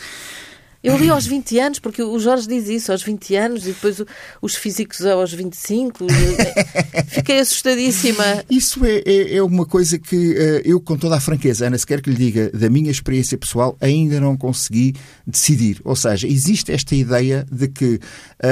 Eu 0.85 0.95
li 0.97 1.09
aos 1.09 1.25
20 1.25 1.59
anos, 1.59 1.79
porque 1.79 2.03
o 2.03 2.19
Jorge 2.19 2.47
diz 2.47 2.69
isso, 2.69 2.91
aos 2.91 3.01
20 3.01 3.35
anos, 3.35 3.63
e 3.63 3.69
depois 3.69 3.99
os 4.39 4.53
físicos 4.53 5.03
aos 5.03 5.33
25. 5.33 6.05
Fiquei 7.09 7.39
assustadíssima. 7.39 8.23
Isso 8.47 8.85
é, 8.85 9.01
é, 9.03 9.37
é 9.37 9.41
uma 9.41 9.65
coisa 9.65 9.97
que 9.97 10.15
uh, 10.15 10.61
eu, 10.63 10.79
com 10.79 10.95
toda 10.95 11.15
a 11.15 11.19
franqueza, 11.19 11.65
Ana, 11.65 11.75
se 11.75 11.87
quer 11.87 12.03
que 12.03 12.11
lhe 12.11 12.15
diga, 12.15 12.51
da 12.51 12.69
minha 12.69 12.91
experiência 12.91 13.35
pessoal, 13.35 13.75
ainda 13.81 14.19
não 14.19 14.37
consegui 14.37 14.93
decidir. 15.25 15.81
Ou 15.83 15.95
seja, 15.95 16.27
existe 16.27 16.71
esta 16.71 16.93
ideia 16.93 17.47
de 17.51 17.67
que 17.67 17.95
uh, 17.95 17.99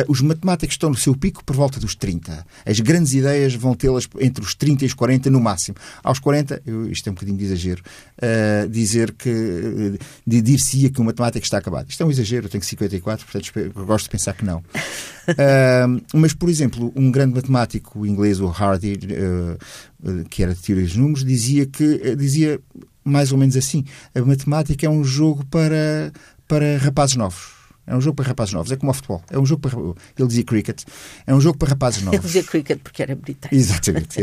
os 0.07 0.19
matemáticos 0.19 0.73
estão 0.73 0.89
no 0.89 0.97
seu 0.97 1.15
pico 1.15 1.43
por 1.43 1.55
volta 1.55 1.79
dos 1.79 1.93
30. 1.93 2.43
As 2.65 2.79
grandes 2.79 3.13
ideias 3.13 3.53
vão 3.53 3.75
tê-las 3.75 4.09
entre 4.19 4.43
os 4.43 4.55
30 4.55 4.85
e 4.85 4.87
os 4.87 4.95
40 4.95 5.29
no 5.29 5.39
máximo. 5.39 5.77
Aos 6.03 6.17
40, 6.17 6.63
eu, 6.65 6.89
isto 6.89 7.07
é 7.07 7.11
um 7.11 7.13
bocadinho 7.13 7.37
de 7.37 7.45
exagero, 7.45 7.83
uh, 8.17 8.67
dizer 8.67 9.11
que, 9.11 9.99
de 10.25 10.41
dir-se-ia 10.41 10.89
que 10.89 10.99
o 10.99 11.03
matemático 11.03 11.45
está 11.45 11.59
acabado. 11.59 11.91
Isto 11.91 12.01
é 12.01 12.05
um 12.07 12.09
exagero 12.09 12.22
exagero, 12.23 12.45
eu 12.45 12.49
tenho 12.49 12.63
54, 12.63 13.25
portanto 13.25 13.85
gosto 13.85 14.05
de 14.05 14.09
pensar 14.09 14.33
que 14.33 14.45
não. 14.45 14.57
uh, 14.57 16.01
mas, 16.13 16.33
por 16.33 16.49
exemplo, 16.49 16.91
um 16.95 17.11
grande 17.11 17.35
matemático 17.35 18.05
inglês, 18.05 18.39
o 18.39 18.47
Hardy, 18.47 18.93
uh, 18.93 20.25
que 20.29 20.41
era 20.41 20.55
de 20.55 20.61
teoria 20.61 20.85
dos 20.85 20.95
números, 20.95 21.23
dizia 21.23 21.65
que 21.65 22.15
dizia 22.15 22.59
mais 23.03 23.31
ou 23.31 23.37
menos 23.37 23.55
assim: 23.55 23.83
a 24.15 24.21
matemática 24.21 24.85
é 24.85 24.89
um 24.89 25.03
jogo 25.03 25.45
para, 25.45 26.11
para 26.47 26.77
rapazes 26.77 27.15
novos. 27.15 27.52
É 27.85 27.93
um 27.95 27.99
jogo 27.99 28.15
para 28.15 28.27
rapazes 28.27 28.53
novos, 28.53 28.71
é 28.71 28.77
como 28.77 28.91
o 28.91 28.93
futebol. 28.93 29.21
É 29.29 29.37
um 29.37 29.45
jogo 29.45 29.61
para. 29.61 29.77
Ele 30.17 30.27
dizia 30.27 30.43
cricket. 30.45 30.83
É 31.27 31.35
um 31.35 31.41
jogo 31.41 31.57
para 31.57 31.69
rapazes 31.69 32.01
novos. 32.03 32.17
Ele 32.17 32.25
dizia 32.25 32.43
cricket 32.43 32.79
porque 32.79 33.03
era 33.03 33.13
britânico. 33.13 33.53
Exatamente. 33.53 34.19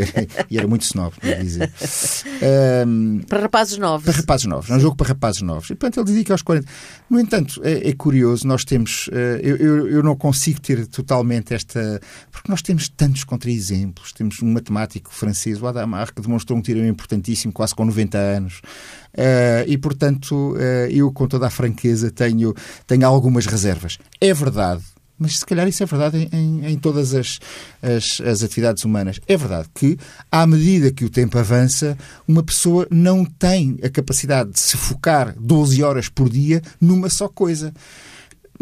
e 0.51 0.57
era 0.57 0.67
muito 0.67 0.83
snob, 0.83 1.15
dizer. 1.43 1.71
Um, 2.87 3.21
para 3.29 3.41
rapazes 3.41 3.77
novos. 3.77 4.05
Para 4.05 4.17
rapazes 4.17 4.47
novos. 4.47 4.71
É 4.71 4.75
um 4.75 4.81
jogo 4.81 4.97
para 4.97 5.09
rapazes 5.09 5.43
novos. 5.43 5.69
E, 5.69 5.75
portanto, 5.75 5.99
ele 5.99 6.07
dizia 6.07 6.25
que 6.25 6.33
aos 6.33 6.41
40. 6.41 6.67
No 7.11 7.21
entanto, 7.21 7.61
é, 7.63 7.91
é 7.91 7.93
curioso, 7.93 8.47
nós 8.47 8.65
temos. 8.65 9.09
Uh, 9.09 9.41
eu, 9.43 9.57
eu, 9.57 9.89
eu, 9.89 10.03
não 10.03 10.17
consigo 10.17 10.59
ter 10.59 10.87
totalmente 10.87 11.53
esta. 11.53 12.01
Porque 12.31 12.51
nós 12.51 12.63
temos 12.63 12.89
tantos 12.89 13.25
contra-exemplos. 13.25 14.13
Temos 14.13 14.41
um 14.43 14.51
matemático 14.53 15.13
francês, 15.13 15.61
o 15.61 15.67
Adamar, 15.67 16.15
que 16.15 16.23
demonstrou 16.23 16.59
um 16.59 16.63
teorema 16.63 16.89
importantíssimo, 16.89 17.53
quase 17.53 17.75
com 17.75 17.85
90 17.85 18.17
anos. 18.17 18.63
Uh, 19.15 19.67
e, 19.67 19.77
portanto, 19.77 20.53
uh, 20.53 20.91
eu, 20.91 21.13
com 21.13 21.27
toda 21.27 21.47
a 21.47 21.51
franqueza, 21.51 22.11
tenho, 22.11 22.55
tenho 22.87 23.07
algumas 23.07 23.47
reservas. 23.47 23.99
É 24.21 24.33
verdade 24.33 24.83
mas 25.21 25.39
se 25.39 25.45
calhar 25.45 25.69
isso 25.69 25.83
é 25.83 25.87
verdade 25.87 26.31
em, 26.33 26.65
em 26.65 26.79
todas 26.79 27.15
as, 27.15 27.39
as, 27.83 28.23
as, 28.27 28.43
atividades 28.43 28.87
humanas. 28.87 29.21
É 29.29 29.37
verdade 29.37 29.69
que, 29.75 29.99
à 30.33 30.47
medida 30.47 30.91
que 30.91 31.05
o 31.05 31.11
tempo 31.11 31.39
avança, 31.39 31.97
uma 32.27 32.43
pessoa 32.43 32.89
não 32.91 33.23
tem 33.23 33.79
a 33.85 33.91
capacidade 33.91 34.51
de 34.53 34.59
se 34.59 34.79
focar 34.79 35.35
12 35.39 35.83
horas 35.83 36.09
por 36.09 36.31
dia 36.31 36.63
numa 36.81 37.11
só 37.11 37.29
coisa. 37.29 37.71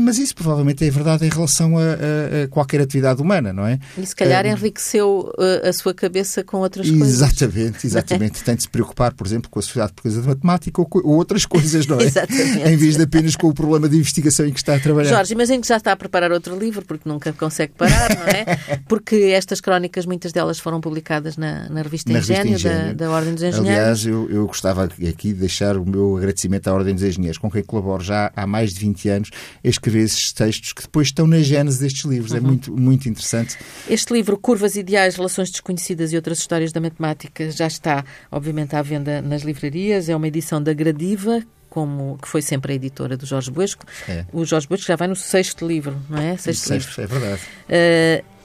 Mas 0.01 0.17
isso 0.17 0.35
provavelmente 0.35 0.87
é 0.87 0.91
verdade 0.91 1.27
em 1.27 1.29
relação 1.29 1.77
a, 1.77 1.83
a, 1.83 2.45
a 2.45 2.49
qualquer 2.49 2.81
atividade 2.81 3.21
humana, 3.21 3.53
não 3.53 3.67
é? 3.67 3.81
E 3.99 4.07
se 4.07 4.15
calhar 4.15 4.47
um, 4.47 4.51
enriqueceu 4.51 5.33
uh, 5.37 5.69
a 5.69 5.73
sua 5.73 5.93
cabeça 5.93 6.45
com 6.45 6.59
outras 6.59 6.87
exatamente, 6.87 7.01
coisas. 7.01 7.33
Exatamente, 7.33 7.87
exatamente. 7.87 8.45
Tem 8.45 8.55
de 8.55 8.63
se 8.63 8.69
preocupar, 8.69 9.13
por 9.13 9.27
exemplo, 9.27 9.51
com 9.51 9.59
a 9.59 9.63
Sociedade 9.63 9.93
Portuguesa 9.93 10.23
de 10.23 10.29
Matemática 10.29 10.81
ou, 10.81 10.89
ou 11.03 11.17
outras 11.17 11.45
coisas, 11.45 11.85
não 11.87 12.01
é? 12.01 12.05
exatamente. 12.07 12.69
Em 12.69 12.77
vez 12.77 12.97
de 12.97 13.03
apenas 13.03 13.35
com 13.35 13.49
o 13.49 13.55
problema 13.55 13.89
de 13.89 13.97
investigação 13.97 14.47
em 14.47 14.53
que 14.53 14.61
está 14.61 14.77
a 14.77 14.81
trabalhar. 14.81 15.11
Jorge, 15.11 15.33
imagino 15.33 15.63
que 15.63 15.69
já 15.69 15.77
está 15.77 15.91
a 15.91 15.97
preparar 15.97 16.31
outro 16.31 16.57
livro, 16.57 16.85
porque 16.85 17.09
nunca 17.09 17.33
consegue 17.33 17.73
parar, 17.77 18.09
não 18.17 18.27
é? 18.27 18.79
Porque 18.89 19.17
estas 19.17 19.61
crónicas, 19.61 20.07
muitas 20.07 20.33
delas 20.33 20.59
foram 20.59 20.81
publicadas 20.81 21.37
na, 21.37 21.69
na 21.69 21.83
revista 21.83 22.13
na 22.13 22.21
Engenho, 22.21 22.45
revista 22.45 22.69
Engenho. 22.69 22.95
Da, 22.95 23.07
da, 23.07 23.11
Ordem 23.11 23.35
dos 23.35 23.43
Engenheiros. 23.43 23.79
Aliás, 23.79 24.07
eu, 24.07 24.31
eu 24.31 24.47
gostava 24.47 24.85
aqui 24.85 25.33
de 25.33 25.41
deixar 25.41 25.77
o 25.77 25.85
meu 25.85 26.17
agradecimento 26.17 26.69
à 26.69 26.73
Ordem 26.73 26.95
dos 26.95 27.03
Engenheiros, 27.03 27.39
com 27.39 27.51
quem 27.51 27.63
colaboro 27.63 28.03
já 28.03 28.33
há 28.35 28.47
mais 28.47 28.73
de 28.73 28.81
20 28.81 29.09
anos, 29.09 29.31
a 29.65 29.69
escrever 29.89 30.05
esses 30.05 30.33
textos 30.33 30.73
que 30.73 30.83
depois 30.83 31.09
estão 31.09 31.27
na 31.27 31.41
gênese 31.41 31.81
destes 31.81 32.05
livros. 32.05 32.33
É 32.33 32.39
uhum. 32.39 32.39
É 32.39 32.47
muito, 32.47 32.77
muito 32.77 33.09
interessante. 33.09 33.57
Este 33.89 34.13
livro, 34.13 34.37
Curvas 34.37 34.77
Ideais, 34.77 35.17
Relações 35.17 35.51
Desconhecidas 35.51 36.13
e 36.13 36.17
Outras 36.17 36.39
Histórias 36.39 36.73
da 36.73 36.81
Matemática, 36.81 37.51
já 37.51 37.67
está, 37.67 38.05
obviamente, 38.31 38.77
à 38.77 38.83
venda 38.83 39.21
nas 39.23 39.43
livrarias. 39.43 40.09
É 40.09 40.15
uma 40.15 40.29
edição 40.29 40.63
da 40.63 40.73
Gradiva, 40.73 41.43
como, 41.69 42.19
que 42.21 42.29
foi 42.29 42.43
sempre 42.43 42.73
a 42.73 42.77
editora 42.77 43.17
do 43.17 43.27
Jorge 43.27 43.51
Buesco. 43.51 43.85
É. 44.09 44.25
O 44.33 44.45
Jorge 44.45 44.69
Buesco 44.69 44.87
já 44.87 44.97
vai 44.97 45.09
no 45.09 45.17
sexto 45.17 45.67
livro, 45.67 45.97
não 46.09 46.19
é? 46.19 46.37
Sexto, 46.37 46.69
sexto 46.69 47.01
livro. 47.01 47.17
é 47.17 47.19
verdade. 47.19 47.43
Uh, 47.69 48.39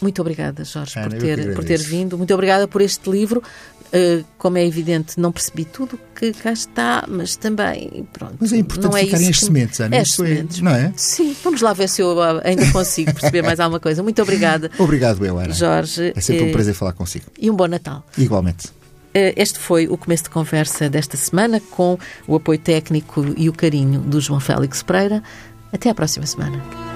muito 0.00 0.20
obrigada, 0.20 0.64
Jorge, 0.64 0.98
Ana, 0.98 1.08
por, 1.08 1.18
ter, 1.18 1.54
por 1.54 1.64
ter 1.64 1.78
vindo. 1.80 2.16
Muito 2.16 2.32
obrigada 2.32 2.68
por 2.68 2.80
este 2.80 3.10
livro. 3.10 3.42
Uh, 3.88 4.24
como 4.36 4.58
é 4.58 4.66
evidente, 4.66 5.18
não 5.18 5.32
percebi 5.32 5.64
tudo 5.64 5.98
que 6.14 6.32
cá 6.32 6.52
está, 6.52 7.04
mas 7.08 7.36
também, 7.36 8.06
pronto. 8.12 8.36
Mas 8.38 8.52
é 8.52 8.58
importante 8.58 8.92
não 8.92 8.96
é 8.98 9.04
ficarem 9.04 9.28
as 9.28 9.40
sementes, 9.40 9.80
Ana. 9.80 9.96
É 9.96 10.02
isso 10.02 10.24
é, 10.24 10.44
não 10.60 10.72
é? 10.72 10.92
Sim, 10.94 11.34
vamos 11.42 11.62
lá 11.62 11.72
ver 11.72 11.88
se 11.88 12.02
eu 12.02 12.16
ainda 12.44 12.70
consigo 12.70 13.12
perceber 13.14 13.42
mais 13.42 13.58
alguma 13.58 13.80
coisa. 13.80 14.02
Muito 14.02 14.20
obrigada. 14.20 14.70
Obrigado, 14.78 15.24
eu, 15.24 15.38
Ana. 15.38 15.54
Jorge. 15.54 16.12
É 16.14 16.20
sempre 16.20 16.44
um 16.44 16.48
eh, 16.48 16.52
prazer 16.52 16.74
falar 16.74 16.92
consigo. 16.92 17.26
E 17.38 17.50
um 17.50 17.54
bom 17.54 17.66
Natal. 17.66 18.04
Igualmente. 18.16 18.68
Eh, 19.14 19.34
este 19.36 19.58
foi 19.58 19.88
o 19.88 19.96
começo 19.96 20.24
de 20.24 20.30
conversa 20.30 20.88
desta 20.88 21.16
semana 21.16 21.60
com 21.70 21.98
o 22.26 22.36
apoio 22.36 22.58
técnico 22.58 23.24
e 23.36 23.48
o 23.48 23.52
carinho 23.52 24.00
do 24.00 24.20
João 24.20 24.40
Félix 24.40 24.82
Pereira. 24.82 25.22
Até 25.72 25.90
à 25.90 25.94
próxima 25.94 26.26
semana. 26.26 26.87